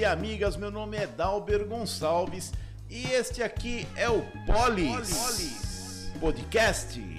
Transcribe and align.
E 0.00 0.04
amigas. 0.06 0.56
Meu 0.56 0.70
nome 0.70 0.96
é 0.96 1.06
Dalber 1.06 1.66
Gonçalves 1.66 2.54
e 2.88 3.04
este 3.08 3.42
aqui 3.42 3.86
é 3.94 4.08
o 4.08 4.22
Polis, 4.46 5.12
Polis. 5.12 6.12
Podcast. 6.18 7.16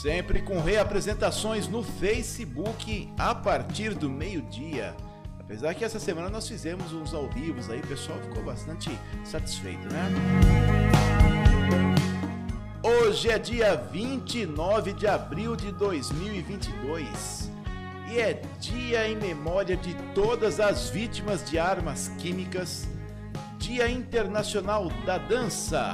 Sempre 0.00 0.40
com 0.40 0.62
reapresentações 0.62 1.68
no 1.68 1.82
Facebook 1.82 3.12
a 3.18 3.34
partir 3.34 3.94
do 3.94 4.08
meio-dia. 4.08 4.96
Apesar 5.38 5.74
que 5.74 5.84
essa 5.84 6.00
semana 6.00 6.30
nós 6.30 6.48
fizemos 6.48 6.94
uns 6.94 7.12
ao 7.12 7.28
vivo 7.28 7.70
aí, 7.70 7.80
o 7.80 7.86
pessoal 7.86 8.18
ficou 8.20 8.42
bastante 8.42 8.98
satisfeito, 9.26 9.86
né? 9.92 10.08
Hoje 12.82 13.28
é 13.28 13.38
dia 13.38 13.76
29 13.76 14.94
de 14.94 15.06
abril 15.06 15.54
de 15.54 15.70
2022 15.70 17.50
e 18.10 18.18
é 18.18 18.40
dia 18.58 19.06
em 19.06 19.16
memória 19.16 19.76
de 19.76 19.92
todas 20.14 20.58
as 20.58 20.88
vítimas 20.88 21.44
de 21.44 21.58
armas 21.58 22.08
químicas, 22.18 22.88
Dia 23.58 23.86
Internacional 23.90 24.88
da 25.04 25.18
Dança. 25.18 25.92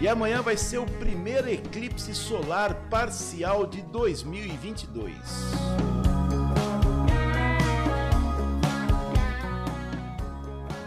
E 0.00 0.08
amanhã 0.08 0.40
vai 0.40 0.56
ser 0.56 0.78
o 0.78 0.86
primeiro 0.86 1.50
eclipse 1.50 2.14
solar 2.14 2.74
parcial 2.88 3.66
de 3.66 3.82
2022. 3.82 5.14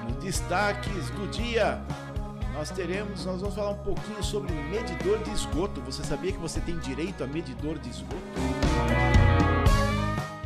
Nos 0.08 0.24
destaques 0.24 1.12
do 1.12 1.28
dia, 1.28 1.80
nós 2.54 2.70
teremos, 2.70 3.26
nós 3.26 3.42
vamos 3.42 3.56
falar 3.56 3.72
um 3.72 3.84
pouquinho 3.84 4.24
sobre 4.24 4.54
medidor 4.54 5.18
de 5.24 5.32
esgoto. 5.32 5.82
Você 5.82 6.04
sabia 6.04 6.32
que 6.32 6.38
você 6.38 6.62
tem 6.62 6.78
direito 6.78 7.24
a 7.24 7.28
medidor 7.28 7.80
de 7.80 7.90
esgoto? 7.90 8.16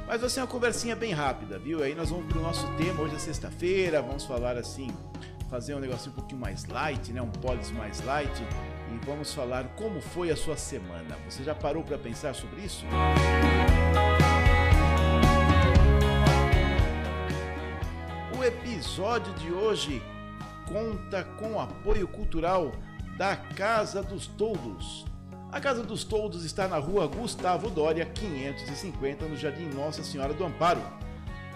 Mas 0.08 0.22
vai 0.22 0.30
ser 0.30 0.40
uma 0.40 0.48
conversinha 0.48 0.96
bem 0.96 1.12
rápida, 1.12 1.60
viu? 1.60 1.84
Aí 1.84 1.94
nós 1.94 2.10
vamos 2.10 2.26
para 2.28 2.40
o 2.40 2.42
nosso 2.42 2.66
tema, 2.78 3.02
hoje 3.02 3.16
é 3.16 3.20
sexta-feira, 3.20 4.02
vamos 4.02 4.24
falar 4.24 4.56
assim, 4.56 4.90
fazer 5.50 5.76
um 5.76 5.80
negocinho 5.80 6.12
um 6.12 6.16
pouquinho 6.16 6.40
mais 6.40 6.66
light, 6.66 7.12
né? 7.12 7.22
Um 7.22 7.30
polis 7.30 7.70
mais 7.72 8.02
light. 8.06 8.42
E 8.42 9.06
vamos 9.06 9.34
falar 9.34 9.66
como 9.76 10.00
foi 10.00 10.32
a 10.32 10.36
sua 10.36 10.56
semana. 10.56 11.18
Você 11.30 11.44
já 11.44 11.54
parou 11.54 11.84
para 11.84 11.98
pensar 11.98 12.34
sobre 12.34 12.62
isso? 12.62 12.86
O 18.40 18.44
episódio 18.44 19.34
de 19.34 19.52
hoje 19.52 20.02
conta 20.68 21.24
com 21.40 21.54
o 21.54 21.60
apoio 21.60 22.08
cultural 22.08 22.72
da 23.18 23.36
Casa 23.36 24.04
dos 24.04 24.28
Toldos. 24.28 25.06
A 25.52 25.60
Casa 25.60 25.82
dos 25.84 26.04
Toldos 26.04 26.44
está 26.44 26.68
na 26.68 26.78
rua 26.78 27.08
Gustavo 27.08 27.70
Dória, 27.70 28.06
550, 28.06 29.26
no 29.26 29.38
Jardim 29.38 29.70
Nossa 29.70 30.04
Senhora 30.04 30.34
do 30.34 30.46
Amparo. 30.46 30.82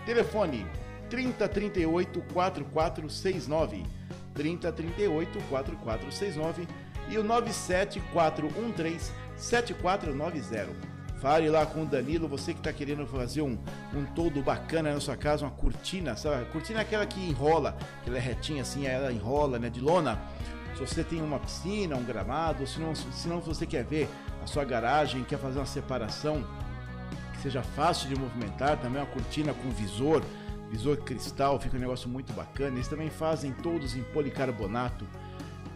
Telefone 0.06 0.66
3038 1.10 2.22
4469 2.34 3.86
3038 4.34 5.40
4469 5.50 6.68
e 7.10 7.18
o 7.18 7.24
97413 7.24 9.12
7490. 9.36 11.01
Fale 11.22 11.48
lá 11.52 11.68
com 11.68 11.84
o 11.84 11.86
Danilo, 11.86 12.28
você 12.28 12.52
que 12.52 12.60
está 12.60 12.74
querendo 12.74 13.06
fazer 13.06 13.44
um, 13.44 13.56
um 13.94 14.04
todo 14.16 14.42
bacana 14.42 14.92
na 14.92 15.00
sua 15.00 15.16
casa, 15.16 15.46
uma 15.46 15.52
cortina, 15.52 16.16
sabe? 16.16 16.46
Cortina 16.46 16.80
é 16.80 16.82
aquela 16.82 17.06
que 17.06 17.20
enrola, 17.20 17.78
aquela 18.02 18.18
é 18.18 18.20
retinha 18.20 18.64
assim, 18.64 18.88
ela 18.88 19.14
enrola, 19.14 19.60
né, 19.60 19.70
de 19.70 19.80
lona. 19.80 20.20
Se 20.74 20.80
você 20.80 21.04
tem 21.04 21.22
uma 21.22 21.38
piscina, 21.38 21.96
um 21.96 22.04
gramado, 22.04 22.66
se 22.66 22.80
não, 22.80 22.96
se 22.96 23.28
não 23.28 23.40
você 23.40 23.68
quer 23.68 23.86
ver 23.86 24.10
a 24.44 24.48
sua 24.48 24.66
garagem, 24.66 25.24
quer 25.24 25.38
fazer 25.38 25.60
uma 25.60 25.66
separação 25.68 26.44
que 27.34 27.42
seja 27.44 27.62
fácil 27.62 28.10
de 28.10 28.20
movimentar, 28.20 28.78
também 28.78 29.00
uma 29.00 29.08
cortina 29.08 29.54
com 29.54 29.70
visor, 29.70 30.24
visor 30.72 30.98
cristal, 30.98 31.60
fica 31.60 31.78
um 31.78 31.80
negócio 31.80 32.10
muito 32.10 32.34
bacana. 32.34 32.78
Eles 32.78 32.88
também 32.88 33.12
fazem 33.12 33.52
todos 33.52 33.96
em 33.96 34.02
policarbonato, 34.06 35.06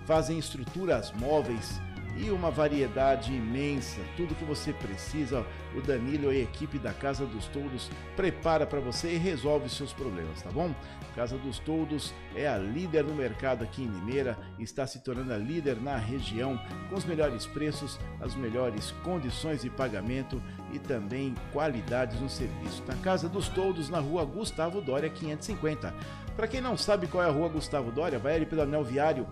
fazem 0.07 0.39
estruturas 0.39 1.11
móveis, 1.11 1.79
e 2.15 2.29
uma 2.29 2.49
variedade 2.49 3.33
imensa, 3.33 3.99
tudo 4.15 4.35
que 4.35 4.45
você 4.45 4.71
precisa, 4.71 5.45
o 5.75 5.81
Danilo 5.81 6.31
e 6.31 6.37
a 6.37 6.43
equipe 6.43 6.79
da 6.79 6.93
Casa 6.93 7.25
dos 7.25 7.47
Toldos 7.47 7.89
prepara 8.15 8.65
para 8.65 8.79
você 8.79 9.13
e 9.13 9.17
resolve 9.17 9.69
seus 9.69 9.91
problemas, 9.91 10.41
tá 10.41 10.49
bom? 10.49 10.73
Casa 11.13 11.37
dos 11.37 11.59
Toldos 11.59 12.13
é 12.35 12.47
a 12.47 12.57
líder 12.57 13.03
no 13.03 13.13
mercado 13.13 13.63
aqui 13.63 13.83
em 13.83 13.87
Limeira, 13.87 14.37
está 14.57 14.87
se 14.87 14.99
tornando 14.99 15.33
a 15.33 15.37
líder 15.37 15.81
na 15.81 15.97
região, 15.97 16.59
com 16.89 16.95
os 16.95 17.05
melhores 17.05 17.45
preços, 17.45 17.99
as 18.21 18.35
melhores 18.35 18.91
condições 19.03 19.61
de 19.61 19.69
pagamento 19.69 20.41
e 20.73 20.79
também 20.79 21.35
qualidades 21.51 22.19
no 22.19 22.29
serviço. 22.29 22.83
Na 22.87 22.95
Casa 22.95 23.27
dos 23.27 23.49
Toldos, 23.49 23.89
na 23.89 23.99
rua 23.99 24.23
Gustavo 24.25 24.81
Dória 24.81 25.09
550. 25.09 25.93
Para 26.35 26.47
quem 26.47 26.59
não 26.59 26.75
sabe 26.75 27.07
qual 27.07 27.23
é 27.23 27.27
a 27.27 27.31
rua 27.31 27.47
Gustavo 27.47 27.91
Dória, 27.91 28.19
vai 28.19 28.35
ali 28.35 28.45
pelo 28.45 28.61
anel 28.61 28.83
viário 28.83 29.25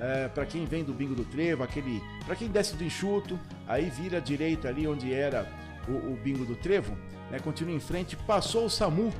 é, 0.00 0.28
para 0.28 0.44
quem 0.46 0.64
vem 0.64 0.84
do 0.84 0.92
Bingo 0.92 1.14
do 1.14 1.24
Trevo, 1.24 1.62
aquele, 1.62 2.02
para 2.24 2.36
quem 2.36 2.48
desce 2.48 2.76
do 2.76 2.84
Enxuto, 2.84 3.38
aí 3.66 3.90
vira 3.90 4.20
direito 4.20 4.66
ali 4.66 4.86
onde 4.86 5.12
era 5.12 5.50
o, 5.88 6.12
o 6.12 6.16
Bingo 6.16 6.44
do 6.44 6.56
Trevo, 6.56 6.96
né, 7.30 7.38
continua 7.38 7.74
em 7.74 7.80
frente, 7.80 8.16
passou 8.16 8.66
o 8.66 8.70
SAMU, 8.70 9.12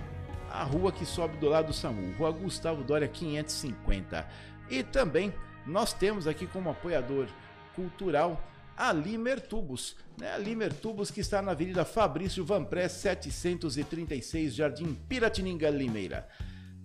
a 0.50 0.62
rua 0.62 0.92
que 0.92 1.04
sobe 1.04 1.36
do 1.38 1.48
lado 1.48 1.68
do 1.68 1.72
SAMU, 1.72 2.14
Rua 2.16 2.30
Gustavo 2.30 2.84
Dória 2.84 3.08
550. 3.08 4.26
E 4.70 4.82
também 4.82 5.32
nós 5.66 5.92
temos 5.92 6.26
aqui 6.26 6.46
como 6.46 6.70
apoiador 6.70 7.26
cultural 7.74 8.41
a 8.76 8.92
Limer 8.92 9.41
Tubos, 9.41 9.96
né? 10.18 10.32
A 10.32 10.38
Limer 10.38 10.72
Tubos 10.72 11.10
que 11.10 11.20
está 11.20 11.41
na 11.41 11.52
Avenida 11.52 11.84
Fabrício 11.84 12.44
Vanpré 12.44 12.88
736, 12.88 14.54
Jardim 14.54 14.94
Piratininga, 15.08 15.70
Limeira. 15.70 16.28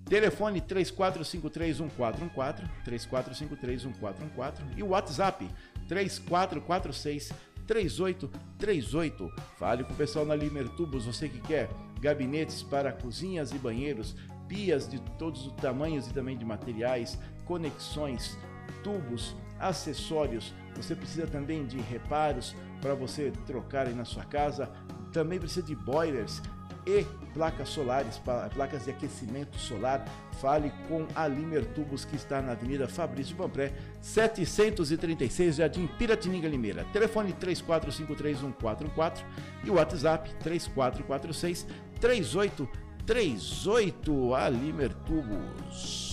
Telefone 0.09 0.59
34531414, 0.61 2.67
34531414 2.83 4.53
e 4.75 4.81
WhatsApp 4.81 5.47
3446 5.87 7.31
3838. 7.67 9.31
Fale 9.59 9.83
com 9.83 9.93
o 9.93 9.95
pessoal 9.95 10.25
na 10.25 10.35
Limer 10.35 10.67
Tubos, 10.69 11.05
você 11.05 11.29
que 11.29 11.39
quer 11.39 11.69
gabinetes 12.01 12.63
para 12.63 12.91
cozinhas 12.91 13.51
e 13.51 13.59
banheiros, 13.59 14.15
pias 14.47 14.89
de 14.89 14.99
todos 15.19 15.45
os 15.45 15.53
tamanhos 15.53 16.07
e 16.07 16.13
também 16.13 16.35
de 16.35 16.43
materiais, 16.43 17.19
conexões, 17.45 18.35
tubos, 18.83 19.35
acessórios. 19.59 20.55
Você 20.75 20.95
precisa 20.95 21.27
também 21.27 21.67
de 21.67 21.77
reparos 21.77 22.55
para 22.81 22.95
você 22.95 23.31
trocar 23.45 23.85
aí 23.85 23.93
na 23.93 24.05
sua 24.05 24.25
casa. 24.25 24.71
Também 25.11 25.37
precisa 25.37 25.63
de 25.63 25.75
boilers 25.75 26.41
e 26.85 27.03
placas 27.33 27.69
solares, 27.69 28.21
placas 28.53 28.85
de 28.85 28.91
aquecimento 28.91 29.57
solar. 29.57 30.05
Fale 30.39 30.71
com 30.87 31.07
a 31.15 31.27
Limer 31.27 31.65
Tubos, 31.65 32.05
que 32.05 32.15
está 32.15 32.39
na 32.41 32.53
Avenida 32.53 32.87
Fabrício 32.87 33.35
Pampré, 33.35 33.73
736, 34.01 35.57
Jardim 35.57 35.85
Piratininga, 35.97 36.47
Limeira. 36.47 36.85
Telefone 36.93 37.33
34531414 37.33 39.25
e 39.63 39.69
o 39.69 39.75
WhatsApp 39.75 40.33
3446 40.39 41.67
3838. 41.99 44.35
A 44.35 44.49
Limer 44.49 44.93
Tubos. 44.93 46.09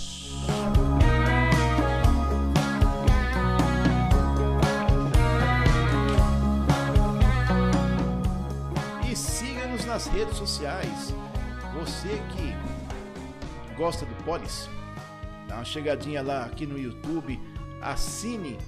Nas 9.96 10.08
redes 10.08 10.36
sociais. 10.36 11.14
Você 11.72 12.20
que 12.32 13.74
gosta 13.78 14.04
do 14.04 14.14
Polis, 14.24 14.68
dá 15.48 15.54
uma 15.54 15.64
chegadinha 15.64 16.20
lá 16.20 16.44
aqui 16.44 16.66
no 16.66 16.78
YouTube, 16.78 17.40
assine, 17.80 18.58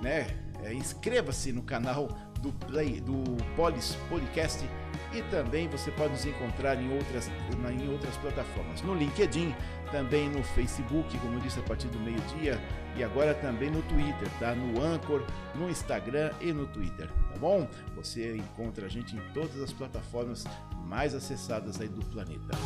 né? 0.00 0.28
É, 0.62 0.72
Inscreva-se 0.72 1.50
no 1.50 1.62
canal 1.62 2.06
do 2.42 2.52
Play 2.66 3.00
do 3.00 3.22
Polis 3.54 3.96
Podcast 4.08 4.68
e 5.14 5.22
também 5.30 5.68
você 5.68 5.90
pode 5.90 6.12
nos 6.12 6.24
encontrar 6.24 6.80
em 6.80 6.92
outras, 6.94 7.30
em 7.70 7.90
outras 7.90 8.16
plataformas, 8.16 8.80
no 8.82 8.94
LinkedIn, 8.94 9.54
também 9.90 10.28
no 10.28 10.42
Facebook, 10.42 11.16
como 11.18 11.34
eu 11.34 11.40
disse, 11.40 11.60
a 11.60 11.62
partir 11.62 11.88
do 11.88 11.98
meio-dia, 12.00 12.58
e 12.96 13.04
agora 13.04 13.34
também 13.34 13.70
no 13.70 13.82
Twitter, 13.82 14.28
tá? 14.38 14.54
No 14.54 14.82
Anchor, 14.82 15.22
no 15.54 15.68
Instagram 15.68 16.30
e 16.40 16.52
no 16.52 16.66
Twitter, 16.66 17.08
tá 17.08 17.38
bom? 17.38 17.68
Você 17.94 18.36
encontra 18.36 18.86
a 18.86 18.88
gente 18.88 19.14
em 19.14 19.20
todas 19.34 19.60
as 19.60 19.72
plataformas 19.72 20.44
mais 20.86 21.14
acessadas 21.14 21.80
aí 21.80 21.88
do 21.88 22.04
planeta. 22.06 22.56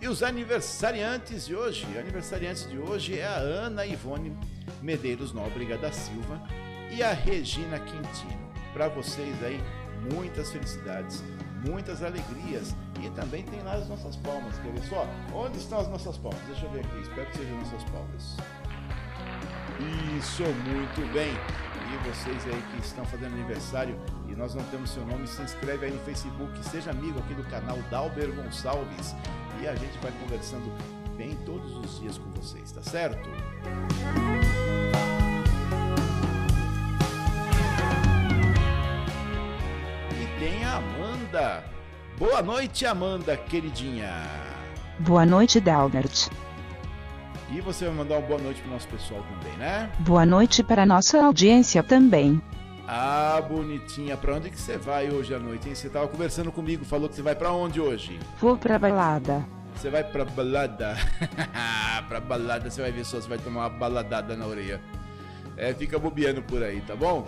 E 0.00 0.08
os 0.08 0.22
aniversariantes 0.22 1.46
de 1.46 1.56
hoje, 1.56 1.86
aniversariantes 1.98 2.68
de 2.68 2.78
hoje 2.78 3.18
é 3.18 3.26
a 3.26 3.36
Ana 3.36 3.84
Ivone 3.84 4.36
Medeiros 4.82 5.32
Nóbrega 5.32 5.78
da 5.78 5.92
Silva 5.92 6.42
e 6.90 7.02
a 7.02 7.12
Regina 7.12 7.78
Quintino. 7.78 8.52
Para 8.72 8.88
vocês 8.88 9.42
aí, 9.42 9.62
muitas 10.12 10.50
felicidades, 10.50 11.22
muitas 11.66 12.02
alegrias 12.02 12.74
e 13.00 13.10
também 13.10 13.44
tem 13.44 13.62
lá 13.62 13.74
as 13.74 13.88
nossas 13.88 14.16
palmas. 14.16 14.58
Quer 14.58 14.72
ver 14.72 14.82
só? 14.82 15.06
Onde 15.34 15.58
estão 15.58 15.78
as 15.78 15.88
nossas 15.88 16.16
palmas? 16.18 16.40
Deixa 16.46 16.66
eu 16.66 16.70
ver 16.70 16.80
aqui, 16.80 17.00
espero 17.00 17.26
que 17.30 17.38
sejam 17.38 17.56
nossas 17.58 17.84
palmas. 17.84 18.36
Isso, 20.18 20.42
muito 20.42 21.12
bem. 21.12 21.32
E 21.92 22.08
vocês 22.08 22.46
aí 22.46 22.62
que 22.72 22.86
estão 22.86 23.04
fazendo 23.04 23.34
aniversário 23.34 23.98
e 24.28 24.34
nós 24.34 24.54
não 24.54 24.64
temos 24.64 24.90
seu 24.90 25.04
nome, 25.04 25.26
se 25.26 25.42
inscreve 25.42 25.86
aí 25.86 25.92
no 25.92 25.98
Facebook, 26.00 26.52
seja 26.64 26.90
amigo 26.90 27.18
aqui 27.18 27.34
do 27.34 27.44
canal 27.44 27.76
Dalber 27.90 28.32
Gonçalves 28.32 29.14
e 29.60 29.68
a 29.68 29.74
gente 29.74 29.98
vai 29.98 30.10
conversando 30.12 30.72
bem 31.16 31.36
todos 31.44 31.76
os 31.76 32.00
dias 32.00 32.16
com 32.16 32.30
vocês, 32.30 32.72
tá 32.72 32.82
certo? 32.82 33.28
E 40.20 40.40
tem 40.40 40.64
a 40.64 40.76
Amanda. 40.76 41.64
Boa 42.18 42.42
noite, 42.42 42.86
Amanda, 42.86 43.36
queridinha. 43.36 44.10
Boa 44.98 45.26
noite, 45.26 45.60
Dalbert. 45.60 46.28
E 47.50 47.60
você 47.60 47.84
vai 47.86 47.94
mandar 47.94 48.16
uma 48.18 48.26
boa 48.26 48.40
noite 48.40 48.62
pro 48.62 48.70
nosso 48.70 48.88
pessoal 48.88 49.22
também, 49.22 49.56
né? 49.58 49.90
Boa 49.98 50.24
noite 50.24 50.62
para 50.62 50.86
nossa 50.86 51.22
audiência 51.22 51.82
também. 51.82 52.40
Ah, 52.88 53.42
bonitinha. 53.46 54.16
Pra 54.16 54.36
onde 54.36 54.50
que 54.50 54.58
você 54.58 54.76
vai 54.76 55.10
hoje 55.10 55.34
à 55.34 55.38
noite, 55.38 55.68
hein? 55.68 55.74
Você 55.74 55.88
tava 55.88 56.08
conversando 56.08 56.50
comigo, 56.50 56.84
falou 56.84 57.08
que 57.08 57.14
você 57.14 57.22
vai 57.22 57.34
pra 57.34 57.52
onde 57.52 57.80
hoje? 57.80 58.18
Vou 58.40 58.56
pra 58.56 58.78
balada. 58.78 59.44
Você 59.82 59.90
vai 59.90 60.04
pra 60.04 60.24
balada. 60.24 60.96
pra 62.06 62.20
balada 62.20 62.70
você 62.70 62.80
vai 62.80 62.92
ver 62.92 63.04
só, 63.04 63.20
você 63.20 63.28
vai 63.28 63.38
tomar 63.38 63.62
uma 63.62 63.68
baladada 63.68 64.36
na 64.36 64.46
orelha. 64.46 64.80
É, 65.56 65.74
fica 65.74 65.98
bobeando 65.98 66.40
por 66.40 66.62
aí, 66.62 66.80
tá 66.82 66.94
bom? 66.94 67.26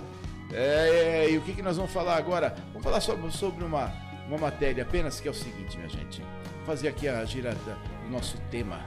É, 0.53 1.29
e 1.29 1.37
o 1.37 1.41
que, 1.41 1.53
que 1.53 1.62
nós 1.62 1.77
vamos 1.77 1.91
falar 1.91 2.17
agora? 2.17 2.55
Vamos 2.69 2.85
falar 2.85 3.01
sobre, 3.01 3.29
sobre 3.33 3.65
uma, 3.65 3.93
uma 4.29 4.39
matéria 4.39 4.85
apenas 4.85 5.19
que 5.19 5.27
é 5.27 5.33
o 5.33 5.35
seguinte, 5.35 5.77
minha 5.77 5.89
gente. 5.89 6.23
Vou 6.59 6.67
fazer 6.67 6.87
aqui 6.87 7.09
a 7.09 7.25
girada 7.25 7.77
do 8.05 8.12
nosso 8.12 8.39
tema. 8.53 8.79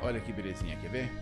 Olha 0.00 0.20
que 0.20 0.32
belezinha, 0.32 0.76
quer 0.76 0.88
ver? 0.88 1.12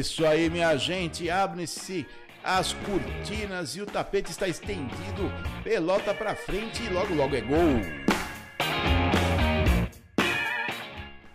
Isso 0.00 0.26
aí, 0.26 0.48
minha 0.48 0.76
gente. 0.76 1.30
Abre-se 1.30 2.06
as 2.42 2.72
cortinas 2.72 3.76
e 3.76 3.82
o 3.82 3.86
tapete 3.86 4.30
está 4.30 4.48
estendido. 4.48 5.30
Pelota 5.62 6.14
pra 6.14 6.34
frente 6.34 6.82
e 6.82 6.88
logo 6.88 7.14
logo 7.14 7.36
é 7.36 7.40
gol. 7.40 7.80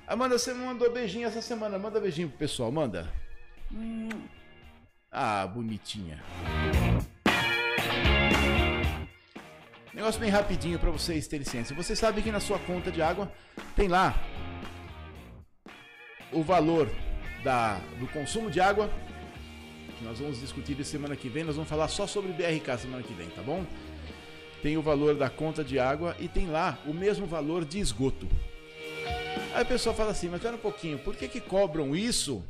Amanda, 0.07 0.37
você 0.37 0.53
mandou 0.53 0.91
beijinho 0.91 1.27
essa 1.27 1.41
semana. 1.41 1.79
Manda 1.79 1.99
beijinho 1.99 2.29
pro 2.29 2.37
pessoal, 2.37 2.71
manda. 2.71 3.11
Ah, 5.11 5.47
bonitinha. 5.47 6.23
Negócio 9.93 10.19
bem 10.19 10.29
rapidinho 10.29 10.77
para 10.77 10.91
vocês 10.91 11.27
terem 11.27 11.45
ciência. 11.45 11.75
Você 11.75 11.95
sabe 11.95 12.21
que 12.21 12.31
na 12.31 12.39
sua 12.39 12.59
conta 12.59 12.91
de 12.91 13.01
água 13.01 13.31
tem 13.75 13.87
lá 13.87 14.13
o 16.33 16.43
valor 16.43 16.89
da, 17.45 17.79
do 17.99 18.07
consumo 18.07 18.49
de 18.49 18.59
água, 18.59 18.89
que 19.97 20.03
nós 20.03 20.19
vamos 20.19 20.41
discutir 20.41 20.83
semana 20.83 21.15
que 21.15 21.29
vem. 21.29 21.43
Nós 21.43 21.55
vamos 21.55 21.69
falar 21.69 21.87
só 21.87 22.07
sobre 22.07 22.33
BRK 22.33 22.77
semana 22.79 23.03
que 23.03 23.13
vem, 23.13 23.29
tá 23.29 23.43
bom? 23.43 23.63
Tem 24.63 24.75
o 24.77 24.81
valor 24.81 25.13
da 25.13 25.29
conta 25.29 25.63
de 25.63 25.77
água 25.77 26.15
e 26.19 26.27
tem 26.27 26.47
lá 26.47 26.79
o 26.87 26.93
mesmo 26.93 27.27
valor 27.27 27.63
de 27.63 27.79
esgoto. 27.79 28.27
Aí 29.53 29.61
o 29.61 29.65
pessoal 29.65 29.95
fala 29.95 30.09
assim, 30.11 30.27
mas 30.27 30.37
espera 30.37 30.55
um 30.55 30.59
pouquinho, 30.59 30.97
por 30.97 31.15
que 31.15 31.27
que 31.27 31.39
cobram 31.39 31.95
isso? 31.95 32.43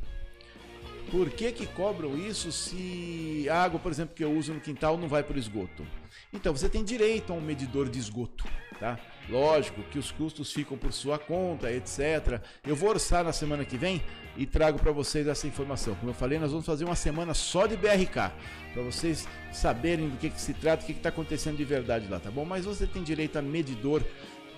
Por 1.10 1.30
que 1.30 1.52
que 1.52 1.66
cobram 1.66 2.16
isso 2.16 2.50
se 2.50 3.46
a 3.50 3.62
água, 3.62 3.78
por 3.78 3.92
exemplo, 3.92 4.14
que 4.14 4.24
eu 4.24 4.32
uso 4.32 4.52
no 4.52 4.60
quintal 4.60 4.96
não 4.96 5.08
vai 5.08 5.22
para 5.22 5.36
o 5.36 5.38
esgoto? 5.38 5.86
Então, 6.32 6.52
você 6.54 6.68
tem 6.68 6.84
direito 6.84 7.32
a 7.32 7.36
um 7.36 7.40
medidor 7.40 7.88
de 7.88 7.98
esgoto, 7.98 8.44
tá? 8.80 8.98
Lógico 9.28 9.82
que 9.84 9.98
os 9.98 10.10
custos 10.10 10.52
ficam 10.52 10.76
por 10.76 10.92
sua 10.92 11.18
conta, 11.18 11.70
etc. 11.70 12.40
Eu 12.66 12.74
vou 12.74 12.90
orçar 12.90 13.24
na 13.24 13.32
semana 13.32 13.64
que 13.64 13.76
vem 13.76 14.02
e 14.36 14.44
trago 14.44 14.78
para 14.78 14.92
vocês 14.92 15.26
essa 15.26 15.46
informação. 15.46 15.94
Como 15.94 16.10
eu 16.10 16.14
falei, 16.14 16.38
nós 16.38 16.50
vamos 16.50 16.66
fazer 16.66 16.84
uma 16.84 16.96
semana 16.96 17.34
só 17.34 17.66
de 17.66 17.76
BRK, 17.76 18.32
para 18.72 18.82
vocês 18.82 19.28
saberem 19.52 20.08
do 20.08 20.16
que, 20.16 20.28
que 20.30 20.40
se 20.40 20.54
trata, 20.54 20.82
o 20.82 20.86
que 20.86 20.92
está 20.92 21.08
acontecendo 21.08 21.56
de 21.56 21.64
verdade 21.64 22.08
lá, 22.08 22.18
tá 22.18 22.30
bom? 22.30 22.44
Mas 22.44 22.64
você 22.64 22.86
tem 22.86 23.02
direito 23.02 23.38
a 23.38 23.42
medidor, 23.42 24.02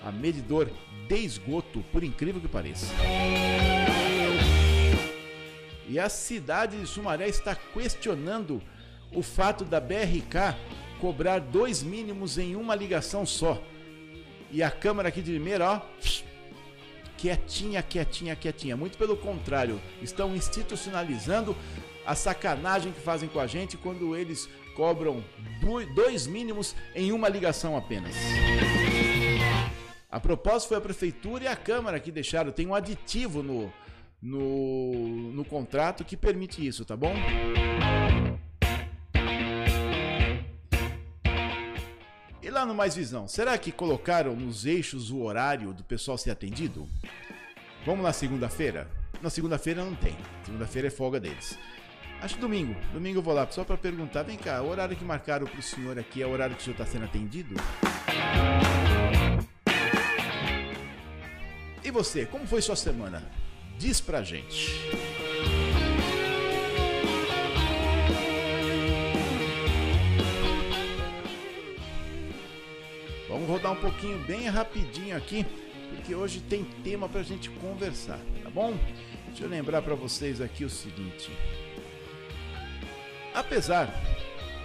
a 0.03 0.11
medidor 0.11 0.69
de 1.07 1.15
esgoto, 1.15 1.83
por 1.91 2.03
incrível 2.03 2.41
que 2.41 2.47
pareça. 2.47 2.87
E 5.89 5.97
a 5.97 6.07
cidade 6.07 6.79
de 6.79 6.85
Sumaré 6.85 7.27
está 7.27 7.55
questionando 7.55 8.61
o 9.11 9.23
fato 9.23 9.65
da 9.65 9.81
BRK 9.81 10.55
cobrar 11.01 11.39
dois 11.39 11.81
mínimos 11.81 12.37
em 12.37 12.55
uma 12.55 12.75
ligação 12.75 13.25
só. 13.25 13.59
E 14.51 14.61
a 14.61 14.69
Câmara 14.69 15.09
aqui 15.09 15.19
de 15.19 15.31
Limeira, 15.31 15.67
ó, 15.67 15.81
quietinha, 17.17 17.81
quietinha, 17.81 18.35
quietinha. 18.35 18.77
Muito 18.77 18.99
pelo 18.99 19.17
contrário, 19.17 19.81
estão 19.99 20.35
institucionalizando 20.35 21.57
a 22.05 22.13
sacanagem 22.13 22.91
que 22.91 23.01
fazem 23.01 23.27
com 23.27 23.39
a 23.39 23.47
gente 23.47 23.75
quando 23.75 24.15
eles 24.15 24.47
cobram 24.75 25.23
dois 25.95 26.27
mínimos 26.27 26.75
em 26.93 27.11
uma 27.11 27.27
ligação 27.27 27.75
apenas. 27.75 28.15
A 30.11 30.19
propósito 30.19 30.69
foi 30.69 30.77
a 30.77 30.81
prefeitura 30.81 31.45
e 31.45 31.47
a 31.47 31.55
Câmara 31.55 31.99
que 31.99 32.11
deixaram, 32.11 32.51
tem 32.51 32.67
um 32.67 32.75
aditivo 32.75 33.41
no, 33.41 33.73
no, 34.21 35.31
no 35.31 35.45
contrato 35.45 36.03
que 36.03 36.17
permite 36.17 36.65
isso, 36.65 36.83
tá 36.85 36.95
bom? 36.95 37.13
E 42.41 42.49
lá 42.49 42.65
no 42.65 42.73
Mais 42.73 42.95
Visão, 42.95 43.27
será 43.27 43.57
que 43.57 43.71
colocaram 43.71 44.35
nos 44.35 44.65
eixos 44.65 45.11
o 45.11 45.21
horário 45.21 45.73
do 45.73 45.83
pessoal 45.83 46.17
ser 46.17 46.31
atendido? 46.31 46.87
Vamos 47.85 48.03
na 48.03 48.11
segunda-feira? 48.11 48.89
Na 49.21 49.29
segunda-feira 49.29 49.83
não 49.83 49.95
tem. 49.95 50.15
Segunda-feira 50.43 50.87
é 50.87 50.91
folga 50.91 51.19
deles. 51.19 51.57
Acho 52.21 52.37
domingo. 52.37 52.75
Domingo 52.91 53.19
eu 53.19 53.23
vou 53.23 53.33
lá 53.33 53.47
só 53.49 53.63
para 53.63 53.77
perguntar: 53.77 54.23
vem 54.23 54.37
cá, 54.37 54.61
o 54.61 54.69
horário 54.69 54.95
que 54.95 55.05
marcaram 55.05 55.47
para 55.47 55.59
o 55.59 55.63
senhor 55.63 55.97
aqui 55.97 56.21
é 56.21 56.25
o 56.25 56.31
horário 56.31 56.55
que 56.55 56.61
o 56.61 56.65
senhor 56.65 56.73
está 56.73 56.85
sendo 56.85 57.05
atendido? 57.05 57.55
E 61.83 61.91
você, 61.91 62.25
como 62.25 62.45
foi 62.45 62.61
sua 62.61 62.75
semana? 62.75 63.23
Diz 63.79 64.01
pra 64.01 64.21
gente. 64.21 64.77
Vamos 73.29 73.47
rodar 73.47 73.71
um 73.71 73.77
pouquinho 73.77 74.19
bem 74.25 74.49
rapidinho 74.49 75.15
aqui, 75.15 75.45
porque 75.95 76.13
hoje 76.13 76.41
tem 76.41 76.65
tema 76.83 77.07
pra 77.07 77.23
gente 77.23 77.49
conversar, 77.51 78.19
tá 78.43 78.49
bom? 78.49 78.77
Deixa 79.27 79.45
eu 79.45 79.49
lembrar 79.49 79.81
para 79.81 79.95
vocês 79.95 80.41
aqui 80.41 80.65
o 80.65 80.69
seguinte. 80.69 81.31
Apesar 83.33 83.87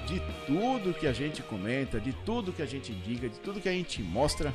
de 0.09 0.21
tudo 0.45 0.93
que 0.93 1.07
a 1.07 1.13
gente 1.13 1.41
comenta, 1.41 2.01
de 2.01 2.13
tudo 2.27 2.53
que 2.53 2.63
a 2.63 2.67
gente 2.67 2.93
diga, 2.93 3.29
de 3.29 3.39
tudo 3.39 3.61
que 3.61 3.69
a 3.69 3.73
gente 3.73 4.03
mostra, 4.03 4.53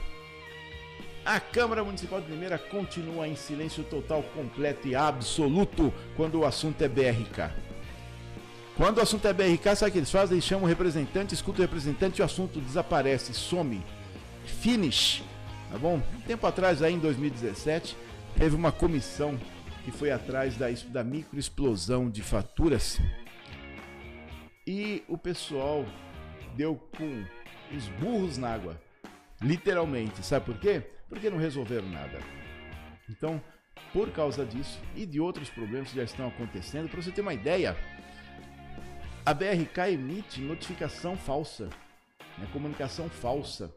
a 1.26 1.40
Câmara 1.40 1.84
Municipal 1.84 2.22
de 2.22 2.32
Limeira 2.32 2.58
continua 2.58 3.28
em 3.28 3.36
silêncio 3.36 3.84
total, 3.84 4.24
completo 4.34 4.88
e 4.88 4.96
absoluto 4.96 5.94
quando 6.16 6.40
o 6.40 6.46
assunto 6.46 6.82
é 6.82 6.88
BRK. 6.88 7.52
Quando 8.76 9.00
o 9.00 9.02
assunto 9.02 9.28
é 9.28 9.34
BRK, 9.34 9.76
sabe 9.76 9.90
o 9.90 9.92
que 9.92 10.00
eles 10.00 10.12
fazem? 10.12 10.40
Chamam 10.40 10.66
o 10.66 10.68
representante, 10.68 11.34
escuta 11.34 11.60
o 11.60 11.62
representante 11.62 12.20
e 12.20 12.22
o 12.22 12.26
assunto 12.26 12.62
desaparece, 12.62 13.34
some. 13.34 13.84
Finish. 14.46 15.22
Tá 15.72 15.78
bom? 15.78 16.02
Um 16.16 16.22
tempo 16.22 16.48
atrás, 16.48 16.82
aí 16.82 16.94
em 16.94 17.00
2017, 17.00 17.96
teve 18.38 18.56
uma 18.56 18.72
comissão 18.72 19.38
que 19.84 19.92
foi 19.92 20.12
atrás 20.12 20.56
da, 20.56 20.68
da 20.88 21.04
microexplosão 21.04 22.10
de 22.10 22.24
faturas 22.24 23.00
e 24.70 25.04
o 25.08 25.18
pessoal 25.18 25.84
deu 26.56 26.76
com 26.96 27.26
os 27.76 27.88
burros 28.00 28.38
na 28.38 28.54
água. 28.54 28.80
Literalmente. 29.42 30.24
Sabe 30.24 30.46
por 30.46 30.60
quê? 30.60 30.84
Porque 31.10 31.30
não 31.30 31.38
resolveram 31.38 31.90
nada. 31.90 32.20
Então, 33.10 33.42
por 33.92 34.12
causa 34.12 34.46
disso 34.46 34.80
e 34.96 35.06
de 35.06 35.20
outros 35.20 35.50
problemas 35.50 35.90
que 35.90 35.96
já 35.96 36.04
estão 36.04 36.28
acontecendo, 36.28 36.88
para 36.88 37.02
você 37.02 37.12
ter 37.12 37.22
uma 37.22 37.34
ideia, 37.34 37.76
a 39.26 39.34
BRK 39.34 39.92
emite 39.94 40.42
notificação 40.42 41.18
falsa, 41.18 41.70
né, 42.38 42.48
comunicação 42.54 43.10
falsa. 43.10 43.74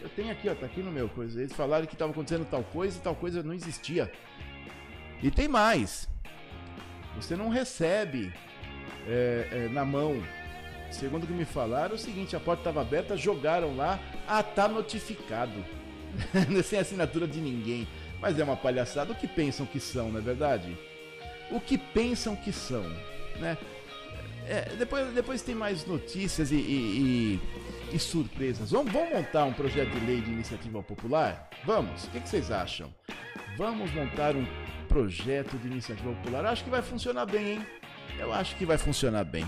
Eu 0.00 0.08
tenho 0.08 0.32
aqui, 0.32 0.48
ó, 0.48 0.54
tá 0.54 0.66
aqui 0.66 0.82
no 0.82 0.90
meu 0.90 1.08
coisa. 1.08 1.40
Eles 1.40 1.52
falaram 1.52 1.86
que 1.86 1.94
estava 1.94 2.10
acontecendo 2.10 2.44
tal 2.44 2.64
coisa 2.64 2.98
e 2.98 3.00
tal 3.00 3.14
coisa 3.14 3.42
não 3.42 3.54
existia. 3.54 4.10
E 5.22 5.30
tem 5.30 5.46
mais. 5.46 6.08
Você 7.14 7.36
não 7.36 7.48
recebe 7.48 8.32
é, 9.06 9.48
é, 9.50 9.68
na 9.68 9.84
mão. 9.84 10.20
Segundo 10.90 11.24
o 11.24 11.26
que 11.26 11.32
me 11.32 11.44
falaram, 11.44 11.92
é 11.92 11.94
o 11.94 11.98
seguinte: 11.98 12.34
a 12.34 12.40
porta 12.40 12.62
estava 12.62 12.80
aberta, 12.80 13.16
jogaram 13.16 13.76
lá, 13.76 14.00
ah, 14.26 14.42
tá 14.42 14.66
notificado. 14.66 15.64
Sem 16.64 16.78
assinatura 16.78 17.26
de 17.26 17.40
ninguém. 17.40 17.86
Mas 18.20 18.38
é 18.38 18.44
uma 18.44 18.56
palhaçada. 18.56 19.12
O 19.12 19.16
que 19.16 19.26
pensam 19.26 19.66
que 19.66 19.80
são, 19.80 20.10
não 20.10 20.20
é 20.20 20.22
verdade? 20.22 20.76
O 21.50 21.60
que 21.60 21.76
pensam 21.76 22.36
que 22.36 22.52
são, 22.52 22.84
né? 23.38 23.58
É, 24.46 24.70
depois, 24.76 25.12
depois 25.12 25.42
tem 25.42 25.54
mais 25.54 25.86
notícias 25.86 26.50
e, 26.50 26.56
e, 26.56 27.40
e 27.92 27.98
surpresas. 27.98 28.70
Vamos, 28.70 28.92
vamos 28.92 29.12
montar 29.12 29.44
um 29.44 29.52
projeto 29.52 29.90
de 29.90 30.06
lei 30.06 30.20
de 30.20 30.30
iniciativa 30.30 30.82
popular? 30.82 31.48
Vamos? 31.64 32.04
O 32.04 32.10
que, 32.10 32.20
que 32.20 32.28
vocês 32.28 32.50
acham? 32.50 32.92
Vamos 33.56 33.92
montar 33.92 34.34
um 34.34 34.46
projeto 34.88 35.56
de 35.58 35.68
iniciativa 35.68 36.12
popular? 36.12 36.46
Acho 36.46 36.64
que 36.64 36.70
vai 36.70 36.82
funcionar 36.82 37.26
bem, 37.26 37.52
hein? 37.52 37.66
Eu 38.18 38.32
acho 38.32 38.56
que 38.56 38.64
vai 38.64 38.78
funcionar 38.78 39.24
bem. 39.24 39.46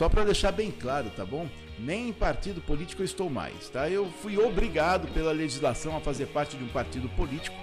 Só 0.00 0.08
para 0.08 0.24
deixar 0.24 0.50
bem 0.50 0.70
claro, 0.70 1.10
tá 1.10 1.26
bom? 1.26 1.46
Nem 1.78 2.08
em 2.08 2.12
partido 2.14 2.62
político 2.62 3.02
eu 3.02 3.04
estou 3.04 3.28
mais, 3.28 3.68
tá? 3.68 3.86
Eu 3.86 4.10
fui 4.22 4.38
obrigado 4.38 5.06
pela 5.12 5.30
legislação 5.30 5.94
a 5.94 6.00
fazer 6.00 6.24
parte 6.28 6.56
de 6.56 6.64
um 6.64 6.68
partido 6.68 7.06
político. 7.10 7.54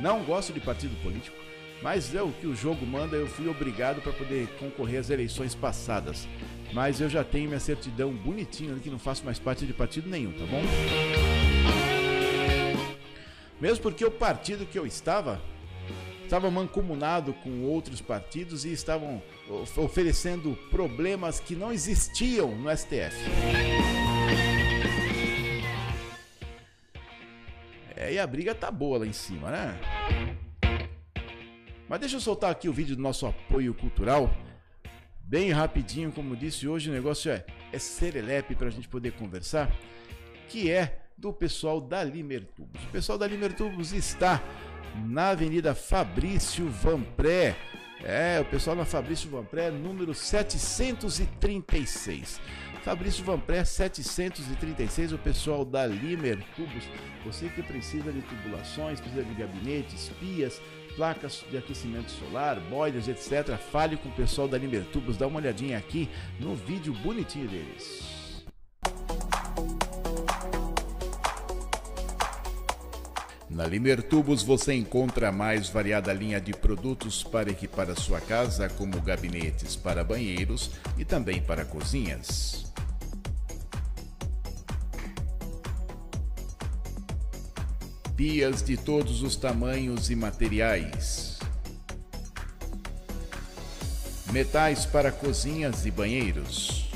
Não 0.00 0.24
gosto 0.24 0.50
de 0.50 0.60
partido 0.60 0.96
político, 1.02 1.36
mas 1.82 2.14
é 2.14 2.22
o 2.22 2.32
que 2.32 2.46
o 2.46 2.56
jogo 2.56 2.86
manda, 2.86 3.16
eu 3.16 3.26
fui 3.26 3.46
obrigado 3.48 4.00
para 4.00 4.14
poder 4.14 4.48
concorrer 4.58 4.98
às 4.98 5.10
eleições 5.10 5.54
passadas. 5.54 6.26
Mas 6.72 7.02
eu 7.02 7.10
já 7.10 7.22
tenho 7.22 7.48
minha 7.48 7.60
certidão 7.60 8.14
bonitinha 8.14 8.74
que 8.76 8.88
não 8.88 8.98
faço 8.98 9.22
mais 9.22 9.38
parte 9.38 9.66
de 9.66 9.74
partido 9.74 10.08
nenhum, 10.08 10.32
tá 10.32 10.46
bom? 10.46 10.62
Mesmo 13.60 13.82
porque 13.82 14.06
o 14.06 14.10
partido 14.10 14.64
que 14.64 14.78
eu 14.78 14.86
estava 14.86 15.38
estava 16.34 16.50
mancomunado 16.50 17.32
com 17.32 17.62
outros 17.62 18.00
partidos 18.00 18.64
e 18.64 18.72
estavam 18.72 19.22
oferecendo 19.76 20.58
problemas 20.68 21.38
que 21.38 21.54
não 21.54 21.72
existiam 21.72 22.56
no 22.56 22.76
STF. 22.76 23.16
É, 27.94 28.14
e 28.14 28.18
a 28.18 28.26
briga 28.26 28.52
tá 28.52 28.68
boa 28.68 28.98
lá 28.98 29.06
em 29.06 29.12
cima, 29.12 29.48
né? 29.52 29.80
Mas 31.88 32.00
deixa 32.00 32.16
eu 32.16 32.20
soltar 32.20 32.50
aqui 32.50 32.68
o 32.68 32.72
vídeo 32.72 32.96
do 32.96 33.02
nosso 33.02 33.26
apoio 33.26 33.72
cultural. 33.72 34.28
Bem 35.20 35.52
rapidinho, 35.52 36.10
como 36.10 36.34
disse, 36.34 36.66
hoje 36.66 36.90
o 36.90 36.92
negócio 36.92 37.30
é, 37.30 37.46
é 37.72 37.78
serelepe 37.78 38.56
para 38.56 38.66
a 38.66 38.72
gente 38.72 38.88
poder 38.88 39.12
conversar. 39.12 39.70
Que 40.48 40.68
é 40.68 41.00
do 41.16 41.32
pessoal 41.32 41.80
da 41.80 42.02
Limertubos. 42.02 42.82
O 42.82 42.88
pessoal 42.88 43.16
da 43.16 43.28
Limertubos 43.28 43.92
está 43.92 44.42
na 45.06 45.30
Avenida 45.30 45.74
Fabrício 45.74 46.68
Vanpré. 46.68 47.56
É, 48.02 48.38
o 48.40 48.44
pessoal 48.44 48.76
na 48.76 48.84
Fabrício 48.84 49.30
Vanpré, 49.30 49.70
número 49.70 50.14
736. 50.14 52.38
Fabrício 52.82 53.24
Vanpré 53.24 53.64
736, 53.64 55.12
o 55.12 55.18
pessoal 55.18 55.64
da 55.64 55.86
Limer 55.86 56.38
Tubos. 56.54 56.84
Você 57.24 57.48
que 57.48 57.62
precisa 57.62 58.12
de 58.12 58.20
tubulações, 58.20 59.00
precisa 59.00 59.24
de 59.24 59.34
gabinetes, 59.34 60.10
pias, 60.20 60.60
placas 60.94 61.42
de 61.50 61.56
aquecimento 61.56 62.10
solar, 62.10 62.60
boilers, 62.68 63.08
etc. 63.08 63.56
Fale 63.56 63.96
com 63.96 64.10
o 64.10 64.12
pessoal 64.12 64.46
da 64.46 64.58
Limer 64.58 64.84
Tubos, 64.92 65.16
dá 65.16 65.26
uma 65.26 65.40
olhadinha 65.40 65.78
aqui 65.78 66.10
no 66.38 66.54
vídeo 66.54 66.92
bonitinho 66.92 67.48
deles. 67.48 68.23
Na 73.54 73.68
Limer 73.68 74.02
Tubos 74.02 74.42
você 74.42 74.74
encontra 74.74 75.28
a 75.28 75.32
mais 75.32 75.68
variada 75.68 76.12
linha 76.12 76.40
de 76.40 76.52
produtos 76.52 77.22
para 77.22 77.52
equipar 77.52 77.88
a 77.88 77.94
sua 77.94 78.20
casa, 78.20 78.68
como 78.68 79.00
gabinetes 79.00 79.76
para 79.76 80.02
banheiros 80.02 80.72
e 80.98 81.04
também 81.04 81.40
para 81.40 81.64
cozinhas. 81.64 82.66
Pias 88.16 88.60
de 88.60 88.76
todos 88.76 89.22
os 89.22 89.36
tamanhos 89.36 90.10
e 90.10 90.16
materiais. 90.16 91.38
Metais 94.32 94.84
para 94.84 95.12
cozinhas 95.12 95.86
e 95.86 95.92
banheiros. 95.92 96.90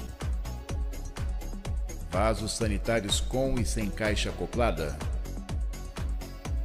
Vasos 2.10 2.56
sanitários 2.56 3.20
com 3.20 3.60
e 3.60 3.64
sem 3.64 3.88
caixa 3.88 4.30
acoplada 4.30 4.98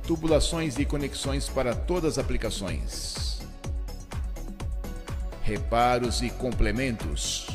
tubulações 0.07 0.77
e 0.77 0.85
conexões 0.85 1.47
para 1.49 1.73
todas 1.73 2.17
as 2.17 2.23
aplicações, 2.23 3.39
reparos 5.41 6.21
e 6.21 6.29
complementos, 6.29 7.47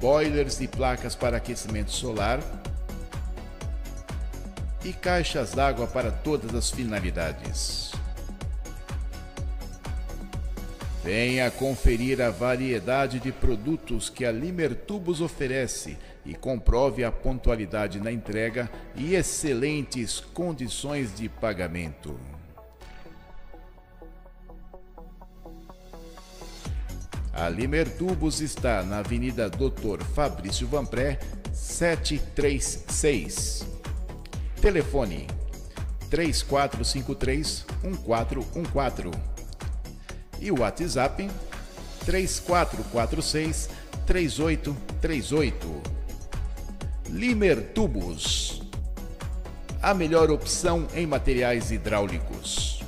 boilers 0.00 0.60
e 0.60 0.66
placas 0.66 1.14
para 1.14 1.36
aquecimento 1.36 1.90
solar. 1.90 2.40
E 4.82 4.94
caixas 4.94 5.52
d'água 5.52 5.86
para 5.86 6.10
todas 6.10 6.54
as 6.54 6.70
finalidades. 6.70 7.92
Venha 11.04 11.50
conferir 11.50 12.22
a 12.22 12.30
variedade 12.30 13.20
de 13.20 13.30
produtos 13.30 14.08
que 14.08 14.24
a 14.24 14.32
Limertubos 14.32 15.20
oferece 15.20 15.98
e 16.24 16.34
comprove 16.34 17.04
a 17.04 17.12
pontualidade 17.12 18.00
na 18.00 18.12
entrega 18.12 18.70
e 18.94 19.14
excelentes 19.14 20.20
condições 20.20 21.14
de 21.14 21.28
pagamento. 21.28 22.18
A 27.32 27.48
Limertubos 27.48 28.40
está 28.40 28.82
na 28.82 28.98
Avenida 28.98 29.48
Doutor 29.48 30.02
Fabrício 30.02 30.66
Vanpré, 30.66 31.20
736. 31.54 33.64
Telefone 34.60 35.28
3453 36.10 37.64
1414 37.82 39.18
e 40.40 40.50
o 40.50 40.58
WhatsApp 40.60 41.30
3446 42.04 43.70
3838. 44.06 45.99
Limer 47.12 47.72
Tubos. 47.74 48.62
A 49.82 49.92
melhor 49.92 50.30
opção 50.30 50.86
em 50.94 51.06
materiais 51.06 51.72
hidráulicos. 51.72 52.84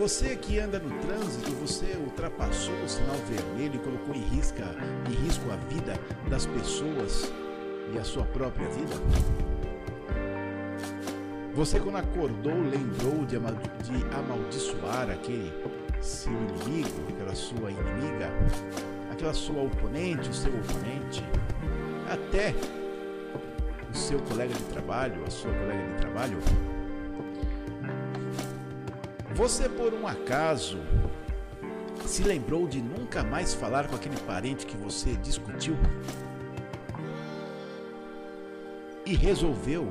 Você 0.00 0.34
que 0.34 0.58
anda 0.58 0.78
no 0.78 0.88
trânsito, 1.00 1.50
você 1.56 1.94
ultrapassou 1.94 2.74
o 2.82 2.88
sinal 2.88 3.16
vermelho 3.28 3.74
e 3.74 3.78
colocou 3.80 4.14
em, 4.14 4.22
risca, 4.34 4.64
em 5.06 5.12
risco 5.26 5.50
a 5.50 5.56
vida 5.56 5.92
das 6.26 6.46
pessoas 6.46 7.30
e 7.92 7.98
a 7.98 8.02
sua 8.02 8.24
própria 8.24 8.66
vida? 8.70 8.94
Você, 11.54 11.78
quando 11.78 11.96
acordou, 11.96 12.54
lembrou 12.54 13.26
de 13.26 13.36
amaldiçoar 13.36 15.10
aquele 15.10 15.52
seu 16.00 16.32
inimigo, 16.32 17.06
aquela 17.10 17.34
sua 17.34 17.70
inimiga, 17.70 18.30
aquela 19.12 19.34
sua 19.34 19.64
oponente, 19.64 20.30
o 20.30 20.34
seu 20.34 20.50
oponente, 20.50 21.22
até 22.10 22.54
o 23.92 23.94
seu 23.94 24.18
colega 24.20 24.54
de 24.54 24.64
trabalho, 24.64 25.22
a 25.26 25.30
sua 25.30 25.52
colega 25.52 25.86
de 25.88 26.00
trabalho? 26.00 26.38
Você, 29.40 29.70
por 29.70 29.94
um 29.94 30.06
acaso, 30.06 30.78
se 32.04 32.22
lembrou 32.22 32.68
de 32.68 32.82
nunca 32.82 33.24
mais 33.24 33.54
falar 33.54 33.88
com 33.88 33.96
aquele 33.96 34.20
parente 34.26 34.66
que 34.66 34.76
você 34.76 35.14
discutiu? 35.14 35.74
E 39.06 39.14
resolveu 39.14 39.90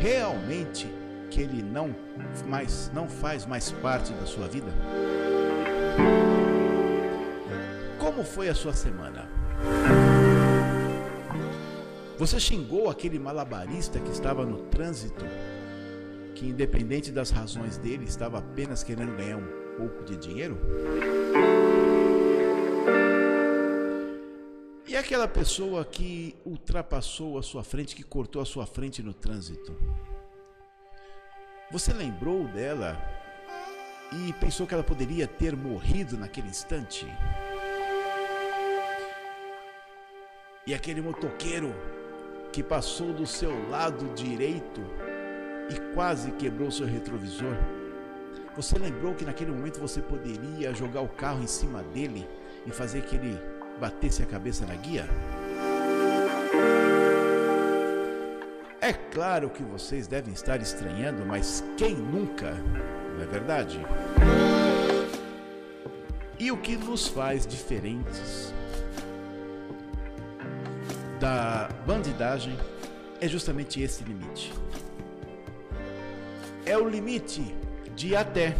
realmente 0.00 0.88
que 1.30 1.42
ele 1.42 1.62
não 1.62 1.94
mais 2.48 2.90
não 2.94 3.10
faz 3.10 3.44
mais 3.44 3.72
parte 3.72 4.10
da 4.14 4.24
sua 4.24 4.48
vida? 4.48 4.72
Como 7.98 8.24
foi 8.24 8.48
a 8.48 8.54
sua 8.54 8.72
semana? 8.72 9.28
Você 12.16 12.40
xingou 12.40 12.88
aquele 12.88 13.18
malabarista 13.18 14.00
que 14.00 14.10
estava 14.10 14.46
no 14.46 14.60
trânsito, 14.62 15.26
que 16.40 16.46
independente 16.46 17.12
das 17.12 17.28
razões 17.28 17.76
dele, 17.76 18.06
estava 18.06 18.38
apenas 18.38 18.82
querendo 18.82 19.14
ganhar 19.14 19.36
um 19.36 19.76
pouco 19.76 20.02
de 20.04 20.16
dinheiro? 20.16 20.58
E 24.88 24.96
aquela 24.96 25.28
pessoa 25.28 25.84
que 25.84 26.34
ultrapassou 26.42 27.36
a 27.36 27.42
sua 27.42 27.62
frente, 27.62 27.94
que 27.94 28.02
cortou 28.02 28.40
a 28.40 28.46
sua 28.46 28.64
frente 28.64 29.02
no 29.02 29.12
trânsito? 29.12 29.76
Você 31.70 31.92
lembrou 31.92 32.48
dela 32.48 32.98
e 34.10 34.32
pensou 34.32 34.66
que 34.66 34.72
ela 34.72 34.82
poderia 34.82 35.26
ter 35.26 35.54
morrido 35.54 36.16
naquele 36.16 36.48
instante? 36.48 37.06
E 40.66 40.72
aquele 40.72 41.02
motoqueiro 41.02 41.74
que 42.50 42.62
passou 42.62 43.12
do 43.12 43.26
seu 43.26 43.68
lado 43.68 44.08
direito 44.14 44.80
e 45.70 45.94
quase 45.94 46.32
quebrou 46.32 46.70
seu 46.70 46.86
retrovisor? 46.86 47.54
Você 48.56 48.78
lembrou 48.78 49.14
que 49.14 49.24
naquele 49.24 49.52
momento 49.52 49.78
você 49.78 50.02
poderia 50.02 50.74
jogar 50.74 51.00
o 51.00 51.08
carro 51.08 51.42
em 51.42 51.46
cima 51.46 51.82
dele 51.82 52.28
e 52.66 52.70
fazer 52.70 53.02
que 53.02 53.16
ele 53.16 53.38
batesse 53.78 54.22
a 54.22 54.26
cabeça 54.26 54.66
na 54.66 54.74
guia? 54.74 55.08
É 58.80 58.92
claro 58.92 59.48
que 59.50 59.62
vocês 59.62 60.06
devem 60.06 60.34
estar 60.34 60.60
estranhando, 60.60 61.24
mas 61.24 61.62
quem 61.76 61.94
nunca, 61.94 62.52
não 63.14 63.22
é 63.22 63.26
verdade? 63.26 63.80
E 66.38 66.50
o 66.50 66.56
que 66.56 66.76
nos 66.76 67.06
faz 67.06 67.46
diferentes 67.46 68.52
da 71.20 71.68
bandidagem 71.86 72.58
é 73.20 73.28
justamente 73.28 73.80
esse 73.80 74.02
limite. 74.02 74.52
É 76.70 76.78
o 76.78 76.88
limite 76.88 77.52
de 77.96 78.14
até 78.14 78.54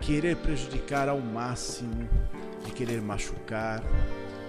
querer 0.00 0.34
prejudicar 0.34 1.08
ao 1.08 1.20
máximo, 1.20 2.08
de 2.64 2.72
querer 2.72 3.00
machucar, 3.00 3.80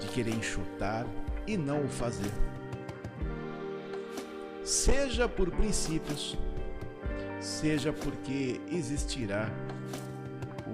de 0.02 0.08
querer 0.08 0.32
enxutar 0.32 1.06
e 1.46 1.58
não 1.58 1.84
o 1.84 1.88
fazer. 1.88 2.32
Seja 4.64 5.30
por 5.30 5.52
princípios, 5.52 6.36
seja 7.40 7.94
porque 7.94 8.60
existirá 8.72 9.48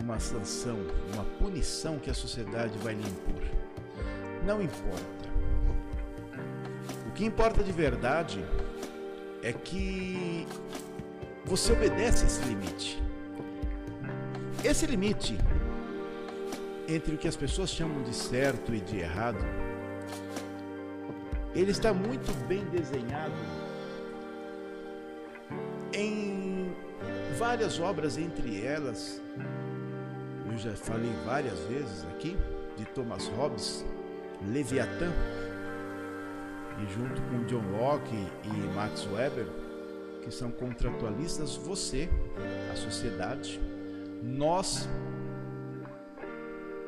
uma 0.01 0.17
sanção, 0.17 0.79
uma 1.13 1.25
punição 1.39 1.99
que 1.99 2.09
a 2.09 2.13
sociedade 2.13 2.77
vai 2.77 2.93
lhe 2.93 3.05
impor. 3.05 3.43
Não 4.45 4.61
importa. 4.61 5.29
O 7.09 7.11
que 7.11 7.25
importa 7.25 7.61
de 7.61 7.73
verdade 7.73 8.41
é 9.43 9.51
que 9.51 10.47
você 11.45 11.73
obedece 11.73 12.25
esse 12.25 12.43
limite. 12.43 13.01
Esse 14.63 14.85
limite 14.85 15.37
entre 16.87 17.15
o 17.15 17.17
que 17.17 17.27
as 17.27 17.35
pessoas 17.35 17.69
chamam 17.69 18.03
de 18.03 18.13
certo 18.13 18.73
e 18.73 18.79
de 18.79 18.99
errado, 18.99 19.43
ele 21.55 21.71
está 21.71 21.93
muito 21.93 22.31
bem 22.47 22.63
desenhado 22.65 23.33
em 25.93 26.73
várias 27.37 27.79
obras, 27.79 28.17
entre 28.17 28.63
elas, 28.63 29.21
eu 30.51 30.57
já 30.57 30.75
falei 30.75 31.11
várias 31.25 31.59
vezes 31.61 32.05
aqui, 32.11 32.37
de 32.77 32.85
Thomas 32.85 33.27
Hobbes, 33.29 33.85
Leviatã, 34.47 35.11
e 36.79 36.93
junto 36.93 37.21
com 37.23 37.43
John 37.45 37.77
Locke 37.77 38.27
e 38.43 38.75
Max 38.75 39.07
Weber, 39.11 39.47
que 40.21 40.31
são 40.31 40.51
contratualistas, 40.51 41.55
você, 41.55 42.09
a 42.71 42.75
sociedade, 42.75 43.59
nós 44.23 44.87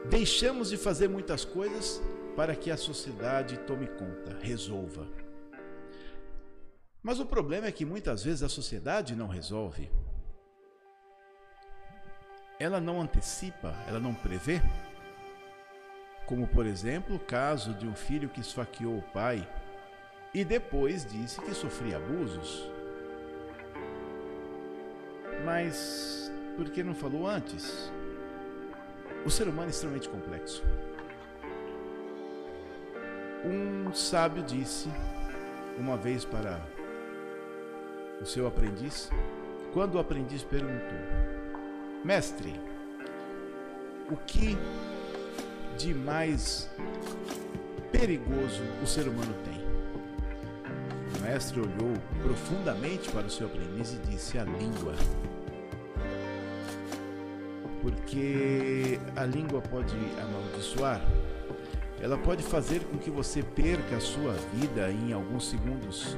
Deixamos 0.05 0.69
de 0.69 0.77
fazer 0.77 1.07
muitas 1.07 1.45
coisas 1.45 2.01
para 2.35 2.55
que 2.55 2.69
a 2.69 2.75
sociedade 2.75 3.57
tome 3.59 3.87
conta, 3.87 4.37
resolva. 4.41 5.07
Mas 7.01 7.19
o 7.19 7.25
problema 7.25 7.67
é 7.67 7.71
que 7.71 7.85
muitas 7.85 8.23
vezes 8.23 8.43
a 8.43 8.49
sociedade 8.49 9.15
não 9.15 9.27
resolve. 9.27 9.89
Ela 12.59 12.81
não 12.81 13.01
antecipa, 13.01 13.73
ela 13.87 13.99
não 13.99 14.13
prevê. 14.13 14.61
Como, 16.25 16.47
por 16.47 16.65
exemplo, 16.65 17.15
o 17.15 17.19
caso 17.19 17.73
de 17.73 17.87
um 17.87 17.95
filho 17.95 18.29
que 18.29 18.41
esfaqueou 18.41 18.97
o 18.97 19.11
pai 19.13 19.47
e 20.33 20.43
depois 20.43 21.05
disse 21.05 21.41
que 21.41 21.53
sofria 21.53 21.97
abusos. 21.97 22.69
Mas 25.45 26.31
por 26.55 26.69
que 26.69 26.83
não 26.83 26.93
falou 26.93 27.27
antes? 27.27 27.91
O 29.25 29.29
ser 29.29 29.47
humano 29.47 29.67
é 29.67 29.69
extremamente 29.69 30.09
complexo. 30.09 30.63
Um 33.45 33.93
sábio 33.93 34.43
disse 34.43 34.89
uma 35.77 35.97
vez 35.97 36.23
para 36.23 36.61
o 38.21 38.25
seu 38.25 38.47
aprendiz, 38.47 39.09
quando 39.73 39.95
o 39.95 39.99
aprendiz 39.99 40.43
perguntou: 40.43 40.97
Mestre, 42.03 42.59
o 44.09 44.15
que 44.15 44.57
de 45.77 45.93
mais 45.93 46.69
perigoso 47.91 48.61
o 48.81 48.87
ser 48.87 49.07
humano 49.07 49.33
tem? 49.43 49.62
Mestre 51.23 51.59
olhou 51.59 51.93
profundamente 52.21 53.09
para 53.11 53.25
o 53.25 53.29
seu 53.29 53.47
aprendiz 53.47 53.93
e 53.93 53.97
disse: 54.09 54.37
A 54.37 54.43
língua 54.43 54.93
porque 57.83 58.97
a 59.13 59.25
língua 59.25 59.61
pode 59.61 59.93
amaldiçoar, 60.21 61.01
ela 62.01 62.17
pode 62.17 62.41
fazer 62.41 62.79
com 62.85 62.97
que 62.97 63.11
você 63.11 63.43
perca 63.43 63.97
a 63.97 63.99
sua 63.99 64.33
vida 64.53 64.89
em 64.89 65.11
alguns 65.11 65.49
segundos. 65.49 66.17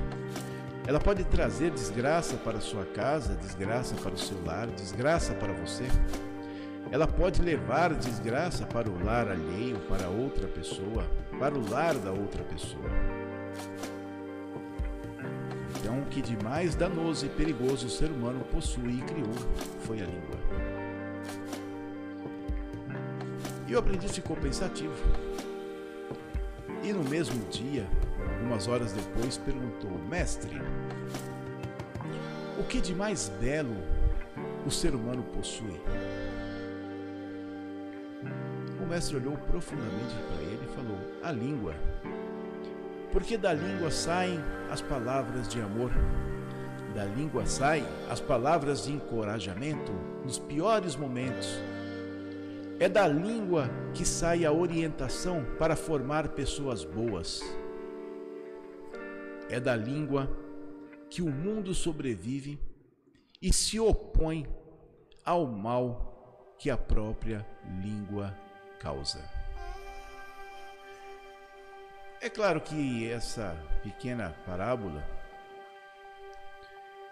Ela 0.88 1.00
pode 1.00 1.24
trazer 1.24 1.72
desgraça 1.72 2.38
para 2.38 2.60
a 2.60 2.62
sua 2.62 2.86
casa, 2.86 3.36
desgraça 3.36 3.96
para 3.96 4.14
o 4.14 4.18
seu 4.18 4.38
lar, 4.46 4.68
desgraça 4.68 5.34
para 5.34 5.52
você. 5.54 5.86
Ela 6.92 7.08
pode 7.08 7.42
levar 7.42 7.96
desgraça 7.96 8.64
para 8.68 8.88
o 8.88 9.04
lar 9.04 9.28
alheio, 9.28 9.80
para 9.90 10.08
outra 10.08 10.48
pessoa, 10.48 11.04
para 11.40 11.56
o 11.56 11.68
lar 11.68 11.96
da 11.96 12.12
outra 12.12 12.44
pessoa. 12.44 12.90
Que 16.16 16.22
de 16.22 16.42
mais 16.42 16.76
danoso 16.76 17.26
e 17.26 17.30
perigoso 17.30 17.88
o 17.88 17.90
ser 17.90 18.10
humano 18.10 18.40
possui 18.46 19.00
e 19.00 19.02
criou 19.02 19.34
foi 19.82 20.02
a 20.02 20.06
língua. 20.06 20.38
E 23.68 23.76
o 23.76 23.78
aprendiz 23.78 24.16
ficou 24.16 24.38
pensativo. 24.38 24.96
E 26.82 26.94
no 26.94 27.04
mesmo 27.04 27.44
dia, 27.50 27.86
algumas 28.34 28.66
horas 28.70 28.94
depois, 28.94 29.38
perguntou: 29.38 29.92
Mestre, 30.10 30.62
o 32.58 32.64
que 32.64 32.80
de 32.80 32.96
mais 32.96 33.28
belo 33.42 33.76
o 34.66 34.72
ser 34.72 34.96
humano 34.96 35.22
possui? 35.22 35.82
O 38.82 38.86
mestre 38.86 39.18
olhou 39.18 39.36
profundamente 39.36 40.16
para 40.30 40.44
ele 40.44 40.64
e 40.64 40.76
falou: 40.76 40.98
A 41.22 41.32
língua. 41.34 41.76
Porque 43.16 43.38
da 43.38 43.54
língua 43.54 43.90
saem 43.92 44.42
as 44.70 44.82
palavras 44.82 45.48
de 45.48 45.62
amor, 45.62 45.90
Da 46.94 47.06
língua 47.06 47.46
saem 47.46 47.86
as 48.10 48.20
palavras 48.20 48.84
de 48.84 48.92
encorajamento 48.92 49.94
nos 50.26 50.38
piores 50.38 50.98
momentos. 50.98 51.48
É 52.78 52.90
da 52.90 53.08
língua 53.08 53.70
que 53.94 54.06
sai 54.06 54.44
a 54.44 54.52
orientação 54.52 55.46
para 55.58 55.78
formar 55.78 56.30
pessoas 56.30 56.84
boas. 56.84 57.42
É 59.50 59.62
da 59.62 59.78
língua 59.78 60.30
que 61.10 61.22
o 61.22 61.32
mundo 61.32 61.74
sobrevive 61.74 62.60
e 63.42 63.54
se 63.54 63.80
opõe 63.80 64.46
ao 65.24 65.48
mal 65.48 66.54
que 66.58 66.70
a 66.70 66.78
própria 66.78 67.48
língua 67.82 68.38
causa. 68.78 69.45
É 72.26 72.30
claro 72.30 72.60
que 72.60 73.08
essa 73.08 73.56
pequena 73.84 74.36
parábola 74.48 75.08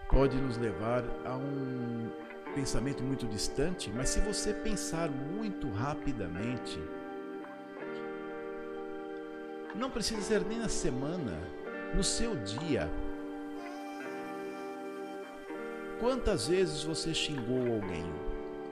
pode 0.09 0.35
nos 0.37 0.57
levar 0.57 1.03
a 1.23 1.35
um 1.35 2.09
pensamento 2.55 3.03
muito 3.03 3.27
distante, 3.27 3.91
mas 3.91 4.09
se 4.09 4.19
você 4.21 4.55
pensar 4.55 5.11
muito 5.11 5.69
rapidamente, 5.69 6.79
não 9.75 9.87
precisa 9.91 10.19
ser 10.19 10.43
nem 10.45 10.57
na 10.57 10.67
semana, 10.67 11.37
no 11.93 12.03
seu 12.03 12.35
dia. 12.37 12.89
Quantas 15.99 16.47
vezes 16.47 16.81
você 16.81 17.13
xingou 17.13 17.75
alguém 17.75 18.11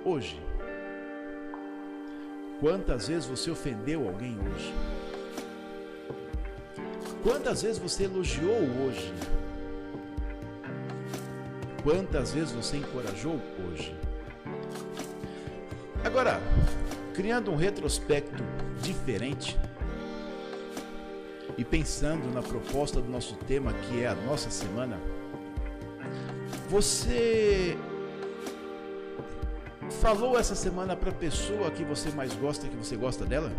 hoje? 0.04 0.42
Quantas 2.60 3.10
vezes 3.10 3.28
você 3.28 3.52
ofendeu 3.52 4.08
alguém 4.08 4.40
hoje? 4.40 4.74
Quantas 7.24 7.62
vezes 7.62 7.78
você 7.78 8.06
elogiou 8.06 8.58
hoje? 8.84 9.14
Quantas 11.84 12.32
vezes 12.32 12.52
você 12.52 12.78
encorajou 12.78 13.40
hoje? 13.68 13.96
Agora, 16.04 16.42
criando 17.14 17.52
um 17.52 17.56
retrospecto 17.56 18.44
diferente 18.82 19.58
e 21.58 21.64
pensando 21.64 22.32
na 22.34 22.42
proposta 22.42 23.00
do 23.00 23.10
nosso 23.10 23.36
tema, 23.36 23.72
que 23.74 24.04
é 24.04 24.08
a 24.08 24.16
nossa 24.16 24.50
semana, 24.50 25.00
você 26.70 27.78
falou 30.02 30.40
essa 30.40 30.56
semana 30.56 30.96
para 30.96 31.12
a 31.12 31.14
pessoa 31.14 31.70
que 31.70 31.84
você 31.84 32.10
mais 32.10 32.34
gosta, 32.34 32.68
que 32.68 32.76
você 32.76 32.96
gosta 32.96 33.26
dela? 33.26 33.52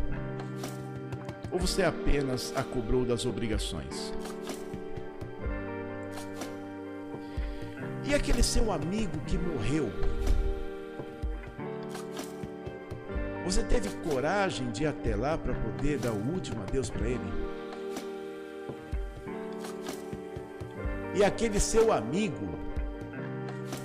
Ou 1.53 1.59
você 1.59 1.83
apenas 1.83 2.53
a 2.57 2.62
cobrou 2.62 3.05
das 3.05 3.27
obrigações? 3.27 4.12
E 8.05 8.15
aquele 8.15 8.43
seu 8.43 8.73
amigo 8.73 9.19
que 9.27 9.37
morreu? 9.37 9.91
Você 13.45 13.62
teve 13.62 13.88
coragem 14.09 14.71
de 14.71 14.85
ir 14.85 14.87
até 14.87 15.15
lá 15.15 15.37
para 15.37 15.53
poder 15.53 15.99
dar 15.99 16.12
o 16.12 16.33
último 16.33 16.62
adeus 16.62 16.88
para 16.88 17.07
ele? 17.07 17.33
E 21.15 21.23
aquele 21.23 21.61
seu 21.61 21.93
amigo 21.93 22.49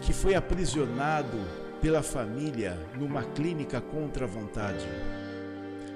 que 0.01 0.13
foi 0.13 0.36
aprisionado 0.36 1.38
pela 1.82 2.01
família 2.01 2.77
numa 2.97 3.23
clínica 3.23 3.82
contra 3.82 4.23
a 4.23 4.27
vontade, 4.27 4.88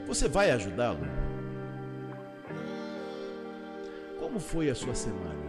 você 0.06 0.28
vai 0.28 0.52
ajudá-lo? 0.52 1.21
Como 4.32 4.40
foi 4.40 4.70
a 4.70 4.76
sua 4.76 4.96
semana? 4.96 5.44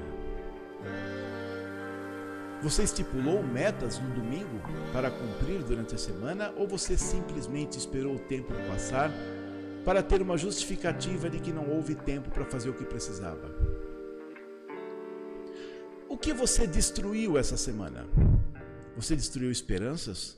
Você 2.64 2.82
estipulou 2.82 3.40
metas 3.40 4.00
no 4.00 4.12
domingo 4.12 4.58
para 4.92 5.08
cumprir 5.08 5.62
durante 5.62 5.94
a 5.94 5.98
semana 5.98 6.52
ou 6.56 6.66
você 6.66 6.98
simplesmente 6.98 7.78
esperou 7.78 8.16
o 8.16 8.18
tempo 8.18 8.52
passar 8.66 9.08
para 9.84 10.02
ter 10.02 10.20
uma 10.20 10.36
justificativa 10.36 11.30
de 11.30 11.38
que 11.38 11.52
não 11.52 11.70
houve 11.70 11.94
tempo 11.94 12.28
para 12.30 12.44
fazer 12.44 12.70
o 12.70 12.74
que 12.74 12.84
precisava? 12.84 13.54
O 16.08 16.18
que 16.18 16.32
você 16.32 16.66
destruiu 16.66 17.38
essa 17.38 17.56
semana? 17.56 18.04
Você 18.96 19.14
destruiu 19.14 19.52
esperanças? 19.52 20.36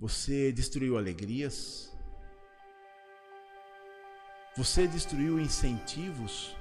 Você 0.00 0.50
destruiu 0.50 0.98
alegrias? 0.98 1.96
Você 4.56 4.88
destruiu 4.88 5.38
incentivos? 5.38 6.56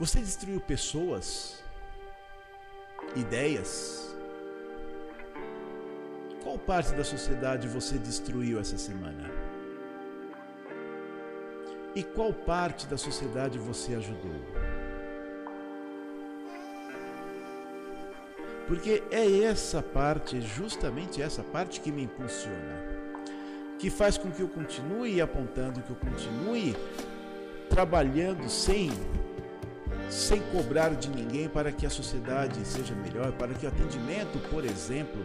Você 0.00 0.18
destruiu 0.18 0.58
pessoas, 0.62 1.62
ideias. 3.14 4.16
Qual 6.42 6.58
parte 6.58 6.94
da 6.94 7.04
sociedade 7.04 7.68
você 7.68 7.98
destruiu 7.98 8.58
essa 8.58 8.78
semana? 8.78 9.30
E 11.94 12.02
qual 12.02 12.32
parte 12.32 12.86
da 12.86 12.96
sociedade 12.96 13.58
você 13.58 13.94
ajudou? 13.94 14.40
Porque 18.66 19.02
é 19.10 19.42
essa 19.42 19.82
parte, 19.82 20.40
justamente 20.40 21.20
essa 21.20 21.42
parte 21.42 21.78
que 21.78 21.92
me 21.92 22.04
impulsiona, 22.04 22.74
que 23.78 23.90
faz 23.90 24.16
com 24.16 24.30
que 24.30 24.40
eu 24.40 24.48
continue 24.48 25.20
apontando, 25.20 25.82
que 25.82 25.90
eu 25.90 25.96
continue 25.96 26.74
trabalhando 27.68 28.48
sem 28.48 28.90
sem 30.10 30.40
cobrar 30.50 30.90
de 30.90 31.08
ninguém 31.08 31.48
para 31.48 31.70
que 31.70 31.86
a 31.86 31.90
sociedade 31.90 32.66
seja 32.66 32.94
melhor, 32.96 33.30
para 33.32 33.54
que 33.54 33.64
o 33.64 33.68
atendimento, 33.68 34.38
por 34.50 34.64
exemplo, 34.64 35.24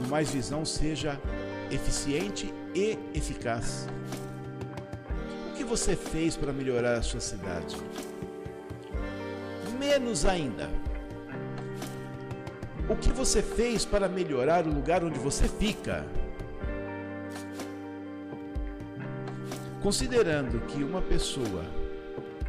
no 0.00 0.08
Mais 0.08 0.30
Visão 0.30 0.64
seja 0.64 1.18
eficiente 1.70 2.52
e 2.74 2.98
eficaz. 3.14 3.86
O 5.50 5.54
que 5.54 5.62
você 5.62 5.94
fez 5.94 6.36
para 6.36 6.52
melhorar 6.52 6.94
a 6.98 7.02
sua 7.02 7.20
cidade? 7.20 7.76
Menos 9.78 10.24
ainda. 10.24 10.68
O 12.88 12.96
que 12.96 13.10
você 13.10 13.42
fez 13.42 13.84
para 13.84 14.08
melhorar 14.08 14.66
o 14.66 14.72
lugar 14.72 15.04
onde 15.04 15.18
você 15.20 15.46
fica? 15.46 16.04
Considerando 19.80 20.60
que 20.66 20.82
uma 20.82 21.00
pessoa 21.00 21.77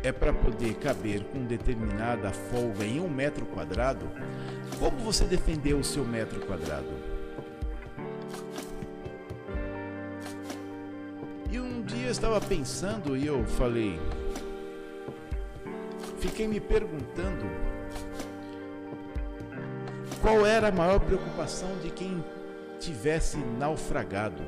é 0.03 0.11
para 0.11 0.31
poder 0.31 0.75
caber 0.75 1.23
com 1.25 1.43
determinada 1.45 2.31
folga 2.31 2.85
em 2.85 2.99
um 2.99 3.09
metro 3.09 3.45
quadrado, 3.45 4.09
como 4.79 4.97
você 4.99 5.25
defendeu 5.25 5.79
o 5.79 5.83
seu 5.83 6.05
metro 6.05 6.39
quadrado? 6.45 6.87
E 11.51 11.59
um 11.59 11.81
dia 11.81 12.07
eu 12.07 12.11
estava 12.11 12.39
pensando 12.39 13.17
e 13.17 13.25
eu 13.25 13.45
falei, 13.45 13.99
fiquei 16.19 16.47
me 16.47 16.59
perguntando 16.59 17.45
qual 20.21 20.45
era 20.45 20.69
a 20.69 20.71
maior 20.71 20.99
preocupação 20.99 21.69
de 21.81 21.89
quem 21.89 22.23
tivesse 22.79 23.37
naufragado. 23.37 24.43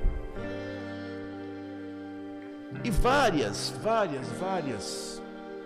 E 2.84 2.90
várias, 2.90 3.74
várias, 3.84 4.28
várias 4.40 5.21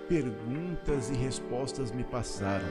perguntas 0.08 1.10
e 1.10 1.13
respostas 1.13 1.91
me 1.91 2.04
passaram. 2.04 2.65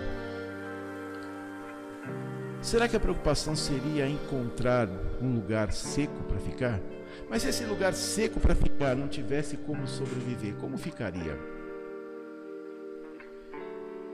Será 2.63 2.89
que 2.89 2.97
a 2.97 3.01
preocupação 3.01 3.55
seria 3.55 4.09
encontrar 4.09 4.89
um 5.21 5.35
lugar 5.35 5.73
seco 5.73 6.23
para 6.25 6.39
ficar? 6.39 6.81
Mas 7.29 7.43
se 7.43 7.49
esse 7.49 7.65
lugar 7.65 7.93
seco 7.95 8.41
para 8.41 8.55
ficar 8.55 8.97
não 8.97 9.07
tivesse 9.07 9.57
como 9.57 9.87
sobreviver, 9.87 10.55
como 10.57 10.79
ficaria? 10.79 11.39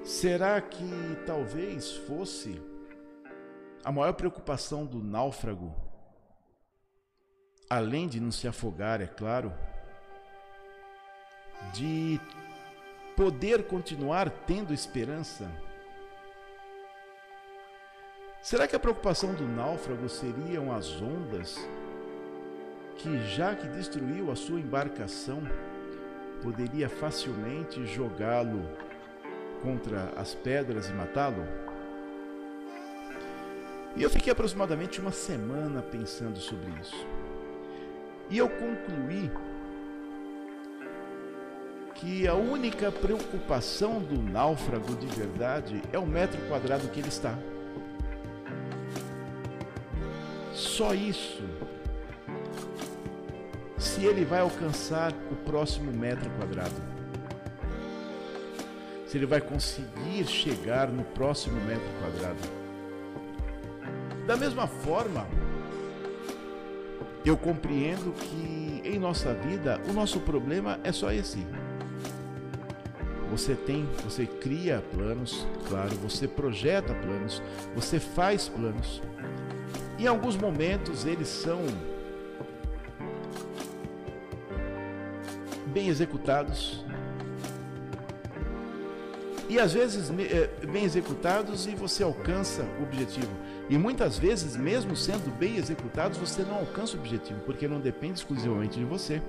Será 0.03 0.61
que 0.61 0.85
talvez 1.27 1.93
fosse 1.93 2.61
a 3.85 3.93
maior 3.93 4.13
preocupação 4.15 4.85
do 4.85 5.03
náufrago, 5.03 5.75
além 7.69 8.09
de 8.09 8.19
não 8.19 8.33
se 8.33 8.49
afogar, 8.49 9.01
é 9.01 9.07
claro, 9.07 9.53
de 11.73 12.21
poder 13.21 13.65
continuar 13.65 14.31
tendo 14.31 14.73
esperança? 14.73 15.47
Será 18.41 18.67
que 18.67 18.75
a 18.75 18.79
preocupação 18.79 19.35
do 19.35 19.47
náufrago 19.47 20.09
seriam 20.09 20.73
as 20.73 21.03
ondas 21.03 21.59
que, 22.97 23.19
já 23.27 23.55
que 23.55 23.69
destruiu 23.69 24.31
a 24.31 24.37
sua 24.37 24.59
embarcação, 24.59 25.43
poderia 26.43 26.89
facilmente 26.89 27.85
jogá-lo 27.85 28.67
contra 29.63 30.15
as 30.17 30.35
pedras 30.35 30.89
e 30.89 30.93
matá-lo? 30.95 31.47
E 33.97 34.03
eu 34.03 34.09
fiquei 34.09 34.33
aproximadamente 34.33 34.99
uma 34.99 35.13
semana 35.13 35.83
pensando 35.83 36.39
sobre 36.39 36.71
isso. 36.81 37.07
E 38.31 38.39
eu 38.39 38.49
concluí 38.49 39.31
que 42.01 42.27
a 42.27 42.35
única 42.35 42.91
preocupação 42.91 44.01
do 44.01 44.21
náufrago 44.23 44.97
de 44.97 45.07
verdade 45.07 45.83
é 45.93 45.99
o 45.99 46.07
metro 46.07 46.41
quadrado 46.49 46.89
que 46.89 46.99
ele 46.99 47.09
está. 47.09 47.39
Só 50.55 50.95
isso. 50.95 51.45
Se 53.77 54.07
ele 54.07 54.25
vai 54.25 54.41
alcançar 54.41 55.13
o 55.31 55.37
próximo 55.45 55.93
metro 55.93 56.31
quadrado. 56.39 56.83
Se 59.07 59.19
ele 59.19 59.27
vai 59.27 59.41
conseguir 59.41 60.27
chegar 60.27 60.89
no 60.89 61.05
próximo 61.05 61.61
metro 61.67 61.89
quadrado. 62.01 62.61
Da 64.27 64.37
mesma 64.39 64.67
forma, 64.67 65.27
eu 67.27 67.37
compreendo 67.37 68.15
que 68.15 68.81
em 68.85 68.99
nossa 68.99 69.35
vida 69.35 69.79
o 69.89 69.93
nosso 69.93 70.21
problema 70.21 70.81
é 70.83 70.93
só 70.93 71.13
esse. 71.13 71.45
Você 73.31 73.55
tem, 73.55 73.88
você 74.05 74.27
cria 74.27 74.83
planos, 74.93 75.47
claro, 75.69 75.95
você 75.97 76.27
projeta 76.27 76.95
planos, 76.95 77.40
você 77.75 78.01
faz 78.01 78.49
planos. 78.49 79.01
Em 79.99 80.07
alguns 80.07 80.37
momentos 80.37 81.07
eles 81.07 81.29
são 81.29 81.64
bem 85.66 85.88
executados. 85.88 86.85
E 89.49 89.59
às 89.59 89.73
vezes 89.73 90.11
eh, 90.11 90.49
bem 90.66 90.85
executados 90.85 91.66
e 91.66 91.75
você 91.75 92.03
alcança 92.03 92.62
o 92.79 92.83
objetivo. 92.83 93.31
E 93.69 93.79
muitas 93.79 94.19
vezes, 94.19 94.57
mesmo 94.57 94.97
sendo 94.97 95.31
bem 95.38 95.57
executados, 95.57 96.19
você 96.19 96.43
não 96.43 96.57
alcança 96.57 96.97
o 96.97 97.01
objetivo, 97.01 97.40
porque 97.40 97.69
não 97.69 97.81
depende 97.81 98.19
exclusivamente 98.19 98.79
de 98.79 98.85
você. 98.85 99.23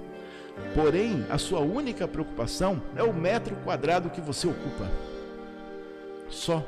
Porém, 0.73 1.25
a 1.29 1.37
sua 1.37 1.59
única 1.59 2.07
preocupação 2.07 2.81
é 2.95 3.03
o 3.03 3.13
metro 3.13 3.55
quadrado 3.57 4.09
que 4.09 4.21
você 4.21 4.47
ocupa. 4.47 4.89
Só. 6.29 6.65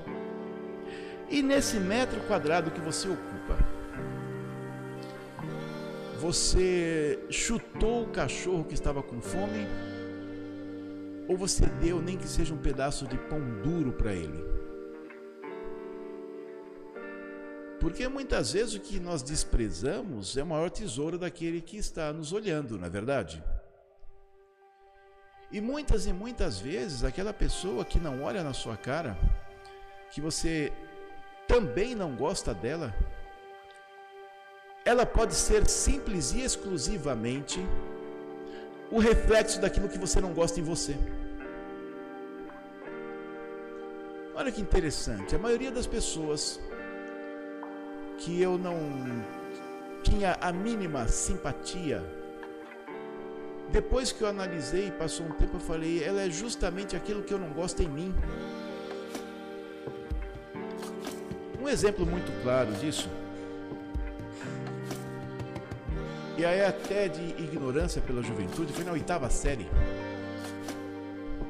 E 1.30 1.42
nesse 1.42 1.78
metro 1.78 2.20
quadrado 2.28 2.70
que 2.70 2.82
você 2.82 3.08
ocupa, 3.08 3.58
você 6.20 7.20
chutou 7.30 8.04
o 8.04 8.08
cachorro 8.08 8.66
que 8.66 8.74
estava 8.74 9.02
com 9.02 9.22
fome? 9.22 9.68
Ou 11.28 11.38
você 11.38 11.66
deu 11.66 12.02
nem 12.02 12.18
que 12.18 12.28
seja 12.28 12.54
um 12.54 12.58
pedaço 12.58 13.08
de 13.08 13.18
pão 13.18 13.40
duro 13.62 13.94
para 13.94 14.14
ele? 14.14 14.44
Porque 17.80 18.08
muitas 18.08 18.54
vezes 18.54 18.76
o 18.76 18.80
que 18.80 19.00
nós 19.00 19.22
desprezamos 19.22 20.38
é 20.38 20.44
o 20.44 20.48
maior 20.48 20.70
tesouro 20.70 21.18
daquele 21.18 21.60
que 21.60 21.78
está 21.78 22.14
nos 22.14 22.32
olhando, 22.32 22.78
não 22.78 22.86
é 22.86 22.90
verdade? 22.90 23.44
E 25.56 25.62
muitas 25.62 26.08
e 26.08 26.12
muitas 26.12 26.60
vezes 26.60 27.04
aquela 27.04 27.32
pessoa 27.32 27.86
que 27.86 28.00
não 28.00 28.24
olha 28.24 28.44
na 28.44 28.54
sua 28.54 28.76
cara, 28.76 29.16
que 30.10 30.20
você 30.20 30.74
também 31.48 31.94
não 31.94 32.16
gosta 32.16 32.56
dela, 32.56 32.92
ela 34.84 35.06
pode 35.06 35.36
ser 35.36 35.70
simples 35.70 36.34
e 36.34 36.42
exclusivamente 36.42 37.60
o 38.90 38.98
reflexo 38.98 39.62
daquilo 39.62 39.88
que 39.88 40.00
você 40.00 40.20
não 40.20 40.34
gosta 40.34 40.60
em 40.60 40.64
você. 40.64 40.98
Olha 44.34 44.52
que 44.52 44.60
interessante, 44.60 45.36
a 45.36 45.40
maioria 45.40 45.72
das 45.72 45.86
pessoas 45.86 46.60
que 48.18 48.42
eu 48.42 48.58
não 48.58 48.76
tinha 50.02 50.36
a 50.42 50.52
mínima 50.52 51.08
simpatia 51.08 52.04
depois 53.74 54.12
que 54.12 54.22
eu 54.22 54.28
analisei, 54.28 54.92
passou 54.92 55.26
um 55.26 55.32
tempo, 55.32 55.58
eu 55.58 55.60
falei, 55.60 56.04
ela 56.04 56.22
é 56.22 56.30
justamente 56.30 56.96
aquilo 56.96 57.24
que 57.24 57.34
eu 57.34 57.40
não 57.40 57.50
gosto 57.50 57.82
em 57.82 57.90
mim. 57.90 58.14
Um 61.60 61.68
exemplo 61.68 62.06
muito 62.06 62.32
claro 62.44 62.72
disso, 62.74 63.10
e 66.38 66.46
aí 66.46 66.64
até 66.64 67.08
de 67.08 67.22
ignorância 67.42 68.00
pela 68.00 68.22
juventude, 68.22 68.72
foi 68.74 68.84
na 68.84 68.92
oitava 68.92 69.28
série. 69.32 69.68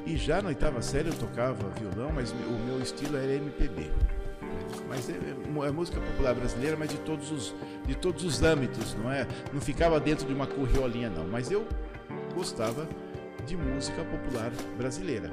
E 0.06 0.16
já 0.16 0.40
na 0.40 0.48
oitava 0.48 0.80
série 0.80 1.08
eu 1.08 1.14
tocava 1.14 1.68
violão, 1.78 2.10
mas 2.10 2.30
o 2.30 2.66
meu 2.66 2.80
estilo 2.80 3.18
era 3.18 3.34
MPB. 3.34 3.90
Mas 4.88 5.10
é, 5.10 5.12
é, 5.12 5.70
música 5.70 6.00
popular 6.00 6.34
brasileira, 6.34 6.76
mas 6.76 6.88
de 6.88 6.98
todos 6.98 7.30
os 7.30 7.54
de 7.86 7.94
todos 7.94 8.24
os 8.24 8.42
âmbitos, 8.42 8.94
não 8.94 9.12
é? 9.12 9.26
Não 9.52 9.60
ficava 9.60 10.00
dentro 10.00 10.26
de 10.26 10.32
uma 10.32 10.46
corriolinha 10.46 11.10
não, 11.10 11.26
mas 11.26 11.50
eu 11.50 11.66
gostava 12.34 12.88
de 13.46 13.56
música 13.56 14.02
popular 14.04 14.50
brasileira. 14.76 15.30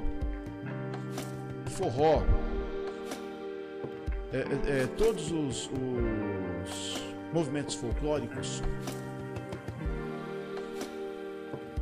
Forró, 1.67 2.23
é, 4.31 4.37
é, 4.37 4.81
é, 4.83 4.87
todos 4.97 5.31
os, 5.31 5.69
os 5.69 7.01
movimentos 7.33 7.75
folclóricos. 7.75 8.61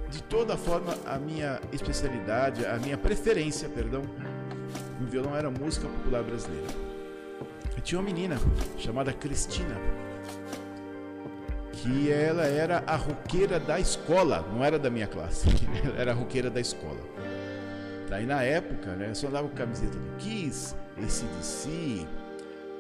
De 0.09 0.23
toda 0.23 0.57
forma, 0.57 0.95
a 1.05 1.17
minha 1.19 1.59
especialidade, 1.71 2.65
a 2.65 2.77
minha 2.77 2.97
preferência, 2.97 3.69
perdão, 3.69 4.03
no 4.99 5.07
violão 5.07 5.35
era 5.35 5.49
música 5.49 5.87
popular 5.87 6.23
brasileira. 6.23 6.67
Eu 7.75 7.81
tinha 7.81 7.99
uma 7.99 8.05
menina 8.05 8.37
chamada 8.77 9.13
Cristina 9.13 9.75
que 11.89 12.11
ela 12.11 12.45
era 12.45 12.83
a 12.85 12.95
roqueira 12.95 13.59
da 13.59 13.79
escola, 13.79 14.45
não 14.53 14.63
era 14.63 14.77
da 14.77 14.89
minha 14.89 15.07
classe, 15.07 15.47
ela 15.83 15.97
era 15.97 16.11
a 16.11 16.13
roqueira 16.13 16.49
da 16.49 16.59
escola. 16.59 16.99
Daí 18.09 18.25
na 18.25 18.43
época, 18.43 18.95
né, 18.95 19.13
só 19.13 19.27
andava 19.27 19.47
com 19.47 19.55
camiseta 19.55 19.97
do 19.97 20.17
Kiss, 20.17 20.75
ACDC, 20.97 22.07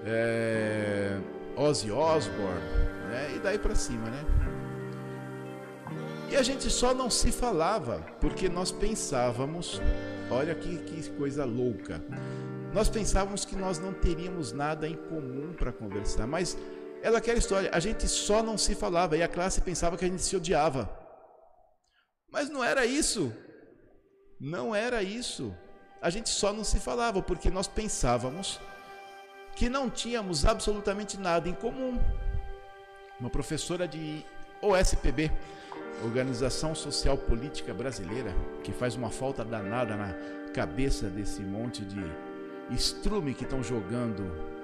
é, 0.05 1.17
Ozzy 1.55 1.91
Osbourne, 1.91 2.59
né, 3.09 3.33
e 3.35 3.39
daí 3.39 3.57
para 3.57 3.75
cima, 3.75 4.09
né? 4.09 4.25
E 6.31 6.35
a 6.35 6.43
gente 6.43 6.69
só 6.69 6.93
não 6.93 7.09
se 7.09 7.31
falava 7.31 8.05
porque 8.21 8.47
nós 8.47 8.71
pensávamos, 8.71 9.81
olha 10.29 10.53
que, 10.53 10.77
que 10.77 11.09
coisa 11.11 11.43
louca, 11.43 12.01
nós 12.71 12.87
pensávamos 12.87 13.45
que 13.45 13.55
nós 13.55 13.79
não 13.79 13.91
teríamos 13.93 14.51
nada 14.51 14.87
em 14.87 14.95
comum 14.95 15.53
para 15.57 15.71
conversar, 15.71 16.27
mas 16.27 16.55
ela 17.01 17.17
aquela 17.19 17.37
história, 17.37 17.69
a 17.73 17.79
gente 17.79 18.07
só 18.07 18.43
não 18.43 18.57
se 18.57 18.75
falava 18.75 19.15
e 19.15 19.23
a 19.23 19.27
classe 19.27 19.61
pensava 19.61 19.97
que 19.97 20.05
a 20.05 20.07
gente 20.07 20.21
se 20.21 20.35
odiava. 20.35 20.89
Mas 22.31 22.49
não 22.49 22.63
era 22.63 22.85
isso. 22.85 23.33
Não 24.39 24.75
era 24.75 25.01
isso. 25.03 25.53
A 26.01 26.09
gente 26.09 26.29
só 26.29 26.53
não 26.53 26.63
se 26.63 26.79
falava 26.79 27.21
porque 27.21 27.49
nós 27.49 27.67
pensávamos 27.67 28.59
que 29.55 29.67
não 29.67 29.89
tínhamos 29.89 30.45
absolutamente 30.45 31.19
nada 31.19 31.49
em 31.49 31.53
comum. 31.53 31.99
Uma 33.19 33.29
professora 33.29 33.87
de 33.87 34.25
OSPB, 34.61 35.31
Organização 36.03 36.73
Social 36.73 37.17
Política 37.17 37.73
Brasileira, 37.73 38.33
que 38.63 38.71
faz 38.71 38.95
uma 38.95 39.09
falta 39.09 39.43
danada 39.43 39.97
na 39.97 40.13
cabeça 40.53 41.09
desse 41.09 41.41
monte 41.41 41.83
de 41.83 42.01
estrume 42.73 43.33
que 43.33 43.43
estão 43.43 43.61
jogando 43.61 44.58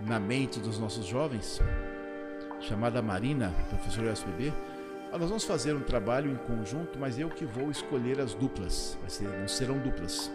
na 0.00 0.18
mente 0.18 0.58
dos 0.60 0.78
nossos 0.78 1.06
jovens, 1.06 1.60
chamada 2.60 3.00
Marina, 3.02 3.54
professora 3.68 4.10
SBB, 4.10 4.52
ah, 5.12 5.18
nós 5.18 5.28
vamos 5.28 5.44
fazer 5.44 5.74
um 5.74 5.80
trabalho 5.80 6.30
em 6.30 6.36
conjunto, 6.36 6.98
mas 6.98 7.18
eu 7.18 7.28
que 7.28 7.44
vou 7.44 7.70
escolher 7.70 8.20
as 8.20 8.32
duplas, 8.34 8.96
ser, 9.08 9.28
não 9.28 9.48
serão 9.48 9.78
duplas. 9.78 10.30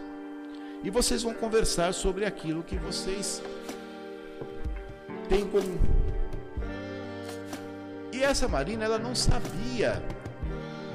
E 0.84 0.90
vocês 0.90 1.22
vão 1.22 1.32
conversar 1.32 1.94
sobre 1.94 2.26
aquilo 2.26 2.62
que 2.62 2.76
vocês 2.76 3.42
têm 5.28 5.46
comum. 5.46 5.78
E 8.12 8.22
essa 8.22 8.46
Marina, 8.46 8.84
ela 8.84 8.98
não 8.98 9.14
sabia 9.14 10.02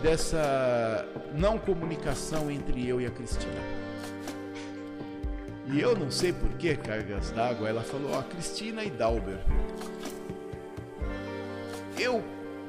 dessa 0.01 1.05
não 1.33 1.57
comunicação 1.57 2.49
entre 2.49 2.87
eu 2.87 3.01
e 3.01 3.05
a 3.05 3.11
Cristina. 3.11 3.80
E 5.71 5.79
eu 5.79 5.97
não 5.97 6.11
sei 6.11 6.33
por 6.33 6.49
que 6.57 6.75
cargas 6.75 7.31
d'água, 7.31 7.69
ela 7.69 7.81
falou, 7.81 8.11
ó, 8.11 8.21
Cristina 8.23 8.83
e 8.83 8.89
Dalber. 8.89 9.39
Eu 11.97 12.21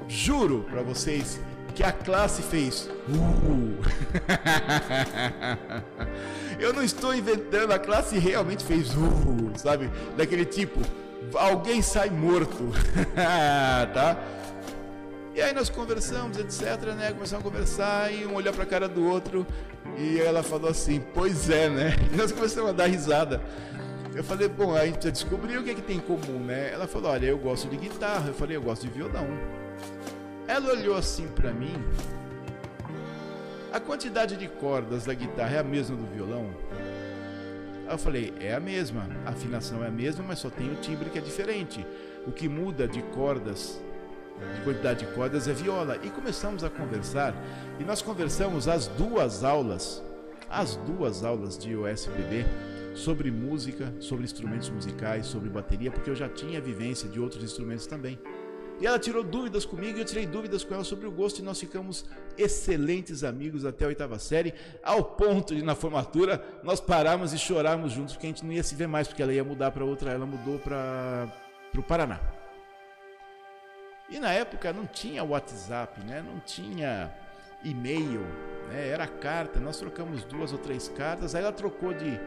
juro 0.06 0.64
para 0.70 0.82
vocês 0.82 1.40
que 1.74 1.82
a 1.82 1.90
classe 1.90 2.42
fez. 2.42 2.88
Uh. 3.08 3.82
eu 6.60 6.72
não 6.72 6.84
estou 6.84 7.12
inventando, 7.12 7.72
a 7.72 7.78
classe 7.78 8.18
realmente 8.18 8.64
fez, 8.64 8.94
uh, 8.94 9.50
sabe? 9.56 9.90
Daquele 10.16 10.44
tipo, 10.44 10.80
alguém 11.34 11.82
sai 11.82 12.08
morto, 12.08 12.70
tá? 13.92 14.16
E 15.34 15.40
aí 15.40 15.52
nós 15.54 15.70
conversamos, 15.70 16.38
etc, 16.38 16.94
né? 16.94 17.12
Começamos 17.12 17.46
a 17.46 17.50
conversar 17.50 18.12
e 18.12 18.26
um 18.26 18.34
olhar 18.34 18.52
para 18.52 18.64
a 18.64 18.66
cara 18.66 18.88
do 18.88 19.06
outro 19.06 19.46
e 19.96 20.20
ela 20.20 20.42
falou 20.42 20.70
assim: 20.70 21.02
Pois 21.14 21.48
é, 21.48 21.68
né? 21.68 21.96
E 22.12 22.16
nós 22.16 22.30
começamos 22.32 22.70
a 22.70 22.72
dar 22.72 22.86
risada. 22.86 23.40
Eu 24.14 24.22
falei: 24.22 24.48
Bom, 24.48 24.74
a 24.76 24.84
gente 24.84 24.94
precisa 24.94 25.12
descobrir 25.12 25.56
o 25.58 25.64
que, 25.64 25.70
é 25.70 25.74
que 25.74 25.82
tem 25.82 25.96
em 25.96 26.00
comum, 26.00 26.38
né? 26.44 26.70
Ela 26.72 26.86
falou: 26.86 27.10
Olha, 27.10 27.26
eu 27.26 27.38
gosto 27.38 27.68
de 27.68 27.76
guitarra. 27.76 28.28
Eu 28.28 28.34
falei: 28.34 28.56
Eu 28.56 28.62
gosto 28.62 28.82
de 28.82 28.92
violão. 28.92 29.26
Ela 30.46 30.72
olhou 30.72 30.96
assim 30.96 31.26
para 31.28 31.52
mim 31.52 31.74
a 33.72 33.80
quantidade 33.80 34.36
de 34.36 34.48
cordas 34.48 35.06
da 35.06 35.14
guitarra 35.14 35.56
é 35.56 35.58
a 35.58 35.64
mesma 35.64 35.96
do 35.96 36.04
violão? 36.04 36.50
Aí 37.86 37.94
eu 37.94 37.98
falei, 37.98 38.34
é 38.38 38.52
a 38.52 38.60
mesma, 38.60 39.08
a 39.24 39.30
afinação 39.30 39.82
é 39.82 39.88
a 39.88 39.90
mesma, 39.90 40.22
mas 40.28 40.40
só 40.40 40.50
tem 40.50 40.70
o 40.70 40.74
timbre 40.74 41.08
que 41.08 41.16
é 41.16 41.22
diferente. 41.22 41.86
O 42.26 42.32
que 42.32 42.50
muda 42.50 42.86
de 42.86 43.00
cordas, 43.00 43.82
de 44.56 44.62
quantidade 44.62 45.06
de 45.06 45.12
cordas 45.12 45.48
é 45.48 45.52
viola. 45.52 45.98
E 46.02 46.10
começamos 46.10 46.64
a 46.64 46.70
conversar, 46.70 47.34
e 47.78 47.84
nós 47.84 48.02
conversamos 48.02 48.68
as 48.68 48.86
duas 48.88 49.44
aulas, 49.44 50.02
as 50.48 50.76
duas 50.76 51.24
aulas 51.24 51.58
de 51.58 51.74
USBB 51.74 52.44
sobre 52.94 53.30
música, 53.30 53.92
sobre 54.00 54.24
instrumentos 54.24 54.68
musicais, 54.68 55.26
sobre 55.26 55.48
bateria, 55.48 55.90
porque 55.90 56.10
eu 56.10 56.16
já 56.16 56.28
tinha 56.28 56.60
vivência 56.60 57.08
de 57.08 57.18
outros 57.18 57.42
instrumentos 57.42 57.86
também. 57.86 58.18
E 58.80 58.86
ela 58.86 58.98
tirou 58.98 59.22
dúvidas 59.22 59.64
comigo 59.64 59.96
e 59.96 60.00
eu 60.00 60.04
tirei 60.04 60.26
dúvidas 60.26 60.64
com 60.64 60.74
ela 60.74 60.82
sobre 60.82 61.06
o 61.06 61.10
gosto 61.10 61.38
e 61.38 61.42
nós 61.42 61.60
ficamos 61.60 62.04
excelentes 62.36 63.22
amigos 63.22 63.64
até 63.64 63.84
a 63.84 63.88
oitava 63.88 64.18
série, 64.18 64.54
ao 64.82 65.04
ponto 65.04 65.54
de 65.54 65.62
na 65.62 65.74
formatura 65.74 66.44
nós 66.64 66.80
pararmos 66.80 67.32
e 67.32 67.38
chorarmos 67.38 67.92
juntos 67.92 68.14
porque 68.14 68.26
a 68.26 68.30
gente 68.30 68.44
não 68.44 68.52
ia 68.52 68.62
se 68.62 68.74
ver 68.74 68.88
mais, 68.88 69.06
porque 69.06 69.22
ela 69.22 69.32
ia 69.32 69.44
mudar 69.44 69.70
para 69.70 69.84
outra, 69.84 70.10
ela 70.10 70.26
mudou 70.26 70.58
para 70.58 71.32
o 71.76 71.82
Paraná. 71.82 72.41
E 74.12 74.20
na 74.20 74.30
época 74.30 74.74
não 74.74 74.86
tinha 74.86 75.24
WhatsApp, 75.24 75.98
né? 76.04 76.22
não 76.22 76.38
tinha 76.40 77.10
e-mail, 77.64 78.20
né? 78.68 78.88
era 78.88 79.06
carta, 79.06 79.58
nós 79.58 79.78
trocamos 79.78 80.22
duas 80.24 80.52
ou 80.52 80.58
três 80.58 80.86
cartas, 80.90 81.34
aí 81.34 81.42
ela 81.42 81.50
trocou 81.50 81.94
de, 81.94 82.20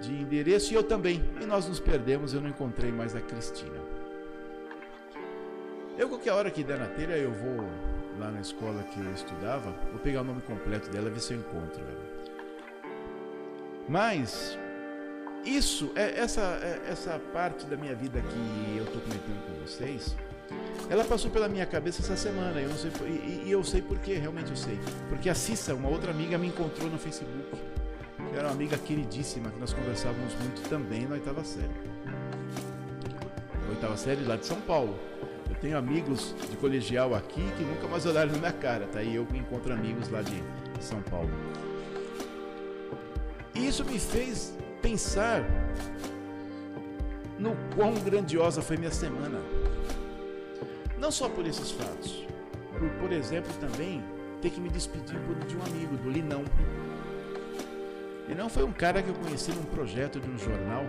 de 0.00 0.14
endereço 0.14 0.72
e 0.72 0.76
eu 0.76 0.84
também. 0.84 1.28
E 1.40 1.44
nós 1.44 1.66
nos 1.66 1.80
perdemos, 1.80 2.32
eu 2.32 2.40
não 2.40 2.48
encontrei 2.48 2.92
mais 2.92 3.16
a 3.16 3.20
Cristina. 3.20 3.80
Eu, 5.98 6.08
qualquer 6.08 6.32
hora 6.32 6.48
que 6.48 6.62
der 6.62 6.78
na 6.78 6.86
telha, 6.86 7.16
eu 7.16 7.32
vou 7.32 7.68
lá 8.20 8.30
na 8.30 8.40
escola 8.40 8.84
que 8.84 9.00
eu 9.00 9.12
estudava, 9.12 9.72
vou 9.90 9.98
pegar 9.98 10.20
o 10.20 10.24
nome 10.24 10.42
completo 10.42 10.88
dela 10.90 11.08
e 11.08 11.10
ver 11.10 11.20
se 11.20 11.34
eu 11.34 11.40
encontro 11.40 11.82
ela. 11.82 12.06
Mas, 13.88 14.56
isso, 15.44 15.90
é, 15.96 16.20
essa, 16.20 16.60
é, 16.62 16.82
essa 16.88 17.18
parte 17.32 17.66
da 17.66 17.76
minha 17.76 17.96
vida 17.96 18.20
que 18.20 18.76
eu 18.76 18.84
estou 18.84 19.00
comentando 19.00 19.46
com 19.46 19.66
vocês, 19.66 20.14
ela 20.88 21.04
passou 21.04 21.30
pela 21.30 21.48
minha 21.48 21.66
cabeça 21.66 22.00
essa 22.00 22.16
semana, 22.16 22.60
eu 22.60 22.70
sei, 22.74 22.90
e, 23.06 23.42
e 23.46 23.50
eu 23.50 23.64
sei 23.64 23.82
por 23.82 23.98
quê, 23.98 24.14
realmente 24.14 24.50
eu 24.50 24.56
sei. 24.56 24.78
Porque 25.08 25.28
a 25.28 25.34
Cissa, 25.34 25.74
uma 25.74 25.88
outra 25.88 26.12
amiga, 26.12 26.38
me 26.38 26.46
encontrou 26.46 26.88
no 26.88 26.98
Facebook. 26.98 27.56
Que 28.30 28.36
era 28.36 28.48
uma 28.48 28.54
amiga 28.54 28.78
queridíssima, 28.78 29.50
que 29.50 29.58
nós 29.58 29.72
conversávamos 29.72 30.34
muito 30.34 30.68
também 30.68 31.06
na 31.06 31.14
oitava 31.14 31.42
série. 31.44 31.70
Oitava 33.68 33.96
série 33.96 34.24
lá 34.24 34.36
de 34.36 34.46
São 34.46 34.60
Paulo. 34.60 34.96
Eu 35.48 35.56
tenho 35.56 35.76
amigos 35.76 36.34
de 36.48 36.56
colegial 36.56 37.14
aqui 37.14 37.42
que 37.56 37.64
nunca 37.64 37.88
mais 37.88 38.06
olharam 38.06 38.32
na 38.32 38.38
minha 38.38 38.52
cara, 38.52 38.86
tá? 38.86 39.02
E 39.02 39.14
eu 39.14 39.26
encontro 39.34 39.72
amigos 39.72 40.08
lá 40.08 40.22
de 40.22 40.42
São 40.80 41.02
Paulo. 41.02 41.30
E 43.54 43.66
isso 43.66 43.84
me 43.84 43.98
fez 43.98 44.56
pensar 44.80 45.44
no 47.38 47.56
quão 47.74 47.94
grandiosa 47.94 48.62
foi 48.62 48.76
minha 48.76 48.90
semana. 48.90 49.40
Não 51.06 51.12
só 51.12 51.28
por 51.28 51.46
esses 51.46 51.70
fatos, 51.70 52.26
por, 52.76 52.90
por 52.98 53.12
exemplo, 53.12 53.52
também 53.60 54.02
ter 54.42 54.50
que 54.50 54.60
me 54.60 54.68
despedir 54.68 55.16
de 55.46 55.56
um 55.56 55.62
amigo, 55.62 55.96
do 55.98 56.10
Linão. 56.10 56.42
Linão 58.28 58.48
foi 58.48 58.64
um 58.64 58.72
cara 58.72 59.00
que 59.00 59.08
eu 59.08 59.14
conheci 59.14 59.52
num 59.52 59.62
projeto 59.66 60.18
de 60.18 60.28
um 60.28 60.36
jornal, 60.36 60.82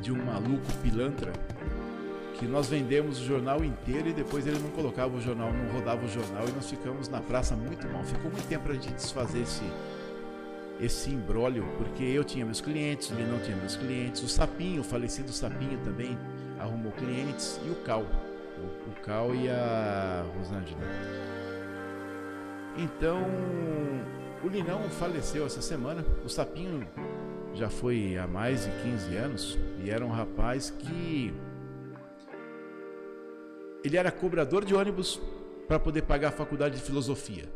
de 0.00 0.10
um 0.10 0.24
maluco 0.24 0.64
pilantra, 0.82 1.34
que 2.38 2.46
nós 2.46 2.70
vendemos 2.70 3.20
o 3.20 3.24
jornal 3.26 3.62
inteiro 3.62 4.08
e 4.08 4.14
depois 4.14 4.46
ele 4.46 4.58
não 4.58 4.70
colocava 4.70 5.14
o 5.14 5.20
jornal, 5.20 5.52
não 5.52 5.74
rodava 5.74 6.06
o 6.06 6.08
jornal 6.08 6.48
e 6.48 6.52
nós 6.52 6.70
ficamos 6.70 7.10
na 7.10 7.20
praça 7.20 7.54
muito 7.54 7.86
mal. 7.88 8.02
Ficou 8.04 8.30
muito 8.30 8.48
tempo 8.48 8.64
para 8.64 8.72
a 8.72 8.76
gente 8.76 8.94
desfazer 8.94 9.42
esse, 9.42 9.70
esse 10.80 11.10
imbróglio, 11.10 11.68
porque 11.76 12.04
eu 12.04 12.24
tinha 12.24 12.46
meus 12.46 12.62
clientes, 12.62 13.10
ele 13.10 13.30
não 13.30 13.38
tinha 13.40 13.54
meus 13.58 13.76
clientes, 13.76 14.22
o 14.22 14.28
Sapinho, 14.30 14.80
o 14.80 14.84
falecido 14.84 15.30
Sapinho 15.30 15.78
também 15.84 16.16
arrumou 16.58 16.90
clientes 16.92 17.60
e 17.66 17.68
o 17.68 17.74
Cal, 17.84 18.06
o, 18.60 18.90
o 18.90 18.94
Cal 19.02 19.34
e 19.34 19.48
a 19.48 20.24
Rosângela. 20.36 20.80
Então, 22.76 23.22
o 24.42 24.48
Linão 24.48 24.88
faleceu 24.90 25.46
essa 25.46 25.60
semana, 25.60 26.04
o 26.24 26.28
Sapinho 26.28 26.86
já 27.54 27.68
foi 27.68 28.16
há 28.16 28.26
mais 28.26 28.64
de 28.64 28.70
15 28.82 29.16
anos 29.16 29.58
e 29.84 29.90
era 29.90 30.04
um 30.04 30.10
rapaz 30.10 30.70
que 30.70 31.34
ele 33.82 33.96
era 33.96 34.10
cobrador 34.10 34.64
de 34.64 34.74
ônibus 34.74 35.20
para 35.66 35.78
poder 35.78 36.02
pagar 36.02 36.28
a 36.28 36.32
faculdade 36.32 36.76
de 36.76 36.82
filosofia. 36.82 37.48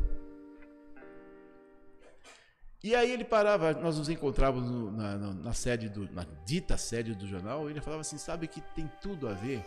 E 2.83 2.93
aí 2.93 3.11
ele 3.11 3.23
parava, 3.23 3.73
nós 3.73 3.97
nos 3.97 4.09
encontrávamos 4.09 4.69
no, 4.69 4.91
na, 4.91 5.17
na, 5.17 5.33
na, 5.33 5.53
sede 5.53 5.89
do, 5.89 6.07
na 6.13 6.23
dita 6.45 6.77
sede 6.77 7.15
do 7.15 7.25
jornal, 7.27 7.67
e 7.67 7.73
ele 7.73 7.81
falava 7.81 8.01
assim, 8.01 8.17
sabe 8.17 8.47
que 8.47 8.61
tem 8.61 8.89
tudo 9.01 9.27
a 9.27 9.33
ver. 9.33 9.65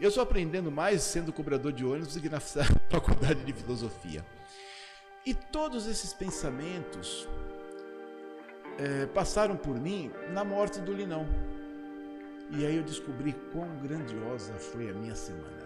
Eu 0.00 0.08
estou 0.08 0.22
aprendendo 0.22 0.70
mais 0.70 1.02
sendo 1.02 1.32
cobrador 1.32 1.72
de 1.72 1.84
ônibus 1.84 2.14
do 2.14 2.20
que 2.20 2.28
na 2.28 2.40
faculdade 2.90 3.44
de 3.44 3.52
filosofia. 3.52 4.24
E 5.24 5.32
todos 5.32 5.86
esses 5.86 6.12
pensamentos 6.12 7.28
é, 8.78 9.06
passaram 9.06 9.56
por 9.56 9.78
mim 9.78 10.10
na 10.32 10.42
morte 10.42 10.80
do 10.80 10.92
Linão. 10.92 11.26
E 12.50 12.66
aí 12.66 12.76
eu 12.76 12.82
descobri 12.82 13.32
quão 13.52 13.68
grandiosa 13.76 14.52
foi 14.54 14.90
a 14.90 14.92
minha 14.92 15.14
semana. 15.14 15.62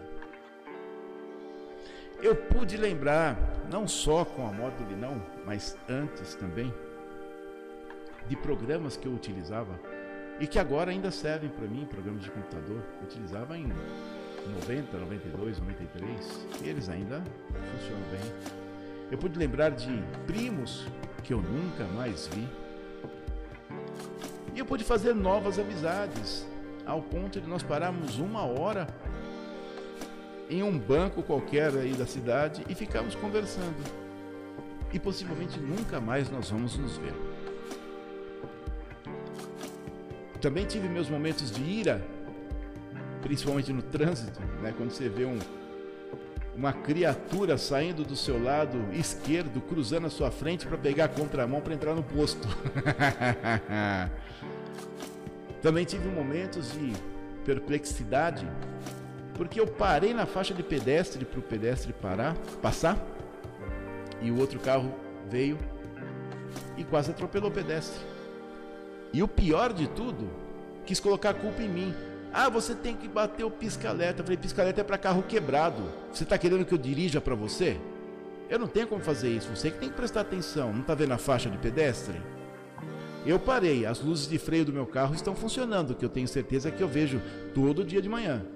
Eu 2.22 2.34
pude 2.34 2.76
lembrar, 2.76 3.36
não 3.70 3.86
só 3.86 4.24
com 4.24 4.46
a 4.46 4.52
moto 4.52 4.76
do 4.76 4.88
Linão, 4.88 5.22
mas 5.44 5.76
antes 5.88 6.34
também, 6.34 6.72
de 8.28 8.36
programas 8.36 8.96
que 8.96 9.06
eu 9.06 9.12
utilizava 9.12 9.78
e 10.38 10.46
que 10.46 10.58
agora 10.58 10.90
ainda 10.90 11.10
servem 11.10 11.48
para 11.48 11.66
mim, 11.66 11.86
programas 11.86 12.22
de 12.22 12.30
computador. 12.30 12.82
Eu 13.00 13.06
utilizava 13.06 13.56
em 13.56 13.66
90, 14.46 14.98
92, 14.98 15.58
93 15.60 16.46
e 16.62 16.68
eles 16.68 16.88
ainda 16.88 17.22
funcionam 17.48 18.02
bem. 18.10 18.56
Eu 19.10 19.18
pude 19.18 19.38
lembrar 19.38 19.70
de 19.70 20.02
primos 20.26 20.86
que 21.22 21.32
eu 21.32 21.40
nunca 21.40 21.84
mais 21.94 22.28
vi. 22.28 22.46
E 24.54 24.58
eu 24.58 24.66
pude 24.66 24.84
fazer 24.84 25.14
novas 25.14 25.58
amizades 25.58 26.46
ao 26.84 27.02
ponto 27.02 27.40
de 27.40 27.46
nós 27.46 27.62
pararmos 27.62 28.18
uma 28.18 28.42
hora 28.42 28.86
em 30.48 30.62
um 30.62 30.78
banco 30.78 31.22
qualquer 31.22 31.76
aí 31.76 31.92
da 31.92 32.06
cidade 32.06 32.64
e 32.68 32.74
ficarmos 32.74 33.14
conversando. 33.14 33.76
E 34.92 34.98
possivelmente 34.98 35.58
nunca 35.58 36.00
mais 36.00 36.30
nós 36.30 36.50
vamos 36.50 36.76
nos 36.76 36.96
ver. 36.96 37.25
Também 40.40 40.66
tive 40.66 40.88
meus 40.88 41.08
momentos 41.08 41.50
de 41.50 41.62
ira, 41.62 42.04
principalmente 43.22 43.72
no 43.72 43.82
trânsito, 43.82 44.40
né? 44.62 44.72
quando 44.76 44.90
você 44.90 45.08
vê 45.08 45.24
um, 45.24 45.38
uma 46.56 46.72
criatura 46.72 47.58
saindo 47.58 48.04
do 48.04 48.16
seu 48.16 48.42
lado 48.42 48.78
esquerdo, 48.92 49.60
cruzando 49.60 50.06
a 50.06 50.10
sua 50.10 50.30
frente 50.30 50.66
para 50.66 50.78
pegar 50.78 51.04
a 51.04 51.08
contramão 51.08 51.60
para 51.60 51.74
entrar 51.74 51.94
no 51.94 52.02
posto. 52.02 52.48
Também 55.62 55.84
tive 55.84 56.08
momentos 56.08 56.72
de 56.72 56.92
perplexidade, 57.44 58.48
porque 59.34 59.60
eu 59.60 59.66
parei 59.66 60.14
na 60.14 60.26
faixa 60.26 60.54
de 60.54 60.62
pedestre 60.62 61.24
para 61.24 61.38
o 61.38 61.42
pedestre 61.42 61.92
parar, 61.92 62.34
passar, 62.62 62.96
e 64.22 64.30
o 64.30 64.38
outro 64.38 64.58
carro 64.58 64.94
veio 65.28 65.58
e 66.76 66.84
quase 66.84 67.10
atropelou 67.10 67.50
o 67.50 67.52
pedestre. 67.52 68.15
E 69.12 69.22
o 69.22 69.28
pior 69.28 69.72
de 69.72 69.86
tudo, 69.88 70.28
quis 70.84 71.00
colocar 71.00 71.30
a 71.30 71.34
culpa 71.34 71.62
em 71.62 71.68
mim. 71.68 71.94
Ah, 72.32 72.48
você 72.48 72.74
tem 72.74 72.94
que 72.94 73.08
bater 73.08 73.44
o 73.44 73.50
pisca-alerta. 73.50 74.22
Falei, 74.22 74.36
pisca-alerta 74.36 74.80
é 74.80 74.84
para 74.84 74.98
carro 74.98 75.22
quebrado. 75.22 75.82
Você 76.12 76.24
está 76.24 76.36
querendo 76.36 76.64
que 76.64 76.74
eu 76.74 76.78
dirija 76.78 77.20
para 77.20 77.34
você? 77.34 77.80
Eu 78.48 78.58
não 78.58 78.68
tenho 78.68 78.86
como 78.86 79.02
fazer 79.02 79.30
isso. 79.30 79.54
Você 79.54 79.70
que 79.70 79.78
tem 79.78 79.88
que 79.88 79.96
prestar 79.96 80.20
atenção. 80.20 80.72
Não 80.72 80.80
está 80.80 80.94
vendo 80.94 81.12
a 81.12 81.18
faixa 81.18 81.48
de 81.48 81.58
pedestre? 81.58 82.20
Eu 83.26 83.40
parei, 83.40 83.84
as 83.84 84.00
luzes 84.00 84.28
de 84.28 84.38
freio 84.38 84.64
do 84.64 84.72
meu 84.72 84.86
carro 84.86 85.12
estão 85.12 85.34
funcionando, 85.34 85.96
que 85.96 86.04
eu 86.04 86.08
tenho 86.08 86.28
certeza 86.28 86.70
que 86.70 86.80
eu 86.80 86.86
vejo 86.86 87.20
todo 87.52 87.84
dia 87.84 88.00
de 88.00 88.08
manhã. 88.08 88.46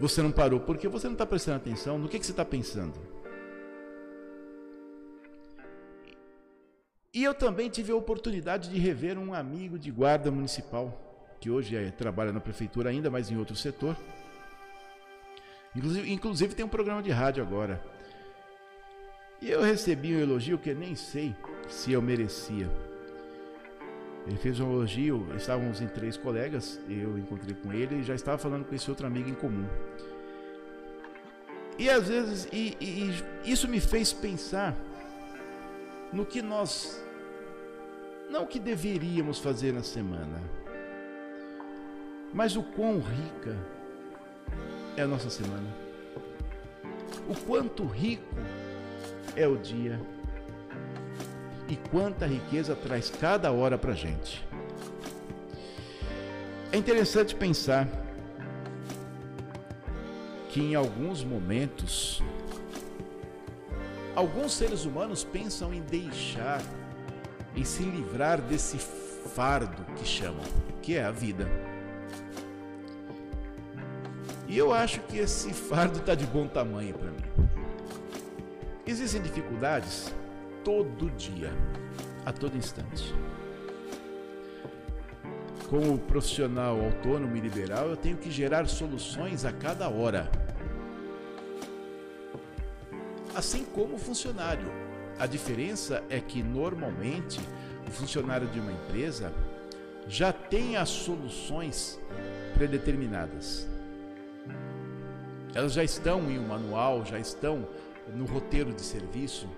Você 0.00 0.22
não 0.22 0.30
parou 0.30 0.60
porque 0.60 0.88
você 0.88 1.08
não 1.08 1.12
está 1.12 1.26
prestando 1.26 1.58
atenção 1.58 1.98
no 1.98 2.08
que, 2.08 2.18
que 2.18 2.24
você 2.24 2.32
está 2.32 2.44
pensando. 2.44 2.94
E 7.16 7.24
eu 7.24 7.32
também 7.32 7.70
tive 7.70 7.92
a 7.92 7.96
oportunidade 7.96 8.68
de 8.68 8.78
rever 8.78 9.18
um 9.18 9.32
amigo 9.32 9.78
de 9.78 9.90
guarda 9.90 10.30
municipal, 10.30 11.00
que 11.40 11.48
hoje 11.48 11.74
é, 11.74 11.90
trabalha 11.90 12.30
na 12.30 12.40
prefeitura 12.40 12.90
ainda, 12.90 13.08
mas 13.08 13.30
em 13.30 13.38
outro 13.38 13.56
setor. 13.56 13.96
Inclusive, 15.74 16.12
inclusive 16.12 16.54
tem 16.54 16.66
um 16.66 16.68
programa 16.68 17.02
de 17.02 17.10
rádio 17.10 17.42
agora. 17.42 17.82
E 19.40 19.50
eu 19.50 19.62
recebi 19.62 20.14
um 20.14 20.20
elogio 20.20 20.58
que 20.58 20.74
nem 20.74 20.94
sei 20.94 21.34
se 21.66 21.90
eu 21.90 22.02
merecia. 22.02 22.70
Ele 24.26 24.36
fez 24.36 24.60
um 24.60 24.70
elogio, 24.70 25.26
estávamos 25.34 25.80
em 25.80 25.88
três 25.88 26.18
colegas, 26.18 26.78
eu 26.86 27.16
encontrei 27.16 27.54
com 27.54 27.72
ele 27.72 28.00
e 28.00 28.02
já 28.02 28.14
estava 28.14 28.36
falando 28.36 28.66
com 28.66 28.74
esse 28.74 28.90
outro 28.90 29.06
amigo 29.06 29.30
em 29.30 29.34
comum. 29.34 29.66
E 31.78 31.88
às 31.88 32.08
vezes, 32.08 32.46
e, 32.52 32.76
e 32.78 33.50
isso 33.50 33.66
me 33.66 33.80
fez 33.80 34.12
pensar 34.12 34.76
no 36.12 36.24
que 36.24 36.42
nós, 36.42 37.02
não 38.30 38.44
o 38.44 38.46
que 38.46 38.58
deveríamos 38.58 39.38
fazer 39.38 39.72
na 39.72 39.82
semana, 39.82 40.42
mas 42.32 42.56
o 42.56 42.62
quão 42.62 43.00
rica 43.00 43.56
é 44.96 45.02
a 45.02 45.06
nossa 45.06 45.30
semana. 45.30 45.68
O 47.28 47.34
quanto 47.34 47.84
rico 47.86 48.36
é 49.34 49.46
o 49.46 49.56
dia 49.56 50.00
e 51.68 51.76
quanta 51.90 52.26
riqueza 52.26 52.74
traz 52.74 53.10
cada 53.10 53.50
hora 53.50 53.76
para 53.76 53.92
gente. 53.92 54.46
É 56.72 56.76
interessante 56.76 57.34
pensar 57.34 57.88
que 60.48 60.60
em 60.60 60.74
alguns 60.74 61.22
momentos 61.24 62.22
alguns 64.14 64.54
seres 64.54 64.84
humanos 64.84 65.22
pensam 65.22 65.74
em 65.74 65.82
deixar, 65.82 66.62
em 67.56 67.64
se 67.64 67.82
livrar 67.82 68.40
desse 68.40 68.78
fardo 68.78 69.82
que 69.94 70.06
chamam, 70.06 70.44
que 70.82 70.96
é 70.96 71.04
a 71.04 71.10
vida. 71.10 71.48
E 74.46 74.56
eu 74.56 74.72
acho 74.72 75.00
que 75.00 75.18
esse 75.18 75.52
fardo 75.52 75.98
está 75.98 76.14
de 76.14 76.26
bom 76.26 76.46
tamanho 76.46 76.94
para 76.94 77.10
mim. 77.10 77.24
Existem 78.86 79.20
dificuldades 79.20 80.14
todo 80.62 81.10
dia, 81.10 81.52
a 82.24 82.32
todo 82.32 82.56
instante. 82.56 83.12
Como 85.68 85.98
profissional 85.98 86.80
autônomo 86.80 87.36
e 87.36 87.40
liberal, 87.40 87.88
eu 87.88 87.96
tenho 87.96 88.16
que 88.16 88.30
gerar 88.30 88.68
soluções 88.68 89.44
a 89.44 89.50
cada 89.50 89.88
hora. 89.88 90.30
Assim 93.34 93.64
como 93.64 93.98
funcionário. 93.98 94.85
A 95.18 95.26
diferença 95.26 96.04
é 96.10 96.20
que 96.20 96.42
normalmente 96.42 97.40
o 97.86 97.90
funcionário 97.90 98.46
de 98.48 98.60
uma 98.60 98.72
empresa 98.72 99.32
já 100.06 100.32
tem 100.32 100.76
as 100.76 100.88
soluções 100.88 101.98
predeterminadas. 102.54 103.68
Elas 105.54 105.72
já 105.72 105.82
estão 105.82 106.30
em 106.30 106.38
um 106.38 106.46
manual, 106.46 107.04
já 107.04 107.18
estão 107.18 107.66
no 108.14 108.26
roteiro 108.26 108.72
de 108.72 108.82
serviço. 108.82 109.48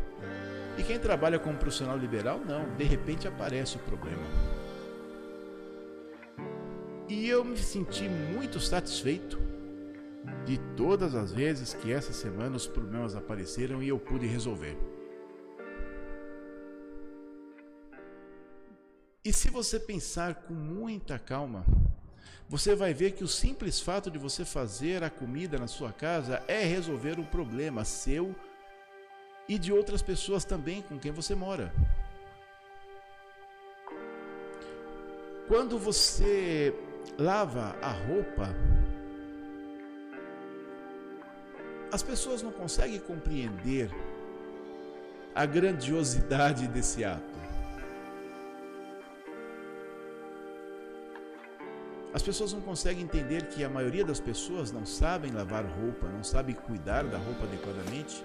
E 0.79 0.83
quem 0.85 0.99
trabalha 0.99 1.41
como 1.41 1.59
profissional 1.59 1.99
liberal, 1.99 2.41
não, 2.47 2.77
de 2.77 2.85
repente 2.85 3.27
aparece 3.27 3.77
o 3.77 3.81
problema. 3.81 4.23
E 7.09 7.29
eu 7.29 7.45
me 7.45 7.57
senti 7.57 8.09
muito 8.09 8.61
satisfeito 8.61 9.41
de 10.45 10.59
todas 10.77 11.15
as 11.17 11.33
vezes 11.33 11.75
que 11.75 11.93
essa 11.93 12.13
semana 12.13 12.55
os 12.55 12.67
problemas 12.67 13.17
apareceram 13.17 13.83
e 13.83 13.89
eu 13.89 13.99
pude 13.99 14.27
resolver. 14.27 14.77
E 19.29 19.33
se 19.35 19.51
você 19.51 19.79
pensar 19.79 20.37
com 20.37 20.55
muita 20.55 21.19
calma, 21.19 21.63
você 22.49 22.75
vai 22.75 22.95
ver 22.95 23.11
que 23.11 23.23
o 23.23 23.29
simples 23.29 23.79
fato 23.79 24.11
de 24.11 24.17
você 24.17 24.43
fazer 24.43 25.05
a 25.05 25.11
comida 25.11 25.59
na 25.59 25.67
sua 25.67 25.93
casa 25.93 26.43
é 26.49 26.65
resolver 26.65 27.21
um 27.21 27.27
problema 27.27 27.85
seu 27.85 28.35
e 29.47 29.59
de 29.59 29.71
outras 29.71 30.01
pessoas 30.01 30.47
também 30.47 30.81
com 30.81 30.99
quem 30.99 31.13
você 31.13 31.35
mora. 31.35 31.71
Quando 35.47 35.79
você 35.79 36.75
lava 37.19 37.77
a 37.83 37.91
roupa, 37.91 38.49
as 41.93 42.03
pessoas 42.03 42.41
não 42.41 42.51
conseguem 42.51 42.99
compreender 42.99 43.91
a 45.35 45.45
grandiosidade 45.45 46.67
desse 46.67 47.05
ato. 47.05 47.38
As 52.13 52.23
pessoas 52.23 52.53
não 52.53 52.61
conseguem 52.61 53.05
entender 53.05 53.47
que 53.49 53.63
a 53.63 53.69
maioria 53.69 54.05
das 54.05 54.19
pessoas 54.19 54.73
não 54.73 54.87
sabem 54.87 55.31
lavar 55.31 55.65
roupa, 55.65 56.09
não 56.09 56.25
sabem 56.25 56.55
cuidar 56.55 57.05
da 57.05 57.19
roupa 57.19 57.45
adequadamente. 57.45 58.25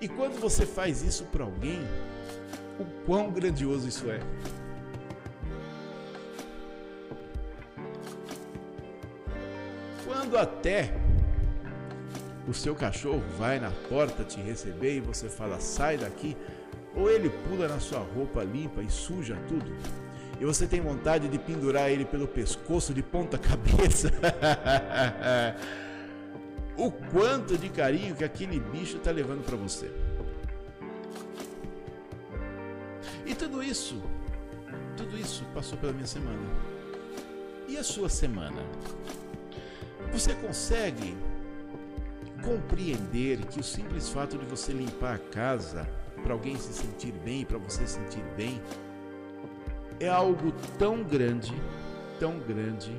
E 0.00 0.08
quando 0.08 0.40
você 0.40 0.66
faz 0.66 1.02
isso 1.02 1.24
para 1.26 1.44
alguém, 1.44 1.80
o 2.80 2.84
quão 3.06 3.30
grandioso 3.30 3.86
isso 3.86 4.10
é. 4.10 4.20
Quando 10.04 10.36
até 10.36 10.92
o 12.48 12.52
seu 12.52 12.74
cachorro 12.74 13.22
vai 13.38 13.60
na 13.60 13.70
porta 13.88 14.24
te 14.24 14.40
receber 14.40 14.96
e 14.96 15.00
você 15.00 15.28
fala 15.28 15.60
sai 15.60 15.96
daqui, 15.96 16.36
ou 16.96 17.08
ele 17.08 17.30
pula 17.48 17.68
na 17.68 17.78
sua 17.78 18.00
roupa 18.00 18.42
limpa 18.42 18.82
e 18.82 18.90
suja 18.90 19.36
tudo, 19.46 19.72
e 20.40 20.44
você 20.44 20.66
tem 20.66 20.80
vontade 20.80 21.28
de 21.28 21.38
pendurar 21.38 21.90
ele 21.90 22.06
pelo 22.06 22.26
pescoço 22.26 22.94
de 22.94 23.02
ponta 23.02 23.36
cabeça. 23.36 24.10
o 26.78 26.90
quanto 26.90 27.58
de 27.58 27.68
carinho 27.68 28.16
que 28.16 28.24
aquele 28.24 28.58
bicho 28.58 28.96
está 28.96 29.10
levando 29.10 29.44
para 29.44 29.54
você. 29.54 29.92
E 33.26 33.34
tudo 33.34 33.62
isso, 33.62 34.02
tudo 34.96 35.18
isso 35.18 35.44
passou 35.52 35.76
pela 35.76 35.92
minha 35.92 36.06
semana. 36.06 36.40
E 37.68 37.76
a 37.76 37.84
sua 37.84 38.08
semana? 38.08 38.62
Você 40.10 40.34
consegue 40.36 41.14
compreender 42.42 43.44
que 43.44 43.60
o 43.60 43.62
simples 43.62 44.08
fato 44.08 44.38
de 44.38 44.46
você 44.46 44.72
limpar 44.72 45.16
a 45.16 45.18
casa 45.18 45.86
para 46.22 46.32
alguém 46.32 46.56
se 46.56 46.72
sentir 46.72 47.12
bem, 47.12 47.44
para 47.44 47.58
você 47.58 47.86
se 47.86 47.94
sentir 47.94 48.24
bem, 48.36 48.60
é 50.00 50.08
algo 50.08 50.50
tão 50.78 51.04
grande, 51.04 51.52
tão 52.18 52.38
grande, 52.38 52.90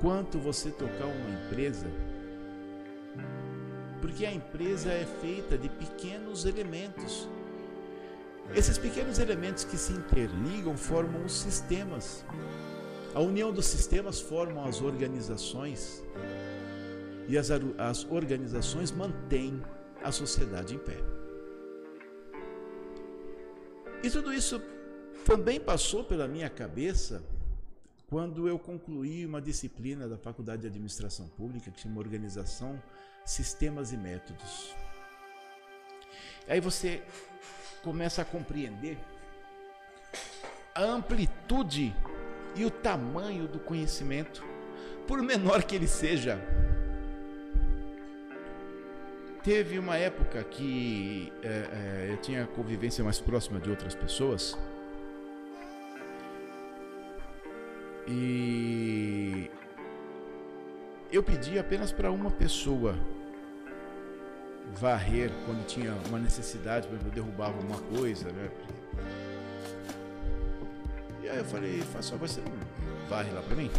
quanto 0.00 0.38
você 0.38 0.70
tocar 0.70 1.04
uma 1.04 1.44
empresa. 1.44 1.86
Porque 4.00 4.24
a 4.24 4.32
empresa 4.32 4.90
é 4.90 5.06
feita 5.20 5.56
de 5.58 5.68
pequenos 5.68 6.46
elementos. 6.46 7.28
Esses 8.54 8.78
pequenos 8.78 9.18
elementos 9.18 9.64
que 9.64 9.76
se 9.76 9.92
interligam 9.92 10.76
formam 10.76 11.24
os 11.24 11.32
sistemas. 11.32 12.24
A 13.14 13.20
união 13.20 13.52
dos 13.52 13.66
sistemas 13.66 14.20
formam 14.20 14.64
as 14.64 14.80
organizações. 14.80 16.02
E 17.28 17.38
as, 17.38 17.50
as 17.78 18.04
organizações 18.10 18.90
mantêm 18.90 19.62
a 20.02 20.10
sociedade 20.10 20.74
em 20.74 20.78
pé. 20.78 20.98
E 24.02 24.10
tudo 24.10 24.34
isso 24.34 24.60
também 25.24 25.58
passou 25.58 26.04
pela 26.04 26.28
minha 26.28 26.50
cabeça 26.50 27.22
quando 28.08 28.46
eu 28.46 28.58
concluí 28.58 29.24
uma 29.24 29.40
disciplina 29.40 30.06
da 30.06 30.18
Faculdade 30.18 30.62
de 30.62 30.68
Administração 30.68 31.26
Pública 31.28 31.70
que 31.70 31.80
chama 31.80 31.98
Organização, 31.98 32.80
Sistemas 33.24 33.92
e 33.92 33.96
Métodos. 33.96 34.74
Aí 36.46 36.60
você 36.60 37.02
começa 37.82 38.22
a 38.22 38.24
compreender 38.24 38.98
a 40.74 40.82
amplitude 40.82 41.94
e 42.54 42.64
o 42.64 42.70
tamanho 42.70 43.48
do 43.48 43.58
conhecimento, 43.58 44.44
por 45.08 45.22
menor 45.22 45.62
que 45.64 45.74
ele 45.74 45.88
seja. 45.88 46.38
Teve 49.42 49.78
uma 49.78 49.96
época 49.96 50.42
que 50.44 51.32
é, 51.42 51.48
é, 51.48 52.12
eu 52.12 52.16
tinha 52.18 52.46
convivência 52.46 53.02
mais 53.02 53.20
próxima 53.20 53.58
de 53.58 53.70
outras 53.70 53.94
pessoas 53.94 54.56
E 58.06 59.50
eu 61.10 61.22
pedi 61.22 61.58
apenas 61.58 61.92
para 61.92 62.10
uma 62.10 62.30
pessoa 62.30 62.94
varrer 64.72 65.30
quando 65.46 65.64
tinha 65.66 65.94
uma 66.08 66.18
necessidade, 66.18 66.88
quando 66.88 67.04
eu 67.06 67.10
derrubava 67.10 67.58
uma 67.60 67.78
coisa, 67.96 68.30
né? 68.30 68.50
E 71.22 71.28
aí 71.28 71.38
eu 71.38 71.44
falei, 71.44 71.82
só, 72.00 72.16
você 72.16 72.40
não 72.40 73.08
varre 73.08 73.30
lá 73.30 73.40
para 73.40 73.56
mim? 73.56 73.70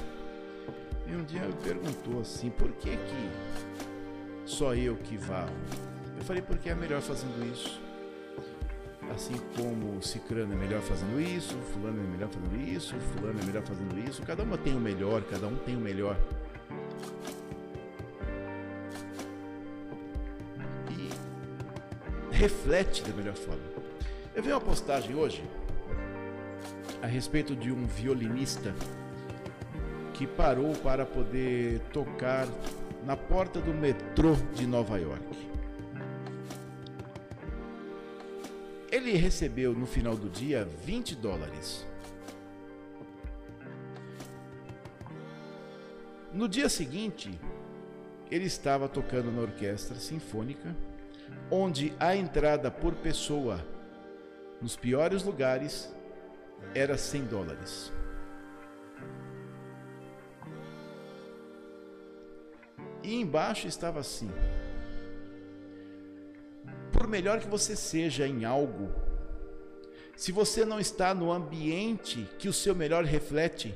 E 1.07 1.15
um 1.15 1.23
dia 1.23 1.43
ele 1.43 1.53
perguntou 1.63 2.21
assim, 2.21 2.49
por 2.49 2.71
que 2.73 2.91
que 2.91 3.29
só 4.45 4.73
eu 4.73 4.95
que 4.95 5.17
varro? 5.17 5.53
Eu 6.17 6.23
falei, 6.23 6.41
porque 6.41 6.69
é 6.69 6.75
melhor 6.75 7.01
fazendo 7.01 7.45
isso 7.53 7.84
assim 9.13 9.35
como 9.55 10.01
Cicrano 10.01 10.53
é 10.53 10.55
melhor 10.55 10.81
fazendo 10.81 11.19
isso, 11.19 11.55
fulano 11.73 11.99
é 11.99 12.07
melhor 12.07 12.29
fazendo 12.29 12.61
isso, 12.61 12.95
fulano 13.13 13.39
é 13.39 13.45
melhor 13.45 13.63
fazendo 13.63 14.09
isso, 14.09 14.21
cada 14.23 14.43
uma 14.43 14.57
tem 14.57 14.75
o 14.75 14.79
melhor, 14.79 15.21
cada 15.23 15.47
um 15.47 15.55
tem 15.57 15.75
o 15.75 15.79
melhor. 15.79 16.17
E 20.89 22.35
reflete 22.35 23.03
da 23.03 23.13
melhor 23.13 23.35
forma. 23.35 23.63
Eu 24.33 24.43
vi 24.43 24.51
uma 24.51 24.61
postagem 24.61 25.15
hoje 25.15 25.43
a 27.01 27.07
respeito 27.07 27.55
de 27.55 27.71
um 27.71 27.85
violinista 27.85 28.73
que 30.13 30.25
parou 30.25 30.73
para 30.75 31.05
poder 31.05 31.79
tocar 31.93 32.47
na 33.05 33.15
porta 33.15 33.61
do 33.61 33.73
metrô 33.73 34.35
de 34.53 34.65
Nova 34.65 34.97
York. 34.97 35.54
Ele 39.05 39.17
recebeu 39.17 39.71
no 39.71 39.85
final 39.85 40.15
do 40.15 40.27
dia 40.27 40.67
20 40.83 41.13
dólares. 41.17 41.85
No 46.33 46.49
dia 46.49 46.67
seguinte, 46.67 47.39
ele 48.31 48.45
estava 48.45 48.89
tocando 48.89 49.31
na 49.31 49.43
orquestra 49.43 49.95
sinfônica, 49.97 50.75
onde 51.51 51.93
a 51.99 52.15
entrada 52.15 52.71
por 52.71 52.95
pessoa 52.95 53.63
nos 54.59 54.75
piores 54.75 55.21
lugares 55.21 55.93
era 56.73 56.97
100 56.97 57.25
dólares. 57.25 57.93
E 63.03 63.13
embaixo 63.21 63.67
estava 63.67 63.99
assim: 63.99 64.31
Por 66.95 67.07
melhor 67.09 67.41
que 67.41 67.47
você 67.47 67.75
seja 67.75 68.25
em 68.25 68.45
algo, 68.45 68.89
se 70.15 70.31
você 70.31 70.63
não 70.63 70.79
está 70.79 71.13
no 71.13 71.29
ambiente 71.29 72.23
que 72.39 72.47
o 72.47 72.53
seu 72.53 72.73
melhor 72.73 73.03
reflete, 73.03 73.75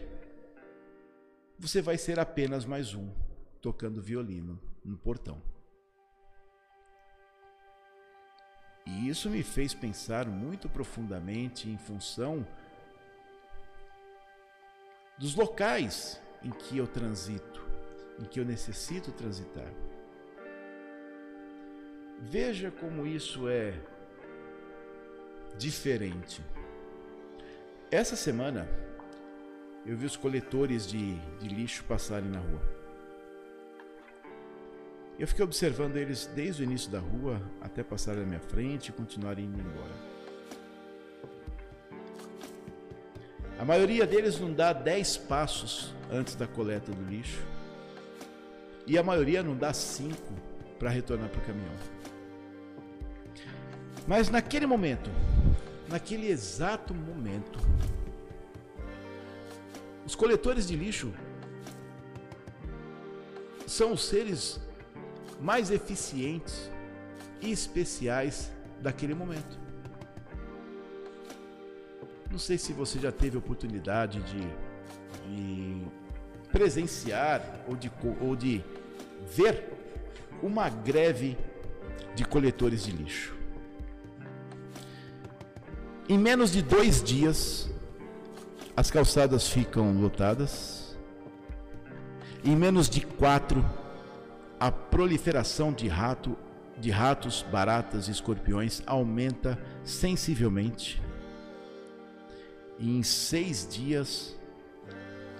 você 1.57 1.81
vai 1.81 1.97
ser 1.97 2.17
apenas 2.17 2.63
mais 2.63 2.93
um 2.93 3.11
tocando 3.61 4.01
violino 4.01 4.57
no 4.85 4.97
portão. 4.97 5.41
E 8.85 9.09
isso 9.09 9.29
me 9.29 9.43
fez 9.43 9.73
pensar 9.73 10.25
muito 10.25 10.69
profundamente 10.69 11.67
em 11.67 11.77
função 11.77 12.47
dos 15.17 15.35
locais 15.35 16.21
em 16.41 16.51
que 16.51 16.77
eu 16.77 16.87
transito, 16.87 17.61
em 18.17 18.23
que 18.23 18.39
eu 18.39 18.45
necessito 18.45 19.11
transitar. 19.11 19.69
Veja 22.21 22.69
como 22.69 23.07
isso 23.07 23.47
é 23.47 23.73
diferente. 25.57 26.41
Essa 27.89 28.15
semana 28.15 28.67
eu 29.85 29.97
vi 29.97 30.05
os 30.05 30.15
coletores 30.15 30.85
de, 30.85 31.15
de 31.39 31.47
lixo 31.47 31.83
passarem 31.85 32.29
na 32.29 32.39
rua. 32.39 32.61
Eu 35.17 35.27
fiquei 35.27 35.43
observando 35.43 35.97
eles 35.97 36.29
desde 36.33 36.61
o 36.61 36.65
início 36.65 36.89
da 36.91 36.99
rua 36.99 37.41
até 37.61 37.83
passarem 37.83 38.21
na 38.21 38.27
minha 38.27 38.39
frente 38.39 38.89
e 38.89 38.91
continuarem 38.91 39.45
indo 39.45 39.59
embora. 39.59 40.09
A 43.59 43.65
maioria 43.65 44.07
deles 44.07 44.39
não 44.39 44.53
dá 44.53 44.71
10 44.71 45.17
passos 45.17 45.93
antes 46.09 46.35
da 46.35 46.47
coleta 46.47 46.91
do 46.91 47.09
lixo. 47.09 47.41
E 48.87 48.97
a 48.97 49.03
maioria 49.03 49.43
não 49.43 49.55
dá 49.55 49.73
5 49.73 50.15
para 50.79 50.89
retornar 50.89 51.29
para 51.29 51.41
o 51.41 51.45
caminhão. 51.45 51.98
Mas 54.09 54.27
naquele 54.27 54.65
momento, 54.65 55.11
naquele 55.87 56.31
exato 56.31 56.95
momento, 56.95 57.59
os 60.03 60.15
coletores 60.15 60.67
de 60.67 60.75
lixo 60.75 61.13
são 63.67 63.93
os 63.93 64.03
seres 64.03 64.59
mais 65.39 65.69
eficientes 65.69 66.71
e 67.39 67.51
especiais 67.51 68.51
daquele 68.81 69.13
momento. 69.13 69.59
Não 72.31 72.39
sei 72.39 72.57
se 72.57 72.73
você 72.73 72.97
já 72.97 73.11
teve 73.11 73.37
oportunidade 73.37 74.23
de, 74.23 74.41
de 75.27 75.83
presenciar 76.51 77.43
ou 77.67 77.75
de, 77.75 77.91
ou 78.19 78.35
de 78.35 78.63
ver 79.27 79.71
uma 80.41 80.67
greve 80.67 81.37
de 82.15 82.25
coletores 82.25 82.83
de 82.83 82.91
lixo. 82.91 83.38
Em 86.11 86.17
menos 86.17 86.51
de 86.51 86.63
dois 86.63 87.03
dias, 87.03 87.69
as 88.75 88.89
calçadas 88.89 89.47
ficam 89.47 89.93
lotadas. 90.01 90.97
Em 92.43 92.55
menos 92.55 92.89
de 92.89 93.01
quatro, 93.01 93.63
a 94.59 94.71
proliferação 94.71 95.71
de 95.71 95.87
rato, 95.87 96.35
de 96.79 96.89
ratos, 96.89 97.45
baratas 97.51 98.07
e 98.07 98.11
escorpiões 98.11 98.81
aumenta 98.87 99.55
sensivelmente. 99.83 100.99
E 102.79 102.89
em 102.97 103.03
seis 103.03 103.67
dias, 103.69 104.35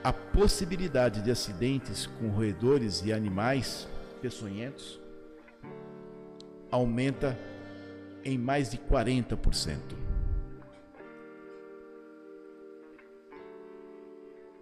a 0.04 0.14
possibilidade 0.14 1.24
de 1.24 1.32
acidentes 1.32 2.06
com 2.06 2.30
roedores 2.30 3.02
e 3.04 3.12
animais 3.12 3.88
peçonhentos 4.22 5.00
aumenta 6.70 7.36
em 8.24 8.38
mais 8.38 8.70
de 8.70 8.78
40%. 8.78 10.09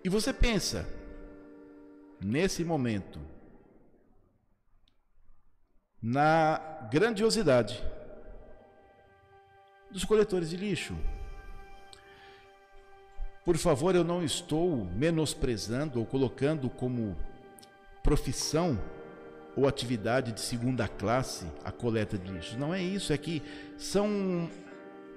E 0.08 0.10
você 0.10 0.32
pensa, 0.32 0.88
nesse 2.24 2.64
momento, 2.64 3.20
na 6.02 6.88
grandiosidade 6.90 7.84
dos 9.92 10.06
coletores 10.06 10.50
de 10.50 10.56
lixo. 10.56 10.96
Por 13.44 13.58
favor, 13.58 13.96
eu 13.96 14.06
não 14.06 14.24
estou 14.24 14.86
menosprezando 14.86 16.00
ou 16.00 16.06
colocando 16.06 16.70
como 16.70 17.14
profissão 18.02 18.80
ou 19.58 19.68
atividade 19.68 20.32
de 20.32 20.40
segunda 20.40 20.88
classe 20.88 21.46
a 21.66 21.72
coleta 21.74 22.18
de 22.18 22.32
lixo. 22.32 22.58
Não 22.58 22.74
é 22.74 22.82
isso, 22.82 23.12
é 23.12 23.18
que 23.18 23.44
são 23.78 24.50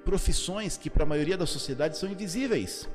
profissões 0.05 0.76
que 0.76 0.91
para 0.91 1.05
a 1.05 1.07
maioria 1.07 1.38
da 1.38 1.47
sociedade 1.47 1.97
são 1.97 2.11
invisíveis. 2.11 2.88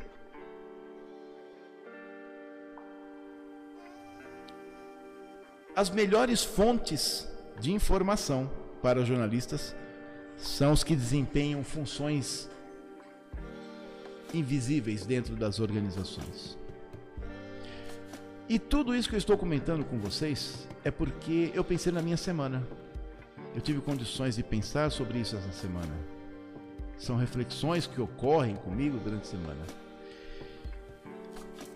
As 5.76 5.90
melhores 5.90 6.42
fontes 6.42 7.28
de 7.60 7.74
informação 7.74 8.50
para 8.82 9.04
jornalistas 9.04 9.76
são 10.38 10.72
os 10.72 10.86
que 10.86 10.96
desempenham 10.96 11.66
funções 11.66 12.50
invisíveis 14.34 15.06
dentro 15.06 15.36
das 15.36 15.60
organizações. 15.60 16.58
E 18.48 18.58
tudo 18.58 18.96
isso 18.96 19.10
que 19.10 19.16
eu 19.16 19.20
estou 19.20 19.38
comentando 19.38 19.84
com 19.84 20.00
vocês 20.00 20.66
é 20.84 20.92
porque 20.92 21.52
eu 21.54 21.64
pensei 21.64 21.92
na 21.92 22.02
minha 22.02 22.18
semana. 22.18 22.66
Eu 23.54 23.60
tive 23.60 23.82
condições 23.82 24.36
de 24.36 24.44
pensar 24.44 24.92
sobre 24.92 25.20
isso 25.20 25.36
essa 25.36 25.52
semana. 25.52 25.94
São 26.98 27.18
reflexões 27.18 27.86
que 27.86 28.00
ocorrem 28.00 28.56
comigo 28.56 28.98
durante 29.00 29.24
a 29.24 29.32
semana. 29.32 29.66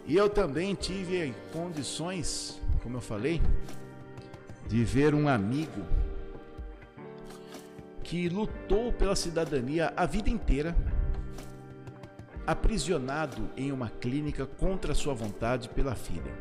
E 0.05 0.15
eu 0.15 0.29
também 0.29 0.73
tive 0.73 1.33
condições, 1.51 2.61
como 2.81 2.97
eu 2.97 3.01
falei, 3.01 3.41
de 4.69 4.83
ver 4.83 5.15
um 5.15 5.27
amigo 5.27 5.83
que 8.03 8.29
lutou 8.29 8.93
pela 8.93 9.15
cidadania 9.15 9.91
a 9.97 10.05
vida 10.05 10.29
inteira, 10.29 10.77
aprisionado 12.45 13.49
em 13.57 13.71
uma 13.71 13.89
clínica 13.89 14.45
contra 14.45 14.93
sua 14.93 15.15
vontade 15.15 15.69
pela 15.69 15.95
filha. 15.95 16.31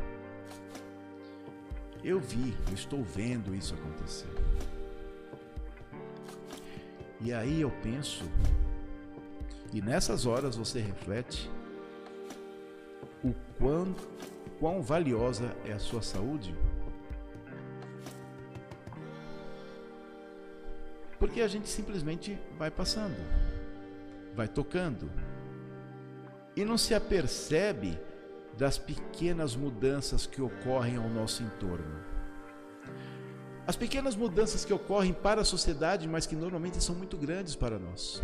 Eu 2.04 2.20
vi, 2.20 2.54
eu 2.68 2.74
estou 2.74 3.02
vendo 3.02 3.54
isso 3.54 3.74
acontecer. 3.74 4.28
E 7.22 7.32
aí 7.32 7.62
eu 7.62 7.70
penso, 7.82 8.24
e 9.72 9.80
nessas 9.80 10.26
horas 10.26 10.54
você 10.54 10.80
reflete 10.80 11.50
o 13.24 13.32
quão, 13.58 13.96
quão 14.60 14.82
valiosa 14.82 15.56
é 15.64 15.72
a 15.72 15.78
sua 15.78 16.02
saúde 16.02 16.54
Porque 21.18 21.40
a 21.40 21.48
gente 21.48 21.68
simplesmente 21.68 22.38
vai 22.56 22.70
passando, 22.70 23.16
vai 24.34 24.46
tocando 24.46 25.10
e 26.54 26.64
não 26.64 26.78
se 26.78 26.94
apercebe 26.94 27.98
das 28.56 28.78
pequenas 28.78 29.54
mudanças 29.54 30.26
que 30.26 30.42
ocorrem 30.42 30.96
ao 30.96 31.08
nosso 31.08 31.42
entorno. 31.42 32.04
As 33.66 33.76
pequenas 33.76 34.16
mudanças 34.16 34.64
que 34.64 34.72
ocorrem 34.72 35.12
para 35.12 35.42
a 35.42 35.44
sociedade, 35.44 36.08
mas 36.08 36.26
que 36.26 36.34
normalmente 36.34 36.82
são 36.82 36.94
muito 36.94 37.16
grandes 37.16 37.54
para 37.54 37.78
nós. 37.78 38.22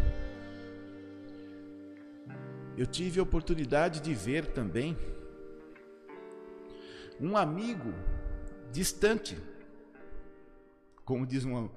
Eu 2.76 2.86
tive 2.86 3.20
a 3.20 3.22
oportunidade 3.22 4.00
de 4.00 4.14
ver 4.14 4.46
também 4.46 4.96
um 7.20 7.36
amigo 7.36 7.92
distante, 8.72 9.38
como 11.04 11.24
diz 11.24 11.44
uma, 11.44 11.70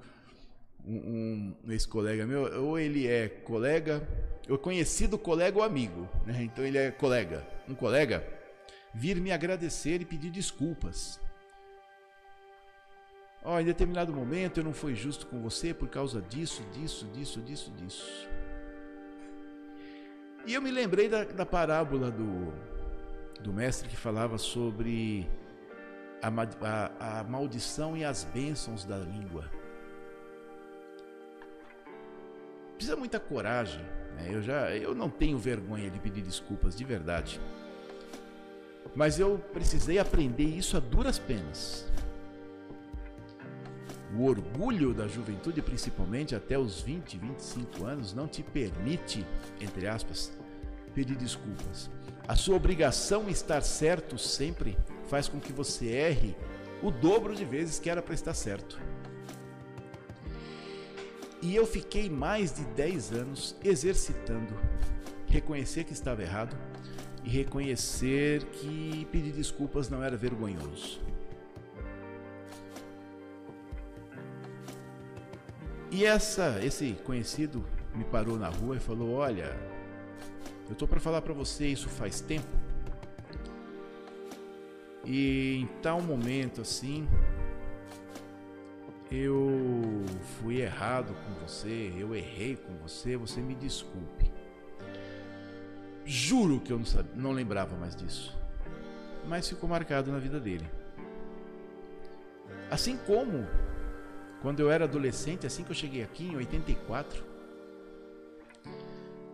um, 0.88 1.54
um 1.64 1.72
ex-colega 1.72 2.26
meu, 2.26 2.64
ou 2.64 2.78
ele 2.78 3.06
é 3.06 3.28
colega, 3.28 4.06
ou 4.48 4.58
conhecido 4.58 5.18
colega 5.18 5.58
ou 5.58 5.62
amigo, 5.62 6.08
né? 6.26 6.42
então 6.42 6.64
ele 6.64 6.78
é 6.78 6.90
colega, 6.90 7.46
um 7.68 7.74
colega, 7.74 8.26
vir 8.94 9.20
me 9.20 9.30
agradecer 9.30 10.00
e 10.00 10.04
pedir 10.04 10.30
desculpas 10.30 11.20
Ó, 13.48 13.54
oh, 13.54 13.60
em 13.60 13.64
determinado 13.64 14.12
momento 14.12 14.58
eu 14.60 14.64
não 14.64 14.74
fui 14.74 14.94
justo 14.94 15.26
com 15.26 15.40
você 15.40 15.72
por 15.72 15.88
causa 15.88 16.20
disso, 16.20 16.62
disso, 16.74 17.06
disso, 17.14 17.40
disso, 17.40 17.70
disso. 17.70 18.28
E 20.44 20.54
eu 20.54 20.60
me 20.60 20.70
lembrei 20.70 21.08
da, 21.08 21.24
da 21.24 21.46
parábola 21.46 22.10
do, 22.10 22.52
do 23.40 23.52
mestre 23.52 23.88
que 23.88 23.96
falava 23.96 24.36
sobre 24.38 25.26
a, 26.20 26.28
a, 26.28 27.20
a 27.20 27.24
maldição 27.24 27.96
e 27.96 28.04
as 28.04 28.24
bênçãos 28.24 28.84
da 28.84 28.98
língua. 28.98 29.50
Precisa 32.78 32.94
muita 32.94 33.18
coragem. 33.18 33.84
Né? 34.14 34.28
Eu 34.30 34.40
já 34.40 34.70
eu 34.70 34.94
não 34.94 35.10
tenho 35.10 35.36
vergonha 35.36 35.90
de 35.90 35.98
pedir 35.98 36.22
desculpas 36.22 36.76
de 36.76 36.84
verdade. 36.84 37.40
Mas 38.94 39.18
eu 39.18 39.36
precisei 39.52 39.98
aprender 39.98 40.44
isso 40.44 40.76
a 40.76 40.80
duras 40.80 41.18
penas. 41.18 41.90
O 44.16 44.24
orgulho 44.24 44.94
da 44.94 45.08
juventude, 45.08 45.60
principalmente 45.60 46.36
até 46.36 46.56
os 46.56 46.80
20, 46.80 47.18
25 47.18 47.84
anos, 47.84 48.14
não 48.14 48.28
te 48.28 48.44
permite, 48.44 49.26
entre 49.60 49.88
aspas, 49.88 50.32
pedir 50.94 51.16
desculpas. 51.16 51.90
A 52.28 52.36
sua 52.36 52.54
obrigação 52.54 53.28
estar 53.28 53.60
certo 53.62 54.16
sempre 54.16 54.78
faz 55.08 55.28
com 55.28 55.40
que 55.40 55.52
você 55.52 55.88
erre 55.88 56.36
o 56.80 56.92
dobro 56.92 57.34
de 57.34 57.44
vezes 57.44 57.80
que 57.80 57.90
era 57.90 58.00
para 58.00 58.14
estar 58.14 58.34
certo. 58.34 58.80
E 61.40 61.54
eu 61.54 61.66
fiquei 61.66 62.10
mais 62.10 62.52
de 62.52 62.64
10 62.64 63.12
anos 63.12 63.56
exercitando 63.62 64.54
reconhecer 65.26 65.84
que 65.84 65.92
estava 65.92 66.22
errado 66.22 66.56
e 67.24 67.28
reconhecer 67.28 68.44
que 68.44 69.06
pedir 69.12 69.32
desculpas 69.32 69.88
não 69.88 70.02
era 70.02 70.16
vergonhoso. 70.16 71.00
E 75.90 76.04
essa, 76.04 76.58
esse 76.62 76.92
conhecido 77.04 77.64
me 77.94 78.04
parou 78.04 78.38
na 78.38 78.48
rua 78.48 78.76
e 78.76 78.80
falou: 78.80 79.14
Olha, 79.14 79.56
eu 80.68 80.74
tô 80.74 80.86
para 80.86 81.00
falar 81.00 81.22
para 81.22 81.32
você 81.32 81.66
isso 81.66 81.88
faz 81.88 82.20
tempo. 82.20 82.46
E 85.04 85.56
em 85.56 85.66
tal 85.82 86.02
momento 86.02 86.60
assim, 86.60 87.08
eu 89.10 90.04
fui 90.38 90.60
errado 90.60 91.14
com 91.14 91.46
você, 91.46 91.92
eu 91.96 92.14
errei 92.14 92.56
com 92.56 92.74
você, 92.76 93.16
você 93.16 93.40
me 93.40 93.54
desculpe. 93.54 94.30
Juro 96.04 96.60
que 96.60 96.72
eu 96.72 96.78
não, 96.78 96.86
sabia, 96.86 97.12
não 97.14 97.32
lembrava 97.32 97.76
mais 97.76 97.96
disso. 97.96 98.36
Mas 99.26 99.48
ficou 99.48 99.68
marcado 99.68 100.10
na 100.10 100.18
vida 100.18 100.38
dele. 100.38 100.66
Assim 102.70 102.96
como 103.06 103.46
quando 104.42 104.60
eu 104.60 104.70
era 104.70 104.84
adolescente, 104.84 105.46
assim 105.46 105.64
que 105.64 105.70
eu 105.70 105.74
cheguei 105.74 106.02
aqui 106.02 106.28
em 106.28 106.36
84, 106.36 107.24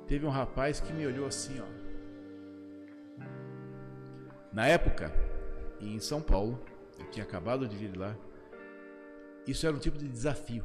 teve 0.07 0.25
um 0.25 0.31
rapaz 0.31 0.81
que 0.81 0.93
me 0.93 1.07
olhou 1.07 1.27
assim, 1.27 1.61
ó. 1.61 1.85
Na 4.53 4.67
época, 4.67 5.13
em 5.81 5.99
São 5.99 6.23
Paulo, 6.23 6.61
eu 6.99 7.11
tinha 7.11 7.25
acabado 7.25 7.67
de 7.67 7.77
vir 7.77 7.97
lá. 7.97 8.17
Isso 9.47 9.67
era 9.67 9.77
um 9.77 9.79
tipo 9.79 9.99
de 9.99 10.09
desafio. 10.09 10.65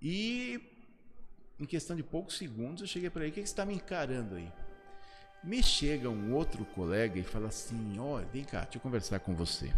E 0.00 0.60
em 1.58 1.64
questão 1.64 1.96
de 1.96 2.02
poucos 2.02 2.36
segundos 2.36 2.82
eu 2.82 2.86
cheguei 2.86 3.10
para 3.10 3.22
ele: 3.22 3.30
"O 3.30 3.34
que 3.34 3.40
você 3.40 3.46
está 3.46 3.64
me 3.64 3.74
encarando 3.74 4.36
aí?" 4.36 4.52
Me 5.42 5.62
chega 5.62 6.08
um 6.08 6.34
outro 6.34 6.64
colega 6.64 7.18
e 7.18 7.22
fala 7.22 7.48
assim: 7.48 7.98
"Ó, 7.98 8.20
vem 8.32 8.44
cá, 8.44 8.62
deixa 8.62 8.78
eu 8.78 8.82
conversar 8.82 9.20
com 9.20 9.34
você." 9.34 9.72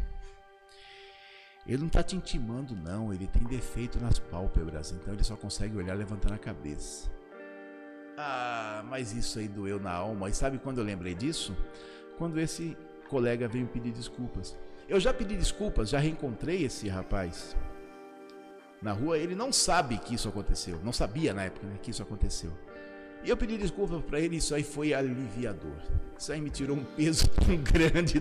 Ele 1.66 1.78
não 1.78 1.88
está 1.88 2.02
te 2.02 2.16
intimando, 2.16 2.74
não. 2.74 3.12
Ele 3.12 3.26
tem 3.26 3.44
defeito 3.44 4.00
nas 4.00 4.18
pálpebras, 4.18 4.90
então 4.92 5.12
ele 5.12 5.22
só 5.22 5.36
consegue 5.36 5.76
olhar 5.76 5.94
levantando 5.94 6.32
a 6.32 6.38
cabeça. 6.38 7.10
Ah, 8.16 8.82
mas 8.88 9.12
isso 9.12 9.38
aí 9.38 9.46
doeu 9.46 9.78
na 9.78 9.92
alma. 9.92 10.30
E 10.30 10.34
sabe 10.34 10.58
quando 10.58 10.78
eu 10.78 10.84
lembrei 10.84 11.14
disso? 11.14 11.54
Quando 12.16 12.40
esse 12.40 12.76
colega 13.08 13.46
veio 13.46 13.66
me 13.66 13.70
pedir 13.70 13.92
desculpas. 13.92 14.56
Eu 14.88 14.98
já 14.98 15.12
pedi 15.12 15.36
desculpas, 15.36 15.90
já 15.90 15.98
reencontrei 15.98 16.64
esse 16.64 16.88
rapaz 16.88 17.54
na 18.80 18.92
rua. 18.92 19.18
Ele 19.18 19.34
não 19.34 19.52
sabe 19.52 19.98
que 19.98 20.14
isso 20.14 20.28
aconteceu. 20.28 20.80
Não 20.82 20.92
sabia 20.92 21.34
na 21.34 21.44
época 21.44 21.66
né, 21.66 21.76
que 21.82 21.90
isso 21.90 22.02
aconteceu. 22.02 22.50
E 23.22 23.28
eu 23.28 23.36
pedi 23.36 23.58
desculpa 23.58 23.98
para 24.00 24.18
ele, 24.20 24.36
isso 24.36 24.54
aí 24.54 24.62
foi 24.62 24.94
aliviador. 24.94 25.76
Isso 26.18 26.32
aí 26.32 26.40
me 26.40 26.48
tirou 26.48 26.76
um 26.76 26.84
peso 26.84 27.28
tão 27.36 27.56
grande 27.56 28.18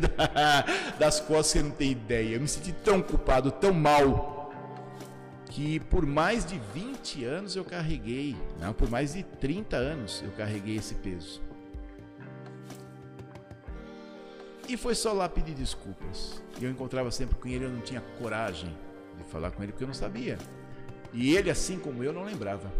das 0.99 1.19
costas, 1.19 1.47
você 1.47 1.63
não 1.63 1.71
tem 1.71 1.91
ideia. 1.91 2.35
Eu 2.35 2.41
me 2.41 2.47
senti 2.47 2.73
tão 2.73 3.01
culpado, 3.01 3.51
tão 3.51 3.71
mal, 3.71 4.51
que 5.49 5.79
por 5.81 6.05
mais 6.05 6.45
de 6.45 6.59
20 6.73 7.23
anos 7.23 7.55
eu 7.55 7.63
carreguei, 7.63 8.35
não, 8.59 8.73
por 8.73 8.89
mais 8.89 9.13
de 9.13 9.23
30 9.23 9.77
anos 9.77 10.21
eu 10.23 10.31
carreguei 10.31 10.75
esse 10.75 10.95
peso. 10.95 11.46
E 14.67 14.75
foi 14.75 14.95
só 14.95 15.13
lá 15.13 15.29
pedir 15.29 15.53
desculpas. 15.53 16.41
E 16.59 16.65
eu 16.65 16.69
encontrava 16.69 17.09
sempre 17.11 17.35
com 17.35 17.47
ele, 17.47 17.65
eu 17.65 17.69
não 17.69 17.81
tinha 17.81 18.01
coragem 18.19 18.75
de 19.17 19.23
falar 19.23 19.51
com 19.51 19.63
ele 19.63 19.71
porque 19.71 19.83
eu 19.83 19.87
não 19.87 19.95
sabia. 19.95 20.37
E 21.13 21.35
ele, 21.35 21.49
assim 21.49 21.79
como 21.79 22.03
eu, 22.03 22.11
não 22.11 22.23
lembrava. 22.23 22.71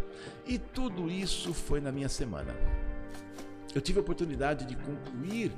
E 0.46 0.58
tudo 0.58 1.10
isso 1.10 1.54
foi 1.54 1.80
na 1.80 1.90
minha 1.90 2.08
semana. 2.08 2.54
Eu 3.74 3.80
tive 3.80 3.98
a 3.98 4.02
oportunidade 4.02 4.66
de 4.66 4.76
concluir 4.76 5.52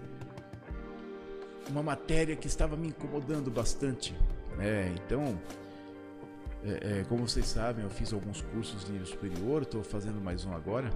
uma 1.68 1.82
matéria 1.82 2.36
que 2.36 2.46
estava 2.46 2.76
me 2.76 2.88
incomodando 2.88 3.50
bastante. 3.50 4.14
Né? 4.56 4.94
Então, 4.96 5.38
é, 6.64 7.00
é, 7.00 7.04
como 7.08 7.28
vocês 7.28 7.46
sabem, 7.46 7.84
eu 7.84 7.90
fiz 7.90 8.12
alguns 8.12 8.40
cursos 8.42 8.84
de 8.84 8.92
nível 8.92 9.06
superior, 9.06 9.62
estou 9.62 9.82
fazendo 9.82 10.20
mais 10.20 10.44
um 10.44 10.52
agora. 10.52 10.90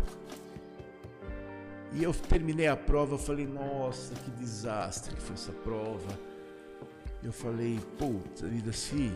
E 1.94 2.02
eu 2.02 2.12
terminei 2.12 2.66
a 2.66 2.76
prova, 2.76 3.16
falei, 3.16 3.46
nossa, 3.46 4.14
que 4.14 4.30
desastre 4.32 5.14
que 5.14 5.22
foi 5.22 5.34
essa 5.34 5.52
prova. 5.52 6.18
Eu 7.22 7.32
falei, 7.32 7.80
puta 7.96 8.46
vida, 8.46 8.72
se 8.72 9.12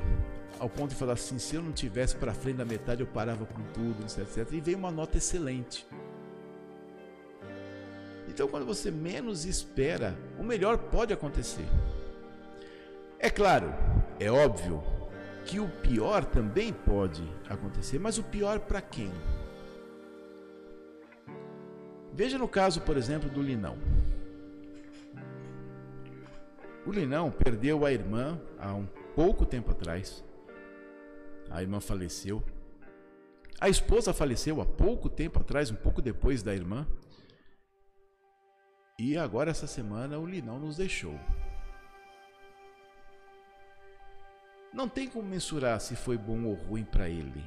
ao 0.58 0.68
ponto 0.68 0.90
de 0.90 0.96
falar 0.96 1.14
assim, 1.14 1.38
se 1.38 1.56
eu 1.56 1.62
não 1.62 1.72
tivesse 1.72 2.16
para 2.16 2.32
frente 2.32 2.56
da 2.56 2.64
metade 2.64 3.00
eu 3.00 3.06
parava 3.06 3.44
com 3.44 3.62
tudo, 3.72 4.02
etc, 4.02 4.18
etc. 4.20 4.52
E 4.52 4.60
veio 4.60 4.78
uma 4.78 4.90
nota 4.90 5.18
excelente. 5.18 5.86
Então, 8.28 8.46
quando 8.46 8.66
você 8.66 8.90
menos 8.90 9.44
espera, 9.44 10.16
o 10.38 10.44
melhor 10.44 10.78
pode 10.78 11.12
acontecer. 11.12 11.66
É 13.18 13.28
claro, 13.28 13.74
é 14.20 14.30
óbvio 14.30 14.82
que 15.44 15.58
o 15.58 15.68
pior 15.68 16.24
também 16.24 16.72
pode 16.72 17.22
acontecer, 17.48 17.98
mas 17.98 18.18
o 18.18 18.22
pior 18.22 18.60
para 18.60 18.80
quem? 18.80 19.10
Veja 22.18 22.36
no 22.36 22.48
caso, 22.48 22.80
por 22.80 22.96
exemplo, 22.96 23.30
do 23.30 23.40
Linão. 23.40 23.78
O 26.84 26.90
Linão 26.90 27.30
perdeu 27.30 27.86
a 27.86 27.92
irmã 27.92 28.36
há 28.58 28.74
um 28.74 28.86
pouco 29.14 29.46
tempo 29.46 29.70
atrás. 29.70 30.24
A 31.48 31.62
irmã 31.62 31.78
faleceu. 31.78 32.42
A 33.60 33.68
esposa 33.68 34.12
faleceu 34.12 34.60
há 34.60 34.66
pouco 34.66 35.08
tempo 35.08 35.38
atrás, 35.38 35.70
um 35.70 35.76
pouco 35.76 36.02
depois 36.02 36.42
da 36.42 36.52
irmã. 36.52 36.88
E 38.98 39.16
agora, 39.16 39.52
essa 39.52 39.68
semana, 39.68 40.18
o 40.18 40.26
Linão 40.26 40.58
nos 40.58 40.76
deixou. 40.76 41.16
Não 44.72 44.88
tem 44.88 45.06
como 45.06 45.28
mensurar 45.28 45.80
se 45.80 45.94
foi 45.94 46.18
bom 46.18 46.46
ou 46.46 46.54
ruim 46.54 46.82
para 46.82 47.08
ele. 47.08 47.44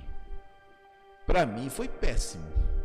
Para 1.27 1.45
mim 1.45 1.69
foi 1.69 1.89
péssimo. 1.89 2.80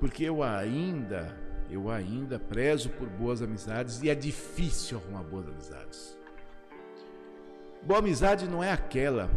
Porque 0.00 0.24
eu 0.24 0.42
ainda, 0.42 1.36
eu 1.70 1.90
ainda 1.90 2.38
prezo 2.38 2.88
por 2.90 3.08
boas 3.08 3.42
amizades 3.42 4.02
e 4.02 4.08
é 4.08 4.14
difícil 4.14 4.98
arrumar 4.98 5.22
boas 5.22 5.48
amizades. 5.48 6.16
Boa 7.82 7.98
amizade 7.98 8.48
não 8.48 8.62
é 8.62 8.72
aquela 8.72 9.28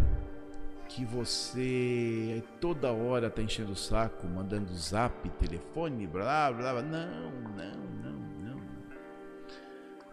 que 0.87 1.05
você 1.05 2.43
toda 2.59 2.91
hora 2.91 3.29
tá 3.29 3.41
enchendo 3.41 3.71
o 3.71 3.75
saco, 3.75 4.27
mandando 4.27 4.73
zap, 4.75 5.29
telefone, 5.29 6.05
blá 6.05 6.51
blá 6.51 6.73
blá. 6.73 6.81
Não, 6.81 7.31
não, 7.31 7.75
não, 8.03 8.19
não. 8.41 8.61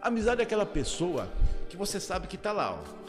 Amizade 0.01 0.41
é 0.41 0.43
aquela 0.43 0.65
pessoa 0.65 1.27
que 1.67 1.75
você 1.75 1.99
sabe 1.99 2.27
que 2.27 2.37
tá 2.37 2.51
lá, 2.51 2.73
ó. 2.73 2.99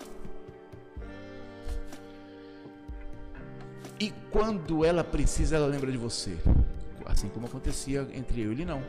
E 4.01 4.13
quando 4.31 4.85
ela 4.85 5.05
precisa, 5.05 5.57
ela 5.57 5.67
lembra 5.67 5.93
de 5.93 5.99
você. 5.99 6.37
Assim 7.05 7.29
como 7.29 7.47
acontecia 7.47 8.07
entre 8.15 8.41
eu 8.41 8.51
e 8.51 8.55
ele 8.55 8.65
não. 8.65 8.83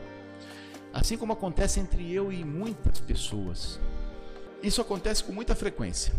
Assim 0.92 1.16
como 1.16 1.32
acontece 1.32 1.80
entre 1.80 2.12
eu 2.12 2.32
e 2.32 2.44
muitas 2.44 3.00
pessoas. 3.00 3.80
Isso 4.62 4.80
acontece 4.80 5.24
com 5.24 5.32
muita 5.32 5.54
frequência. 5.54 6.12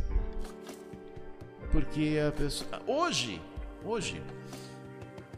Porque 1.72 2.20
a 2.28 2.32
pessoa. 2.32 2.82
Hoje, 2.88 3.42
hoje, 3.84 4.22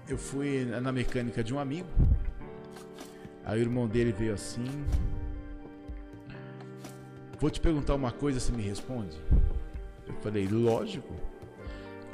eu 0.08 0.18
fui 0.18 0.66
na 0.66 0.92
mecânica 0.92 1.44
de 1.44 1.54
um 1.54 1.60
amigo. 1.60 1.88
Aí 3.44 3.60
o 3.60 3.62
irmão 3.62 3.88
dele 3.88 4.12
veio 4.12 4.34
assim. 4.34 4.66
Vou 7.40 7.50
te 7.50 7.60
perguntar 7.60 7.94
uma 7.94 8.12
coisa, 8.12 8.40
você 8.40 8.52
me 8.52 8.64
responde? 8.64 9.18
Eu 10.08 10.14
falei, 10.22 10.48
lógico. 10.48 11.14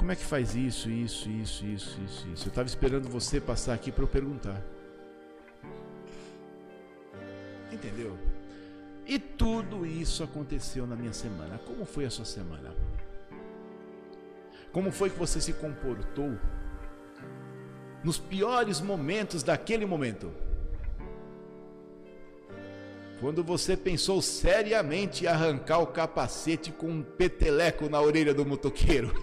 Como 0.02 0.10
é 0.10 0.16
que 0.16 0.24
faz 0.24 0.56
isso, 0.56 0.90
isso, 0.90 1.30
isso, 1.30 1.64
isso, 1.64 2.00
isso, 2.04 2.28
isso? 2.34 2.46
Eu 2.46 2.48
estava 2.48 2.66
esperando 2.66 3.08
você 3.08 3.40
passar 3.40 3.72
aqui 3.72 3.92
para 3.92 4.02
eu 4.02 4.08
perguntar. 4.08 4.60
Entendeu? 7.70 8.18
E 9.06 9.16
tudo 9.16 9.86
isso 9.86 10.24
aconteceu 10.24 10.88
na 10.88 10.96
minha 10.96 11.12
semana. 11.12 11.56
Como 11.58 11.84
foi 11.84 12.04
a 12.04 12.10
sua 12.10 12.24
semana? 12.24 12.74
Como 14.72 14.90
foi 14.90 15.08
que 15.08 15.16
você 15.16 15.40
se 15.40 15.52
comportou 15.52 16.36
nos 18.02 18.18
piores 18.18 18.80
momentos 18.80 19.44
daquele 19.44 19.86
momento? 19.86 20.32
Quando 23.22 23.44
você 23.44 23.76
pensou 23.76 24.20
seriamente 24.20 25.22
em 25.22 25.28
arrancar 25.28 25.78
o 25.78 25.86
capacete 25.86 26.72
com 26.72 26.88
um 26.88 27.04
peteleco 27.04 27.88
na 27.88 28.00
orelha 28.00 28.34
do 28.34 28.44
motoqueiro. 28.44 29.14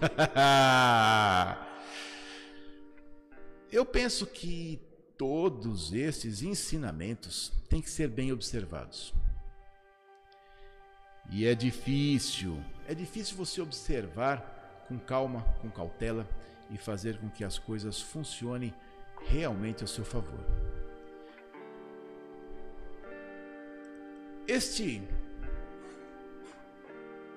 Eu 3.70 3.84
penso 3.84 4.26
que 4.26 4.80
todos 5.18 5.92
esses 5.92 6.42
ensinamentos 6.42 7.52
têm 7.68 7.82
que 7.82 7.90
ser 7.90 8.08
bem 8.08 8.32
observados. 8.32 9.12
E 11.30 11.46
é 11.46 11.54
difícil, 11.54 12.58
é 12.88 12.94
difícil 12.94 13.36
você 13.36 13.60
observar 13.60 14.86
com 14.88 14.98
calma, 14.98 15.42
com 15.60 15.68
cautela 15.68 16.26
e 16.70 16.78
fazer 16.78 17.18
com 17.18 17.28
que 17.28 17.44
as 17.44 17.58
coisas 17.58 18.00
funcionem 18.00 18.72
realmente 19.26 19.82
ao 19.82 19.88
seu 19.88 20.06
favor. 20.06 20.40
Este 24.52 25.00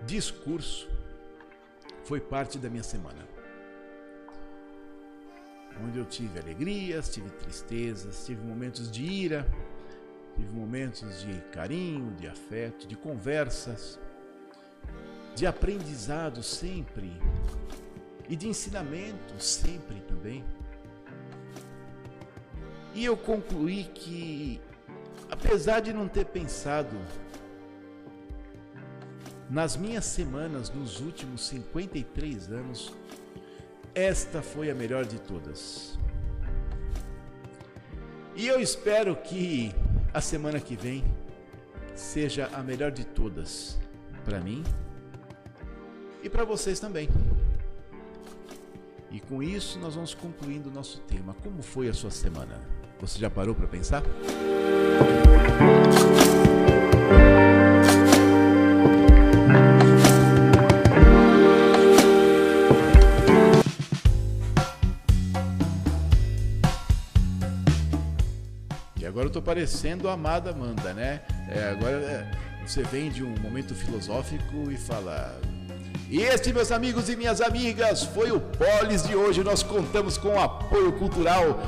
discurso 0.04 0.90
foi 2.06 2.20
parte 2.20 2.58
da 2.58 2.72
minha 2.72 2.82
semana. 2.82 3.24
Onde 5.86 6.00
eu 6.00 6.06
tive 6.06 6.40
alegrias, 6.40 7.14
tive 7.14 7.30
tristezas, 7.30 8.26
tive 8.26 8.44
momentos 8.44 8.90
de 8.90 9.04
ira, 9.04 9.46
tive 10.36 10.52
momentos 10.52 11.22
de 11.22 11.40
carinho, 11.52 12.16
de 12.16 12.28
afeto, 12.28 12.88
de 12.88 12.96
conversas, 12.96 14.00
de 15.36 15.46
aprendizado 15.46 16.42
sempre 16.42 17.12
e 18.28 18.36
de 18.36 18.48
ensinamento 18.48 19.40
sempre 19.40 20.00
também. 20.08 20.44
E 22.96 23.06
eu 23.06 23.16
concluí 23.16 23.84
que 23.84 24.60
apesar 25.30 25.80
de 25.80 25.94
não 25.94 26.08
ter 26.08 26.26
pensado 26.26 26.96
nas 29.50 29.76
minhas 29.78 30.06
semanas 30.06 30.70
nos 30.70 31.00
últimos 31.00 31.46
53 31.48 32.52
anos, 32.52 32.94
esta 33.94 34.42
foi 34.42 34.72
a 34.72 34.76
melhor 34.76 35.06
de 35.06 35.20
todas. 35.20 35.98
E 38.36 38.48
eu 38.48 38.60
espero 38.60 39.16
que 39.16 39.72
a 40.14 40.20
semana 40.20 40.60
que 40.60 40.76
vem 40.76 41.04
seja 41.96 42.50
a 42.54 42.64
melhor 42.64 42.92
de 42.92 43.06
todas 43.06 43.78
para 44.26 44.40
mim 44.40 44.64
e 46.24 46.30
para 46.30 46.44
vocês 46.44 46.80
também. 46.80 47.08
E 49.12 49.20
com 49.20 49.44
isso 49.44 49.78
nós 49.78 49.94
vamos 49.94 50.16
concluindo 50.16 50.70
o 50.70 50.72
nosso 50.72 51.00
tema. 51.02 51.36
Como 51.44 51.62
foi 51.62 51.88
a 51.88 51.94
sua 51.94 52.10
semana? 52.10 52.60
Você 53.04 53.20
já 53.20 53.30
parou 53.30 53.54
para 53.54 53.68
pensar? 53.68 54.02
E 68.98 69.06
agora 69.06 69.28
eu 69.28 69.30
tô 69.30 69.42
parecendo 69.42 70.08
a 70.08 70.14
amada 70.14 70.52
Amanda, 70.52 70.94
né? 70.94 71.20
É, 71.50 71.72
agora 71.72 71.98
é, 71.98 72.32
você 72.66 72.84
vem 72.84 73.12
de 73.12 73.22
um 73.22 73.36
momento 73.42 73.76
filosófico 73.76 74.72
e 74.72 74.78
fala. 74.78 75.38
E 76.10 76.22
este, 76.22 76.54
meus 76.54 76.72
amigos 76.72 77.10
e 77.10 77.16
minhas 77.16 77.42
amigas, 77.42 78.04
foi 78.04 78.32
o 78.32 78.40
Polis 78.40 79.02
de 79.02 79.16
hoje. 79.16 79.44
Nós 79.44 79.64
contamos 79.64 80.18
com 80.18 80.30
o 80.30 80.40
apoio 80.40 80.94
cultural 80.94 81.60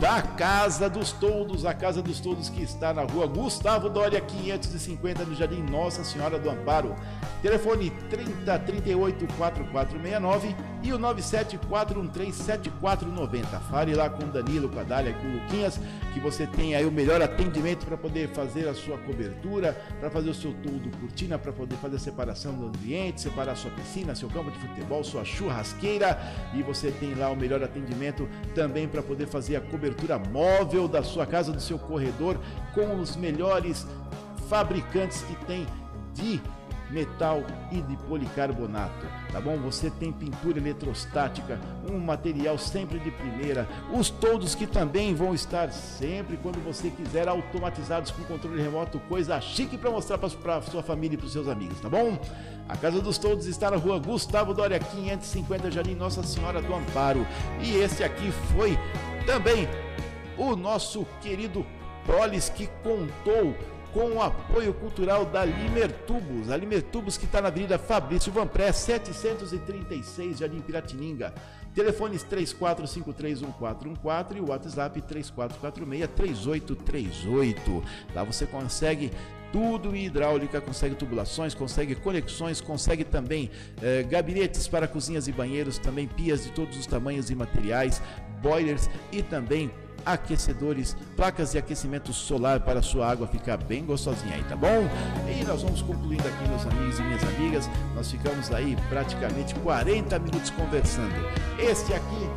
da 0.00 0.20
Casa 0.20 0.90
dos 0.90 1.12
Toldos, 1.12 1.64
a 1.64 1.72
Casa 1.72 2.02
dos 2.02 2.18
Toldos 2.20 2.50
que 2.50 2.62
está 2.62 2.92
na 2.92 3.02
rua 3.02 3.26
Gustavo 3.26 3.88
Dória 3.88 4.20
550, 4.20 5.24
no 5.24 5.34
Jardim 5.34 5.62
Nossa 5.62 6.04
Senhora 6.04 6.38
do 6.38 6.50
Amparo. 6.50 6.94
Telefone 7.40 7.88
30 8.10 8.58
38 8.58 9.26
4469 9.36 10.54
e 10.82 10.92
o 10.92 10.98
974137490. 10.98 13.60
Fale 13.70 13.94
lá 13.94 14.10
com 14.10 14.24
o 14.24 14.28
Danilo, 14.28 14.68
com 14.68 14.80
a 14.80 14.82
Dália, 14.82 15.14
com 15.14 15.26
o 15.26 15.32
Luquinhas, 15.32 15.80
que 16.12 16.20
você 16.20 16.46
tem 16.46 16.74
aí 16.74 16.84
o 16.84 16.92
melhor 16.92 17.22
atendimento 17.22 17.86
para 17.86 17.96
poder 17.96 18.28
fazer 18.28 18.68
a 18.68 18.74
sua 18.74 18.98
cobertura, 18.98 19.72
para 20.00 20.10
fazer 20.10 20.28
o 20.30 20.34
seu 20.34 20.52
toldo 20.54 20.90
cortina, 20.98 21.38
para 21.38 21.52
poder 21.52 21.76
fazer 21.76 21.94
a 21.96 22.00
separação 22.00 22.54
do 22.54 22.66
ambiente, 22.66 23.20
separar 23.20 23.54
sua 23.56 23.70
piscina, 23.70 24.14
seu 24.14 24.28
campo 24.28 24.50
de 24.50 24.58
futebol, 24.58 25.02
sua 25.04 25.24
churrasqueira 25.24 26.18
e 26.54 26.62
você 26.62 26.90
tem 26.90 27.14
lá 27.14 27.30
o 27.30 27.36
melhor 27.36 27.62
atendimento 27.62 28.28
também 28.54 28.88
para 28.88 29.02
poder 29.02 29.26
fazer 29.26 29.56
a 29.56 29.60
cobertura 29.60 29.85
móvel 30.32 30.88
da 30.88 31.02
sua 31.02 31.26
casa, 31.26 31.52
do 31.52 31.60
seu 31.60 31.78
corredor, 31.78 32.38
com 32.74 33.00
os 33.00 33.16
melhores 33.16 33.86
fabricantes 34.48 35.22
que 35.22 35.34
tem 35.46 35.66
de 36.14 36.40
metal 36.90 37.42
e 37.72 37.80
de 37.80 37.96
policarbonato, 38.08 39.06
tá 39.32 39.40
bom? 39.40 39.56
Você 39.58 39.90
tem 39.90 40.12
pintura 40.12 40.58
eletrostática, 40.58 41.58
um 41.90 41.98
material 41.98 42.56
sempre 42.58 42.98
de 42.98 43.10
primeira, 43.10 43.68
os 43.92 44.08
todos 44.08 44.54
que 44.54 44.66
também 44.66 45.14
vão 45.14 45.34
estar 45.34 45.72
sempre 45.72 46.36
quando 46.36 46.62
você 46.64 46.90
quiser 46.90 47.28
automatizados 47.28 48.10
com 48.10 48.22
controle 48.24 48.62
remoto, 48.62 49.00
coisa 49.08 49.40
chique 49.40 49.76
para 49.76 49.90
mostrar 49.90 50.18
para 50.18 50.62
sua 50.62 50.82
família 50.82 51.16
e 51.16 51.18
para 51.18 51.28
seus 51.28 51.48
amigos, 51.48 51.80
tá 51.80 51.88
bom? 51.88 52.18
A 52.68 52.76
Casa 52.76 53.00
dos 53.00 53.16
Todos 53.16 53.46
está 53.46 53.70
na 53.70 53.76
rua 53.76 53.98
Gustavo 53.98 54.52
Doria 54.52 54.80
550 54.80 55.70
Jardim 55.70 55.94
Nossa 55.94 56.24
Senhora 56.24 56.60
do 56.60 56.74
Amparo. 56.74 57.24
E 57.62 57.76
esse 57.76 58.02
aqui 58.02 58.32
foi 58.52 58.76
também 59.26 59.68
o 60.38 60.54
nosso 60.54 61.04
querido 61.20 61.66
Polis 62.06 62.48
que 62.48 62.68
contou 62.84 63.56
com 63.92 64.12
o 64.12 64.22
apoio 64.22 64.72
cultural 64.74 65.24
da 65.24 65.44
Limertubos. 65.44 66.48
A 66.50 66.56
Limertubos 66.56 67.18
que 67.18 67.24
está 67.24 67.42
na 67.42 67.48
Avenida 67.48 67.76
Fabrício 67.78 68.30
Vanpré, 68.30 68.70
736, 68.70 70.38
Jardim 70.38 70.60
Piratininga. 70.60 71.34
Telefones 71.74 72.24
34531414 72.24 74.36
e 74.36 74.40
o 74.40 74.50
WhatsApp 74.50 75.02
34463838. 75.02 77.82
Lá 78.14 78.22
você 78.22 78.46
consegue 78.46 79.10
tudo 79.52 79.96
em 79.96 80.06
hidráulica, 80.06 80.60
consegue 80.60 80.94
tubulações, 80.94 81.54
consegue 81.54 81.94
conexões, 81.94 82.60
consegue 82.60 83.04
também 83.04 83.50
eh, 83.80 84.02
gabinetes 84.02 84.68
para 84.68 84.86
cozinhas 84.86 85.28
e 85.28 85.32
banheiros, 85.32 85.78
também 85.78 86.06
pias 86.06 86.44
de 86.44 86.52
todos 86.52 86.76
os 86.76 86.86
tamanhos 86.86 87.30
e 87.30 87.34
materiais, 87.34 88.02
boilers 88.46 88.88
e 89.10 89.22
também 89.22 89.72
aquecedores, 90.04 90.96
placas 91.16 91.50
de 91.50 91.58
aquecimento 91.58 92.12
solar 92.12 92.60
para 92.60 92.80
sua 92.80 93.10
água 93.10 93.26
ficar 93.26 93.56
bem 93.56 93.84
gostosinha 93.84 94.36
aí, 94.36 94.44
tá 94.44 94.54
bom? 94.54 94.88
E 95.28 95.44
nós 95.44 95.62
vamos 95.62 95.82
concluindo 95.82 96.26
aqui, 96.28 96.48
meus 96.48 96.64
amigos 96.64 96.98
e 97.00 97.02
minhas 97.02 97.24
amigas. 97.24 97.70
Nós 97.96 98.08
ficamos 98.08 98.52
aí 98.52 98.76
praticamente 98.88 99.52
40 99.56 100.16
minutos 100.20 100.50
conversando. 100.50 101.12
Este 101.58 101.92
aqui 101.92 102.30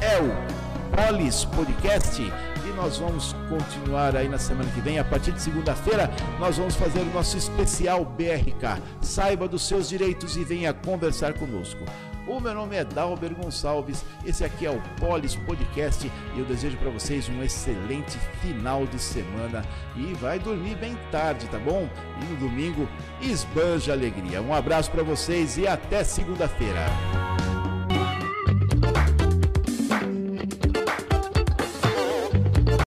é 0.00 0.18
o 0.22 0.92
Polis 0.96 1.44
Podcast 1.44 2.22
e 2.22 2.76
nós 2.76 2.96
vamos 2.96 3.34
continuar 3.50 4.16
aí 4.16 4.28
na 4.28 4.38
semana 4.38 4.70
que 4.72 4.80
vem. 4.80 4.98
A 4.98 5.04
partir 5.04 5.32
de 5.32 5.42
segunda-feira, 5.42 6.10
nós 6.40 6.56
vamos 6.56 6.74
fazer 6.76 7.00
o 7.00 7.12
nosso 7.12 7.36
especial 7.36 8.06
BRK. 8.06 8.80
Saiba 9.02 9.46
dos 9.46 9.68
seus 9.68 9.90
direitos 9.90 10.34
e 10.38 10.44
venha 10.44 10.72
conversar 10.72 11.34
conosco. 11.34 11.84
O 12.26 12.38
meu 12.38 12.54
nome 12.54 12.76
é 12.76 12.84
Dalber 12.84 13.34
Gonçalves, 13.34 14.04
esse 14.24 14.44
aqui 14.44 14.64
é 14.64 14.70
o 14.70 14.80
Polis 15.00 15.34
Podcast 15.34 16.10
e 16.34 16.38
eu 16.38 16.44
desejo 16.44 16.76
para 16.76 16.90
vocês 16.90 17.28
um 17.28 17.42
excelente 17.42 18.16
final 18.40 18.86
de 18.86 18.98
semana 18.98 19.64
e 19.96 20.14
vai 20.14 20.38
dormir 20.38 20.76
bem 20.76 20.96
tarde, 21.10 21.46
tá 21.48 21.58
bom? 21.58 21.88
E 22.20 22.24
no 22.26 22.36
domingo 22.36 22.88
esbanja 23.20 23.92
alegria. 23.92 24.40
Um 24.40 24.54
abraço 24.54 24.90
para 24.90 25.02
vocês 25.02 25.58
e 25.58 25.66
até 25.66 26.04
segunda-feira. 26.04 26.86